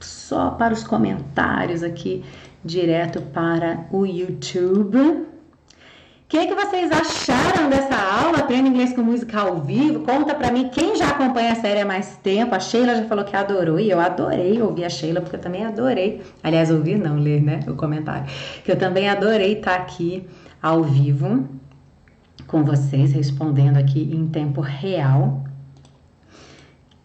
só 0.00 0.50
para 0.50 0.72
os 0.72 0.84
comentários 0.84 1.82
aqui, 1.82 2.24
direto 2.64 3.20
para 3.22 3.86
o 3.90 4.06
YouTube. 4.06 5.26
O 6.28 6.30
que, 6.30 6.46
que 6.46 6.54
vocês 6.54 6.90
acharam 6.92 7.70
dessa 7.70 7.96
aula? 7.96 8.40
Aprenda 8.40 8.68
inglês 8.68 8.92
com 8.92 9.00
música 9.00 9.40
ao 9.40 9.62
vivo? 9.62 10.00
Conta 10.00 10.34
para 10.34 10.52
mim 10.52 10.68
quem 10.68 10.94
já 10.94 11.08
acompanha 11.08 11.52
a 11.52 11.54
série 11.54 11.80
há 11.80 11.86
mais 11.86 12.18
tempo. 12.22 12.54
A 12.54 12.60
Sheila 12.60 12.96
já 12.96 13.04
falou 13.04 13.24
que 13.24 13.34
adorou 13.34 13.80
e 13.80 13.88
eu 13.88 13.98
adorei 13.98 14.60
ouvir 14.60 14.84
a 14.84 14.90
Sheila 14.90 15.22
porque 15.22 15.36
eu 15.36 15.40
também 15.40 15.64
adorei. 15.64 16.20
Aliás, 16.42 16.70
ouvir 16.70 16.98
não, 16.98 17.16
ler, 17.16 17.42
né? 17.42 17.60
O 17.66 17.72
comentário. 17.76 18.26
Que 18.62 18.70
eu 18.70 18.76
também 18.76 19.08
adorei 19.08 19.54
estar 19.54 19.76
aqui 19.76 20.28
ao 20.60 20.84
vivo 20.84 21.48
com 22.46 22.62
vocês, 22.62 23.10
respondendo 23.10 23.78
aqui 23.78 24.14
em 24.14 24.28
tempo 24.28 24.60
real. 24.60 25.47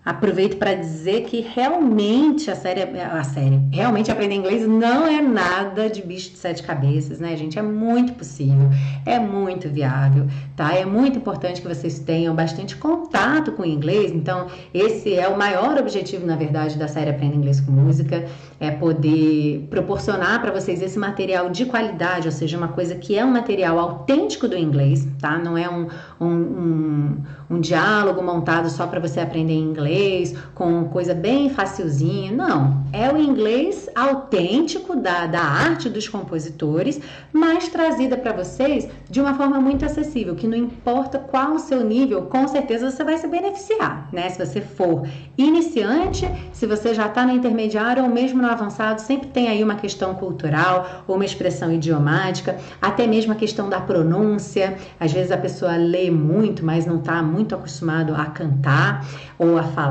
Aproveito 0.06 0.58
para 0.58 0.74
dizer 0.74 1.24
que 1.24 1.40
realmente 1.40 2.52
a 2.52 2.56
série, 2.56 2.82
a 2.82 3.24
série, 3.24 3.62
realmente 3.72 4.12
aprender 4.12 4.36
inglês 4.36 4.68
não 4.68 5.08
é 5.08 5.22
nada 5.22 5.90
de 5.90 6.02
bicho 6.02 6.32
de 6.32 6.38
sete 6.38 6.62
cabeças, 6.62 7.20
né, 7.20 7.38
gente? 7.38 7.58
É 7.58 7.62
muito 7.62 8.12
possível, 8.14 8.70
é 9.06 9.18
muito 9.18 9.70
viável, 9.70 10.28
tá? 10.58 10.74
É 10.76 10.84
muito 10.84 11.18
importante 11.18 11.62
que 11.62 11.68
vocês 11.68 12.00
tenham 12.00 12.36
bastante 12.36 12.76
contato 12.76 13.54
com 13.54 13.64
o 13.64 13.66
inglês. 13.66 14.12
Então, 14.12 14.48
esse 14.74 15.16
é 15.16 15.28
o 15.28 15.38
maior 15.38 15.78
objetivo, 15.78 16.26
na 16.26 16.36
verdade, 16.36 16.78
da 16.78 16.88
série 16.90 17.10
Aprenda 17.10 17.36
Inglês 17.36 17.62
com 17.62 17.72
Música, 17.72 18.26
é 18.60 18.72
poder 18.72 19.68
proporcionar 19.70 20.42
para 20.42 20.52
vocês 20.52 20.82
esse 20.82 21.00
material 21.00 21.50
de 21.50 21.66
qualidade, 21.66 22.28
ou 22.28 22.32
seja, 22.32 22.58
uma 22.58 22.68
coisa 22.68 22.96
que 22.96 23.18
é 23.18 23.24
um 23.24 23.32
material 23.32 23.80
autêntico 23.80 24.50
do 24.50 24.58
inglês, 24.58 25.08
tá? 25.20 25.38
Não 25.38 25.58
é 25.58 25.70
um, 25.70 25.88
um, 26.20 26.28
um, 26.28 27.18
um 27.50 27.62
diálogo 27.62 28.22
montado 28.22 28.70
só 28.70 28.86
para 28.86 29.00
você 29.00 29.22
aprender 29.22 29.54
inglês 29.54 29.93
inglês, 29.94 30.36
com 30.56 30.86
coisa 30.86 31.14
bem 31.14 31.50
facilzinha. 31.50 32.32
Não, 32.32 32.84
é 32.92 33.12
o 33.12 33.18
inglês 33.18 33.90
autêntico 33.96 34.96
da, 34.96 35.28
da 35.28 35.42
arte 35.42 35.90
dos 35.90 36.08
compositores, 36.08 37.00
mas 37.32 37.68
trazida 37.68 38.18
para 38.18 38.34
vocês 38.34 38.88
de 39.10 39.22
uma 39.22 39.36
forma 39.36 39.60
muito 39.62 39.86
acessível, 39.86 40.36
que 40.36 40.48
não 40.48 40.58
importa 40.58 41.20
qual 41.20 41.54
o 41.54 41.60
seu 41.60 41.84
nível, 41.84 42.24
com 42.24 42.48
certeza 42.48 42.90
você 42.90 43.04
vai 43.04 43.18
se 43.18 43.28
beneficiar, 43.28 44.10
né? 44.12 44.30
Se 44.30 44.44
você 44.44 44.62
for 44.62 45.08
iniciante, 45.38 46.28
se 46.52 46.66
você 46.66 46.94
já 46.94 47.08
está 47.08 47.26
no 47.26 47.34
intermediário 47.34 48.04
ou 48.04 48.10
mesmo 48.10 48.42
no 48.42 48.50
avançado, 48.50 49.00
sempre 49.00 49.28
tem 49.28 49.48
aí 49.48 49.64
uma 49.64 49.76
questão 49.76 50.16
cultural 50.16 51.04
ou 51.08 51.16
uma 51.16 51.26
expressão 51.26 51.72
idiomática, 51.72 52.58
até 52.82 53.06
mesmo 53.06 53.34
a 53.34 53.36
questão 53.36 53.70
da 53.70 53.80
pronúncia. 53.80 54.76
Às 55.00 55.12
vezes 55.12 55.32
a 55.32 55.38
pessoa 55.38 55.76
lê 55.76 56.10
muito, 56.10 56.66
mas 56.66 56.86
não 56.86 57.00
está 57.00 57.22
muito 57.22 57.54
acostumado 57.54 58.16
a 58.16 58.26
cantar 58.26 59.06
ou 59.38 59.58
a 59.58 59.64
falar, 59.64 59.83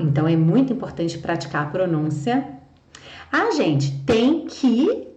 então 0.00 0.26
é 0.26 0.36
muito 0.36 0.72
importante 0.72 1.18
praticar 1.18 1.66
a 1.66 1.70
pronúncia. 1.70 2.46
Ah, 3.32 3.50
gente, 3.52 3.92
tem 4.04 4.46
que 4.46 5.08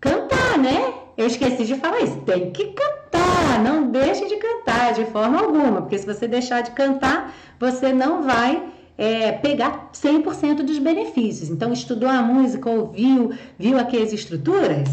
cantar, 0.00 0.58
né? 0.58 0.94
Eu 1.16 1.26
esqueci 1.26 1.64
de 1.64 1.76
falar 1.76 2.00
isso. 2.00 2.16
Tem 2.20 2.50
que 2.50 2.66
cantar, 2.72 3.62
não 3.62 3.90
deixe 3.90 4.26
de 4.26 4.36
cantar 4.36 4.92
de 4.92 5.04
forma 5.06 5.40
alguma, 5.40 5.82
porque 5.82 5.98
se 5.98 6.06
você 6.06 6.26
deixar 6.26 6.62
de 6.62 6.72
cantar, 6.72 7.34
você 7.58 7.92
não 7.92 8.22
vai 8.22 8.62
é, 8.98 9.32
pegar 9.32 9.90
100% 9.92 10.62
dos 10.62 10.78
benefícios. 10.78 11.48
Então, 11.48 11.72
estudou 11.72 12.08
a 12.08 12.22
música, 12.22 12.68
ouviu, 12.68 13.32
viu 13.58 13.78
aquelas 13.78 14.12
estruturas? 14.12 14.88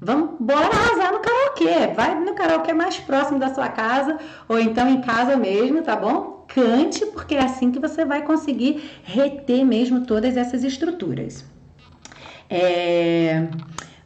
Vamos, 0.00 0.36
bora 0.38 0.66
arrasar 0.66 1.12
no 1.12 1.20
karaokê. 1.20 1.94
Vai 1.94 2.20
no 2.20 2.34
karaokê 2.34 2.72
mais 2.72 2.98
próximo 2.98 3.38
da 3.38 3.54
sua 3.54 3.68
casa, 3.68 4.18
ou 4.48 4.58
então 4.58 4.88
em 4.88 5.00
casa 5.00 5.36
mesmo, 5.36 5.82
tá 5.82 5.96
bom? 5.96 6.33
Cante, 6.46 7.04
porque 7.06 7.34
é 7.34 7.42
assim 7.42 7.70
que 7.70 7.78
você 7.78 8.04
vai 8.04 8.22
conseguir 8.22 8.90
reter 9.02 9.64
mesmo 9.64 10.06
todas 10.06 10.36
essas 10.36 10.64
estruturas. 10.64 11.44
É... 12.48 13.48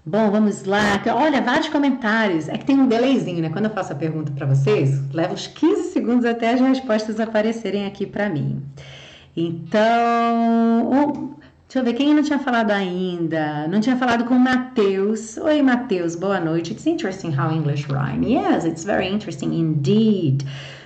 Bom, 0.05 0.31
vamos 0.31 0.65
lá. 0.65 1.03
Olha, 1.15 1.43
vários 1.43 1.69
comentários. 1.69 2.49
É 2.49 2.57
que 2.57 2.65
tem 2.65 2.79
um 2.79 2.87
delayzinho, 2.87 3.43
né? 3.43 3.51
Quando 3.51 3.67
eu 3.67 3.71
faço 3.71 3.93
a 3.93 3.97
pergunta 3.97 4.33
para 4.33 4.47
vocês, 4.47 5.03
leva 5.13 5.35
uns 5.35 5.47
15 5.49 5.93
segundos 5.93 6.25
até 6.25 6.55
as 6.55 6.61
respostas 6.61 7.21
aparecerem 7.21 7.85
aqui 7.85 8.07
para 8.07 8.31
mim. 8.31 8.63
Então, 9.37 11.37
deixa 11.69 11.81
eu 11.81 11.85
ver, 11.85 11.93
quem 11.93 12.15
não 12.15 12.23
tinha 12.23 12.39
falado 12.39 12.71
ainda? 12.71 13.69
Não 13.69 13.81
tinha 13.81 13.99
falado 13.99 14.25
com 14.25 14.35
o 14.35 14.41
Matheus. 14.41 15.37
Oi, 15.37 15.61
Matheus, 15.61 16.17
boa 16.17 16.41
noite. 16.41 16.73
It's 16.73 16.87
interesting 16.87 17.35
how 17.39 17.53
English 17.53 17.87
rhyme. 17.87 18.33
Yes, 18.33 18.65
it's 18.65 18.85
very 18.85 19.07
interesting 19.07 19.53
indeed. 19.53 20.43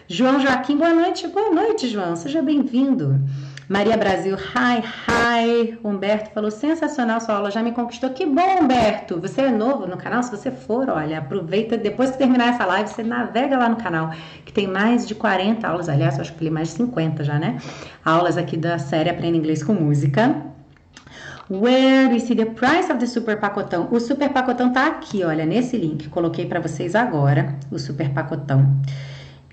João 0.09 0.41
Joaquim, 0.41 0.77
boa 0.77 0.93
noite. 0.93 1.29
Boa 1.29 1.51
noite, 1.51 1.89
João. 1.89 2.17
Seja 2.17 2.43
bem-vindo. 2.43 3.21
Maria 3.69 3.97
Brasil, 3.97 4.37
hi, 4.37 4.83
hi. 5.09 5.79
Humberto 5.83 6.31
falou, 6.31 6.51
sensacional 6.51 7.21
sua 7.21 7.37
aula, 7.37 7.51
já 7.51 7.63
me 7.63 7.73
conquistou. 7.73 8.11
Que 8.11 8.27
bom, 8.27 8.61
Humberto. 8.61 9.21
Você 9.21 9.43
é 9.43 9.51
novo 9.51 9.87
no 9.87 9.97
canal? 9.97 10.23
Se 10.23 10.31
você 10.31 10.51
for, 10.51 10.91
olha, 10.91 11.19
aproveita, 11.19 11.79
depois 11.79 12.11
que 12.11 12.19
terminar 12.19 12.49
essa 12.49 12.67
live, 12.67 12.91
você 12.91 13.03
navega 13.03 13.57
lá 13.57 13.69
no 13.69 13.77
canal, 13.77 14.11
que 14.45 14.53
tem 14.53 14.67
mais 14.67 15.07
de 15.07 15.15
40 15.15 15.67
aulas, 15.67 15.89
aliás, 15.89 16.17
eu 16.17 16.23
acho 16.23 16.33
que 16.33 16.39
falei 16.39 16.53
mais 16.53 16.69
de 16.69 16.75
50 16.75 17.25
já, 17.25 17.39
né? 17.39 17.59
Aulas 18.05 18.37
aqui 18.37 18.57
da 18.57 18.79
série 18.79 19.09
Aprenda 19.09 19.37
Inglês 19.37 19.63
com 19.63 19.73
Música. 19.73 20.35
Where 21.49 22.09
do 22.09 22.15
you 22.15 22.21
see 22.21 22.35
the 22.35 22.47
price 22.47 22.91
of 22.91 22.99
the 22.99 23.07
super 23.07 23.39
pacotão? 23.39 23.89
O 23.91 24.01
super 24.01 24.31
pacotão 24.31 24.73
tá 24.73 24.87
aqui, 24.87 25.23
olha, 25.23 25.47
nesse 25.47 25.77
link. 25.77 26.09
Coloquei 26.09 26.45
para 26.45 26.61
vocês 26.61 26.95
agora 26.95 27.55
o 27.71 27.79
super 27.79 28.11
pacotão. 28.11 28.67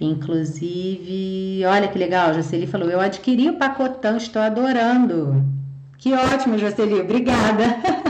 Inclusive, 0.02 1.66
olha 1.66 1.88
que 1.88 2.00
legal, 2.00 2.34
Jocely 2.34 2.68
falou: 2.68 2.90
eu 2.90 3.02
adquiri 3.02 3.50
o 3.50 3.58
pacotão, 3.58 4.18
estou 4.18 4.42
adorando. 4.42 5.44
Que 5.98 6.14
ótimo, 6.14 6.58
Jocely, 6.58 7.02
obrigada. 7.02 7.66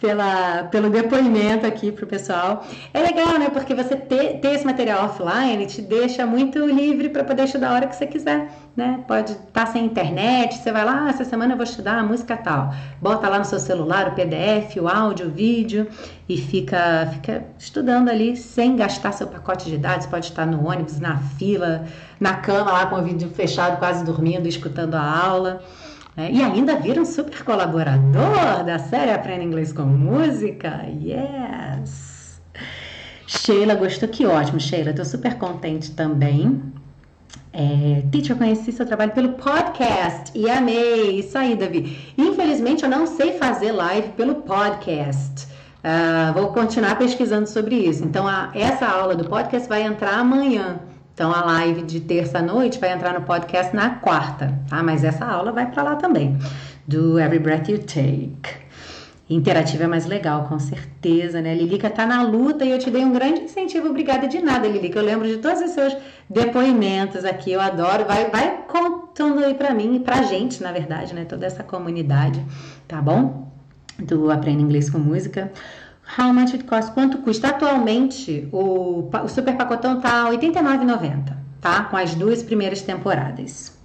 pela, 0.00 0.64
pelo 0.64 0.88
depoimento 0.90 1.66
aqui 1.66 1.90
para 1.90 2.04
o 2.04 2.06
pessoal. 2.06 2.64
É 2.92 3.00
legal, 3.00 3.38
né? 3.38 3.48
Porque 3.50 3.74
você 3.74 3.96
ter, 3.96 4.38
ter 4.40 4.54
esse 4.54 4.64
material 4.64 5.06
offline 5.06 5.66
te 5.66 5.82
deixa 5.82 6.24
muito 6.24 6.64
livre 6.66 7.08
para 7.08 7.24
poder 7.24 7.44
estudar 7.44 7.70
a 7.70 7.74
hora 7.74 7.86
que 7.86 7.96
você 7.96 8.06
quiser, 8.06 8.50
né? 8.76 9.04
Pode 9.06 9.32
estar 9.32 9.64
tá 9.64 9.66
sem 9.66 9.84
internet, 9.84 10.56
você 10.56 10.70
vai 10.70 10.84
lá, 10.84 11.04
ah, 11.06 11.10
essa 11.10 11.24
semana 11.24 11.52
eu 11.52 11.56
vou 11.56 11.64
estudar 11.64 11.98
a 11.98 12.02
música 12.02 12.36
tal. 12.36 12.72
Bota 13.00 13.28
lá 13.28 13.38
no 13.38 13.44
seu 13.44 13.58
celular 13.58 14.08
o 14.08 14.12
PDF, 14.12 14.76
o 14.80 14.88
áudio, 14.88 15.26
o 15.26 15.30
vídeo 15.30 15.88
e 16.28 16.36
fica, 16.36 17.08
fica 17.12 17.44
estudando 17.58 18.08
ali 18.08 18.36
sem 18.36 18.76
gastar 18.76 19.12
seu 19.12 19.26
pacote 19.26 19.68
de 19.68 19.78
dados. 19.78 20.06
Pode 20.06 20.26
estar 20.26 20.46
no 20.46 20.68
ônibus, 20.68 21.00
na 21.00 21.16
fila, 21.16 21.84
na 22.20 22.34
cama 22.34 22.70
lá 22.72 22.86
com 22.86 22.96
o 22.96 23.02
vídeo 23.02 23.28
fechado, 23.30 23.78
quase 23.78 24.04
dormindo, 24.04 24.46
escutando 24.46 24.94
a 24.94 25.26
aula. 25.26 25.62
É, 26.18 26.32
e 26.32 26.42
ainda 26.42 26.74
vira 26.74 27.00
um 27.00 27.04
super 27.04 27.44
colaborador 27.44 28.64
da 28.66 28.76
série 28.76 29.12
Aprenda 29.12 29.44
Inglês 29.44 29.72
com 29.72 29.84
Música. 29.84 30.84
Yes! 31.00 32.40
Sheila 33.24 33.76
gostou, 33.76 34.08
que 34.08 34.26
ótimo, 34.26 34.58
Sheila. 34.58 34.90
Estou 34.90 35.04
super 35.04 35.36
contente 35.36 35.92
também. 35.92 36.60
É, 37.52 38.02
teacher, 38.10 38.34
conheci 38.34 38.72
seu 38.72 38.84
trabalho 38.84 39.12
pelo 39.12 39.34
podcast 39.34 40.36
e 40.36 40.50
amei. 40.50 41.20
Isso 41.20 41.38
aí, 41.38 41.54
Davi. 41.54 42.12
Infelizmente, 42.18 42.82
eu 42.82 42.90
não 42.90 43.06
sei 43.06 43.38
fazer 43.38 43.70
live 43.70 44.08
pelo 44.08 44.36
podcast. 44.42 45.46
Uh, 45.84 46.32
vou 46.34 46.48
continuar 46.48 46.98
pesquisando 46.98 47.48
sobre 47.48 47.76
isso. 47.76 48.04
Então, 48.04 48.26
a, 48.26 48.50
essa 48.54 48.88
aula 48.88 49.14
do 49.14 49.24
podcast 49.28 49.68
vai 49.68 49.84
entrar 49.84 50.18
amanhã. 50.18 50.80
Então 51.18 51.34
a 51.34 51.44
live 51.44 51.82
de 51.82 51.98
terça-noite 51.98 52.78
vai 52.78 52.92
entrar 52.92 53.12
no 53.12 53.22
podcast 53.22 53.74
na 53.74 53.90
quarta, 53.90 54.56
tá? 54.70 54.84
Mas 54.84 55.02
essa 55.02 55.24
aula 55.24 55.50
vai 55.50 55.68
para 55.68 55.82
lá 55.82 55.96
também, 55.96 56.38
do 56.86 57.18
Every 57.18 57.40
Breath 57.40 57.68
You 57.68 57.78
Take. 57.80 58.38
Interativa 59.28 59.82
é 59.82 59.86
mais 59.88 60.06
legal, 60.06 60.44
com 60.44 60.60
certeza, 60.60 61.40
né? 61.40 61.56
Lilica 61.56 61.90
tá 61.90 62.06
na 62.06 62.22
luta 62.22 62.64
e 62.64 62.70
eu 62.70 62.78
te 62.78 62.88
dei 62.88 63.04
um 63.04 63.12
grande 63.12 63.40
incentivo. 63.40 63.88
Obrigada 63.88 64.28
de 64.28 64.38
nada, 64.38 64.68
Lilica. 64.68 65.00
Eu 65.00 65.04
lembro 65.04 65.26
de 65.26 65.38
todos 65.38 65.60
os 65.60 65.70
seus 65.70 65.96
depoimentos 66.30 67.24
aqui, 67.24 67.50
eu 67.50 67.60
adoro. 67.60 68.04
Vai, 68.04 68.30
vai 68.30 68.62
contando 68.68 69.44
aí 69.44 69.54
para 69.54 69.74
mim 69.74 69.96
e 69.96 69.98
pra 69.98 70.22
gente, 70.22 70.62
na 70.62 70.70
verdade, 70.70 71.16
né? 71.16 71.24
Toda 71.24 71.44
essa 71.44 71.64
comunidade, 71.64 72.40
tá 72.86 73.02
bom? 73.02 73.50
Do 73.98 74.30
Aprenda 74.30 74.62
Inglês 74.62 74.88
com 74.88 74.98
Música. 74.98 75.50
How 76.16 76.32
much 76.32 76.54
it 76.54 76.64
costs? 76.64 76.90
Quanto 76.94 77.18
custa? 77.18 77.48
Atualmente, 77.48 78.48
o, 78.50 79.08
o 79.12 79.28
super 79.28 79.56
pacotão 79.56 80.00
tá 80.00 80.24
R$ 80.30 80.38
89,90, 80.38 81.36
tá? 81.60 81.84
Com 81.84 81.96
as 81.96 82.14
duas 82.14 82.42
primeiras 82.42 82.80
temporadas. 82.80 83.76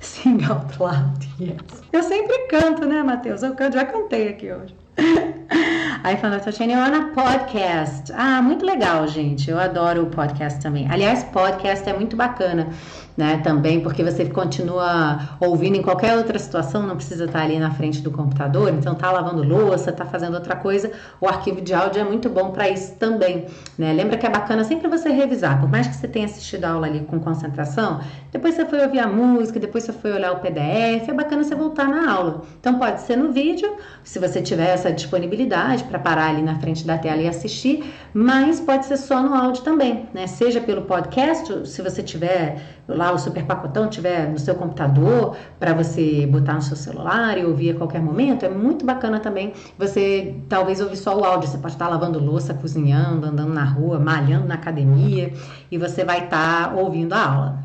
Sing 0.00 0.44
out 0.44 0.78
loud, 0.78 1.28
yes. 1.40 1.82
Eu 1.92 2.02
sempre 2.02 2.46
canto, 2.48 2.84
né, 2.86 3.02
Matheus? 3.02 3.42
Eu 3.42 3.54
canto, 3.54 3.74
já 3.74 3.84
cantei 3.86 4.28
aqui 4.28 4.52
hoje. 4.52 4.74
Aí 6.04 6.16
falando, 6.18 6.42
Tatiana, 6.42 6.84
Ana 6.84 7.12
Podcast. 7.14 8.12
Ah, 8.14 8.42
muito 8.42 8.66
legal, 8.66 9.08
gente. 9.08 9.50
Eu 9.50 9.58
adoro 9.58 10.02
o 10.02 10.06
podcast 10.06 10.60
também. 10.60 10.86
Aliás, 10.90 11.24
podcast 11.24 11.88
é 11.88 11.94
muito 11.94 12.16
bacana 12.16 12.68
né? 13.16 13.38
Também 13.38 13.80
porque 13.80 14.02
você 14.02 14.24
continua 14.26 15.36
ouvindo 15.40 15.76
em 15.76 15.82
qualquer 15.82 16.16
outra 16.16 16.38
situação, 16.38 16.82
não 16.82 16.96
precisa 16.96 17.24
estar 17.24 17.42
ali 17.42 17.58
na 17.58 17.70
frente 17.70 18.00
do 18.00 18.10
computador, 18.10 18.70
então 18.70 18.94
tá 18.94 19.10
lavando 19.10 19.42
louça, 19.42 19.92
tá 19.92 20.04
fazendo 20.04 20.34
outra 20.34 20.56
coisa, 20.56 20.90
o 21.20 21.28
arquivo 21.28 21.60
de 21.60 21.72
áudio 21.72 22.00
é 22.00 22.04
muito 22.04 22.28
bom 22.28 22.50
para 22.50 22.68
isso 22.68 22.94
também, 22.94 23.46
né? 23.78 23.92
Lembra 23.92 24.16
que 24.16 24.26
é 24.26 24.30
bacana 24.30 24.64
sempre 24.64 24.88
você 24.88 25.10
revisar, 25.10 25.60
por 25.60 25.70
mais 25.70 25.86
que 25.86 25.94
você 25.94 26.08
tenha 26.08 26.26
assistido 26.26 26.64
a 26.64 26.70
aula 26.70 26.86
ali 26.86 27.00
com 27.00 27.20
concentração, 27.20 28.00
depois 28.32 28.54
você 28.54 28.64
foi 28.64 28.80
ouvir 28.82 28.98
a 28.98 29.06
música, 29.06 29.60
depois 29.60 29.84
você 29.84 29.92
foi 29.92 30.12
olhar 30.12 30.32
o 30.32 30.40
PDF, 30.40 31.08
é 31.08 31.12
bacana 31.12 31.44
você 31.44 31.54
voltar 31.54 31.88
na 31.88 32.12
aula. 32.12 32.42
Então 32.58 32.78
pode 32.78 33.00
ser 33.02 33.16
no 33.16 33.32
vídeo, 33.32 33.76
se 34.02 34.18
você 34.18 34.42
tiver 34.42 34.68
essa 34.68 34.92
disponibilidade 34.92 35.84
para 35.84 35.98
parar 35.98 36.30
ali 36.30 36.42
na 36.42 36.58
frente 36.58 36.86
da 36.86 36.98
tela 36.98 37.22
e 37.22 37.28
assistir, 37.28 37.94
mas 38.12 38.60
pode 38.60 38.86
ser 38.86 38.96
só 38.96 39.22
no 39.22 39.34
áudio 39.34 39.62
também, 39.62 40.08
né? 40.12 40.26
Seja 40.26 40.60
pelo 40.60 40.82
podcast, 40.82 41.68
se 41.68 41.82
você 41.82 42.02
tiver 42.02 42.60
lá 42.86 43.12
o 43.12 43.18
super 43.18 43.44
pacotão 43.44 43.88
tiver 43.88 44.28
no 44.28 44.38
seu 44.38 44.54
computador 44.54 45.36
para 45.58 45.72
você 45.72 46.26
botar 46.26 46.54
no 46.54 46.62
seu 46.62 46.76
celular 46.76 47.38
e 47.38 47.44
ouvir 47.44 47.70
a 47.70 47.74
qualquer 47.74 48.02
momento, 48.02 48.44
é 48.44 48.48
muito 48.48 48.84
bacana 48.84 49.20
também 49.20 49.52
você 49.78 50.34
talvez 50.48 50.80
ouvir 50.80 50.96
só 50.96 51.18
o 51.18 51.24
áudio. 51.24 51.48
Você 51.48 51.58
pode 51.58 51.74
estar 51.74 51.88
lavando 51.88 52.18
louça, 52.18 52.54
cozinhando, 52.54 53.26
andando 53.26 53.52
na 53.52 53.64
rua, 53.64 53.98
malhando 53.98 54.46
na 54.46 54.54
academia 54.54 55.32
e 55.70 55.78
você 55.78 56.04
vai 56.04 56.24
estar 56.24 56.74
ouvindo 56.76 57.12
a 57.12 57.24
aula, 57.24 57.58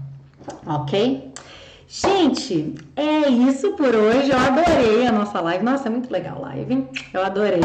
ok? 0.66 1.34
Gente, 1.92 2.76
é 2.96 3.28
isso 3.28 3.72
por 3.72 3.96
hoje. 3.96 4.30
Eu 4.30 4.38
adorei 4.38 5.08
a 5.08 5.12
nossa 5.12 5.42
live. 5.42 5.64
Nossa, 5.64 5.88
é 5.88 5.92
muito 5.92 6.12
legal 6.12 6.38
a 6.38 6.50
live. 6.50 6.86
Eu 7.12 7.26
adorei. 7.26 7.62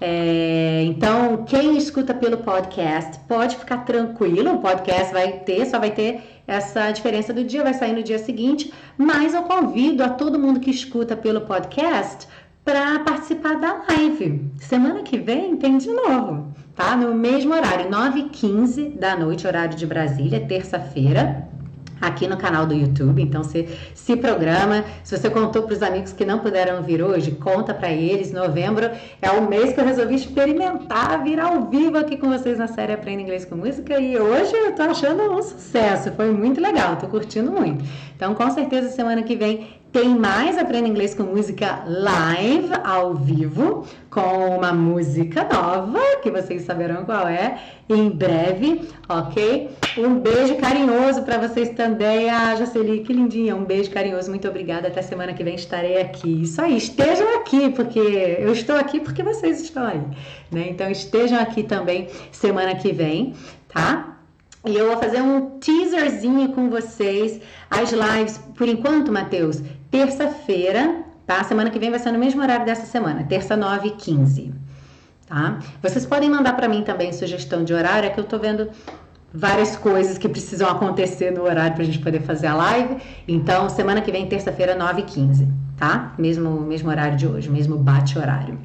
É, 0.00 0.82
então, 0.86 1.44
quem 1.44 1.76
escuta 1.76 2.14
pelo 2.14 2.38
podcast 2.38 3.20
pode 3.28 3.56
ficar 3.56 3.84
tranquilo. 3.84 4.54
O 4.54 4.58
podcast 4.58 5.12
vai 5.12 5.32
ter, 5.40 5.66
só 5.66 5.78
vai 5.78 5.90
ter 5.90 6.31
essa 6.46 6.90
diferença 6.90 7.32
do 7.32 7.44
dia, 7.44 7.62
vai 7.62 7.74
sair 7.74 7.92
no 7.92 8.02
dia 8.02 8.18
seguinte. 8.18 8.72
Mas 8.96 9.34
eu 9.34 9.42
convido 9.42 10.02
a 10.02 10.08
todo 10.08 10.38
mundo 10.38 10.60
que 10.60 10.70
escuta 10.70 11.16
pelo 11.16 11.42
podcast 11.42 12.26
para 12.64 13.00
participar 13.00 13.58
da 13.58 13.84
live. 13.88 14.50
Semana 14.60 15.02
que 15.02 15.18
vem 15.18 15.56
tem 15.56 15.78
de 15.78 15.90
novo, 15.90 16.52
tá? 16.74 16.96
No 16.96 17.14
mesmo 17.14 17.54
horário, 17.54 17.90
9h15 17.90 18.98
da 18.98 19.16
noite, 19.16 19.46
horário 19.46 19.76
de 19.76 19.86
Brasília, 19.86 20.46
terça-feira 20.46 21.48
aqui 22.02 22.26
no 22.26 22.36
canal 22.36 22.66
do 22.66 22.74
YouTube. 22.74 23.22
Então, 23.22 23.44
se, 23.44 23.68
se 23.94 24.16
programa. 24.16 24.84
Se 25.04 25.16
você 25.16 25.30
contou 25.30 25.62
para 25.62 25.74
os 25.74 25.82
amigos 25.82 26.12
que 26.12 26.24
não 26.24 26.40
puderam 26.40 26.82
vir 26.82 27.02
hoje, 27.02 27.30
conta 27.30 27.72
para 27.72 27.90
eles. 27.90 28.32
Novembro 28.32 28.90
é 29.22 29.30
o 29.30 29.48
mês 29.48 29.72
que 29.72 29.80
eu 29.80 29.84
resolvi 29.84 30.16
experimentar 30.16 31.22
vir 31.22 31.38
ao 31.38 31.68
vivo 31.70 31.96
aqui 31.96 32.16
com 32.16 32.28
vocês 32.28 32.58
na 32.58 32.66
série 32.66 32.92
Aprenda 32.92 33.22
Inglês 33.22 33.44
com 33.44 33.54
Música. 33.54 34.00
E 34.00 34.18
hoje 34.18 34.52
eu 34.52 34.72
tô 34.72 34.82
achando 34.82 35.22
um 35.22 35.40
sucesso. 35.40 36.10
Foi 36.12 36.32
muito 36.32 36.60
legal, 36.60 36.96
tô 36.96 37.06
curtindo 37.06 37.52
muito. 37.52 37.84
Então, 38.16 38.34
com 38.34 38.50
certeza, 38.50 38.88
semana 38.88 39.22
que 39.22 39.36
vem 39.36 39.81
tem 39.92 40.08
mais 40.08 40.56
Aprenda 40.56 40.88
Inglês 40.88 41.14
com 41.14 41.24
Música 41.24 41.84
live, 41.86 42.70
ao 42.82 43.14
vivo, 43.14 43.86
com 44.08 44.56
uma 44.56 44.72
música 44.72 45.44
nova, 45.44 46.00
que 46.22 46.30
vocês 46.30 46.62
saberão 46.62 47.04
qual 47.04 47.28
é, 47.28 47.60
em 47.90 48.08
breve, 48.08 48.88
ok? 49.06 49.70
Um 49.98 50.18
beijo 50.18 50.56
carinhoso 50.56 51.22
para 51.24 51.36
vocês 51.36 51.68
também. 51.70 52.30
Ah, 52.30 52.56
Jaceli, 52.56 53.00
que 53.00 53.12
lindinha. 53.12 53.54
Um 53.54 53.64
beijo 53.64 53.90
carinhoso, 53.90 54.30
muito 54.30 54.48
obrigada. 54.48 54.88
Até 54.88 55.02
semana 55.02 55.34
que 55.34 55.44
vem 55.44 55.56
estarei 55.56 56.00
aqui. 56.00 56.42
Isso 56.42 56.62
aí, 56.62 56.78
estejam 56.78 57.36
aqui, 57.36 57.68
porque 57.68 57.98
eu 57.98 58.50
estou 58.50 58.76
aqui 58.76 58.98
porque 58.98 59.22
vocês 59.22 59.60
estão 59.60 59.86
aí, 59.86 60.00
né? 60.50 60.68
Então 60.70 60.90
estejam 60.90 61.38
aqui 61.38 61.62
também 61.62 62.08
semana 62.30 62.74
que 62.74 62.92
vem, 62.92 63.34
tá? 63.68 64.16
E 64.64 64.74
eu 64.76 64.86
vou 64.86 64.96
fazer 64.96 65.20
um 65.20 65.58
teaserzinho 65.58 66.50
com 66.52 66.70
vocês. 66.70 67.40
As 67.68 67.90
lives, 67.90 68.38
por 68.56 68.68
enquanto, 68.68 69.10
Matheus, 69.10 69.60
terça-feira, 69.92 71.04
tá? 71.24 71.44
Semana 71.44 71.70
que 71.70 71.78
vem 71.78 71.90
vai 71.90 72.00
ser 72.00 72.10
no 72.10 72.18
mesmo 72.18 72.42
horário 72.42 72.66
dessa 72.66 72.86
semana, 72.86 73.22
terça 73.22 73.56
9 73.56 73.90
h 73.90 73.96
15 73.96 74.52
tá? 75.26 75.60
Vocês 75.80 76.04
podem 76.04 76.28
mandar 76.28 76.54
para 76.54 76.68
mim 76.68 76.82
também 76.82 77.12
sugestão 77.12 77.62
de 77.62 77.72
horário, 77.72 78.08
é 78.08 78.10
que 78.10 78.18
eu 78.18 78.24
tô 78.24 78.38
vendo 78.38 78.68
várias 79.32 79.76
coisas 79.76 80.18
que 80.18 80.28
precisam 80.28 80.68
acontecer 80.68 81.30
no 81.30 81.44
horário 81.44 81.74
para 81.74 81.82
a 81.82 81.86
gente 81.86 82.00
poder 82.00 82.20
fazer 82.22 82.48
a 82.48 82.54
live. 82.54 82.96
Então, 83.28 83.68
semana 83.68 84.02
que 84.02 84.10
vem, 84.10 84.26
terça-feira, 84.26 84.74
9 84.74 85.02
h 85.02 85.12
15 85.12 85.62
tá? 85.82 86.14
Mesmo, 86.16 86.60
mesmo 86.60 86.88
horário 86.90 87.16
de 87.16 87.26
hoje, 87.26 87.50
mesmo 87.50 87.76
bate-horário. 87.76 88.56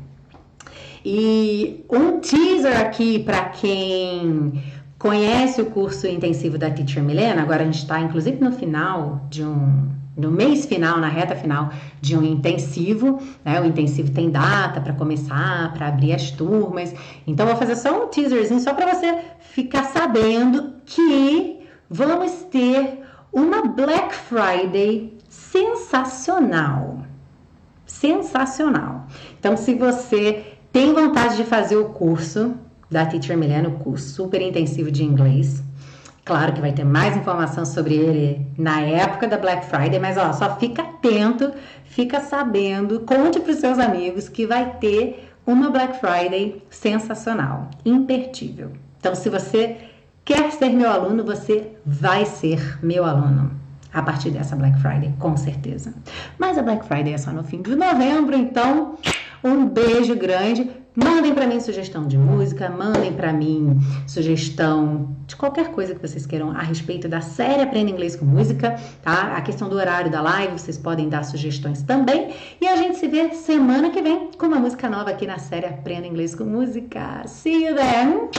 E 1.03 1.83
um 1.89 2.19
teaser 2.19 2.79
aqui 2.79 3.17
para 3.17 3.45
quem 3.45 4.63
conhece 4.99 5.59
o 5.59 5.65
curso 5.65 6.05
intensivo 6.05 6.59
da 6.59 6.69
Teacher 6.69 7.01
Milena, 7.01 7.41
agora 7.41 7.63
a 7.63 7.65
gente 7.65 7.79
está 7.79 7.99
inclusive 7.99 8.39
no 8.39 8.51
final 8.51 9.25
de 9.31 9.43
um 9.43 9.89
no 10.17 10.31
mês 10.31 10.65
final, 10.65 10.97
na 10.97 11.07
reta 11.07 11.35
final 11.35 11.69
de 12.01 12.17
um 12.17 12.23
intensivo, 12.23 13.21
né? 13.45 13.61
O 13.61 13.65
intensivo 13.65 14.11
tem 14.11 14.31
data 14.31 14.81
para 14.81 14.93
começar, 14.93 15.71
para 15.73 15.87
abrir 15.87 16.13
as 16.13 16.31
turmas. 16.31 16.93
Então 17.25 17.45
vou 17.45 17.55
fazer 17.55 17.75
só 17.75 18.03
um 18.03 18.07
teaserzinho 18.07 18.59
só 18.59 18.73
para 18.73 18.95
você 18.95 19.19
ficar 19.39 19.83
sabendo 19.83 20.73
que 20.85 21.59
vamos 21.89 22.31
ter 22.51 23.01
uma 23.31 23.67
Black 23.67 24.15
Friday 24.15 25.17
sensacional. 25.29 27.01
Sensacional. 27.85 29.05
Então 29.39 29.55
se 29.55 29.75
você 29.75 30.57
tem 30.71 30.93
vontade 30.93 31.37
de 31.37 31.43
fazer 31.43 31.77
o 31.77 31.89
curso, 31.89 32.55
da 32.89 33.05
Teacher 33.05 33.37
Milena, 33.37 33.69
o 33.69 33.79
curso 33.79 34.09
super 34.09 34.41
intensivo 34.41 34.89
de 34.89 35.03
inglês. 35.03 35.61
Claro 36.27 36.51
que 36.51 36.59
vai 36.59 36.73
ter 36.73 36.83
mais 36.83 37.15
informação 37.15 37.65
sobre 37.65 37.95
ele 37.95 38.45
na 38.57 38.81
época 38.81 39.29
da 39.29 39.37
Black 39.37 39.65
Friday, 39.65 39.97
mas 39.97 40.17
ó, 40.17 40.33
só 40.33 40.57
fica 40.57 40.81
atento, 40.81 41.53
fica 41.85 42.19
sabendo, 42.19 42.99
conte 42.99 43.39
para 43.39 43.53
os 43.53 43.59
seus 43.59 43.79
amigos 43.79 44.27
que 44.27 44.45
vai 44.45 44.71
ter 44.71 45.31
uma 45.45 45.69
Black 45.69 46.01
Friday 46.01 46.61
sensacional, 46.69 47.69
imperdível. 47.85 48.73
Então, 48.99 49.15
se 49.15 49.29
você 49.29 49.77
quer 50.25 50.51
ser 50.51 50.67
meu 50.71 50.91
aluno, 50.91 51.23
você 51.23 51.71
vai 51.85 52.25
ser 52.25 52.77
meu 52.83 53.05
aluno 53.05 53.51
a 53.93 54.01
partir 54.01 54.29
dessa 54.29 54.53
Black 54.53 54.77
Friday, 54.81 55.13
com 55.19 55.37
certeza. 55.37 55.93
Mas 56.37 56.57
a 56.57 56.61
Black 56.61 56.85
Friday 56.85 57.13
é 57.13 57.17
só 57.17 57.31
no 57.31 57.45
fim 57.45 57.61
de 57.61 57.73
novembro, 57.73 58.35
então 58.35 58.97
um 59.41 59.65
beijo 59.65 60.13
grande. 60.13 60.69
Mandem 60.97 61.31
para 61.35 61.45
mim 61.45 61.59
sugestão 61.59 62.07
de 62.07 62.17
música, 62.17 62.71
mandem 62.71 63.13
para 63.13 63.31
mim 63.31 63.79
sugestão 64.07 65.15
de 65.27 65.35
qualquer 65.35 65.67
coisa 65.67 65.93
que 65.93 66.01
vocês 66.01 66.25
queiram 66.25 66.49
a 66.49 66.61
respeito 66.63 67.07
da 67.07 67.21
série 67.21 67.61
Aprenda 67.61 67.91
Inglês 67.91 68.15
com 68.15 68.25
Música, 68.25 68.75
tá? 69.03 69.35
A 69.37 69.41
questão 69.41 69.69
do 69.69 69.75
horário 69.75 70.09
da 70.09 70.21
live, 70.21 70.53
vocês 70.53 70.75
podem 70.75 71.07
dar 71.07 71.21
sugestões 71.21 71.83
também. 71.83 72.33
E 72.59 72.67
a 72.67 72.75
gente 72.77 72.97
se 72.97 73.07
vê 73.07 73.31
semana 73.35 73.91
que 73.91 74.01
vem 74.01 74.31
com 74.39 74.47
uma 74.47 74.57
música 74.57 74.89
nova 74.89 75.11
aqui 75.11 75.27
na 75.27 75.37
série 75.37 75.67
Aprenda 75.67 76.07
Inglês 76.07 76.33
com 76.33 76.45
Música. 76.45 77.21
See 77.27 77.67
you 77.67 77.75
then! 77.75 78.29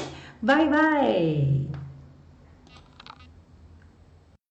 Bye 0.43 0.69
bye! 0.69 1.78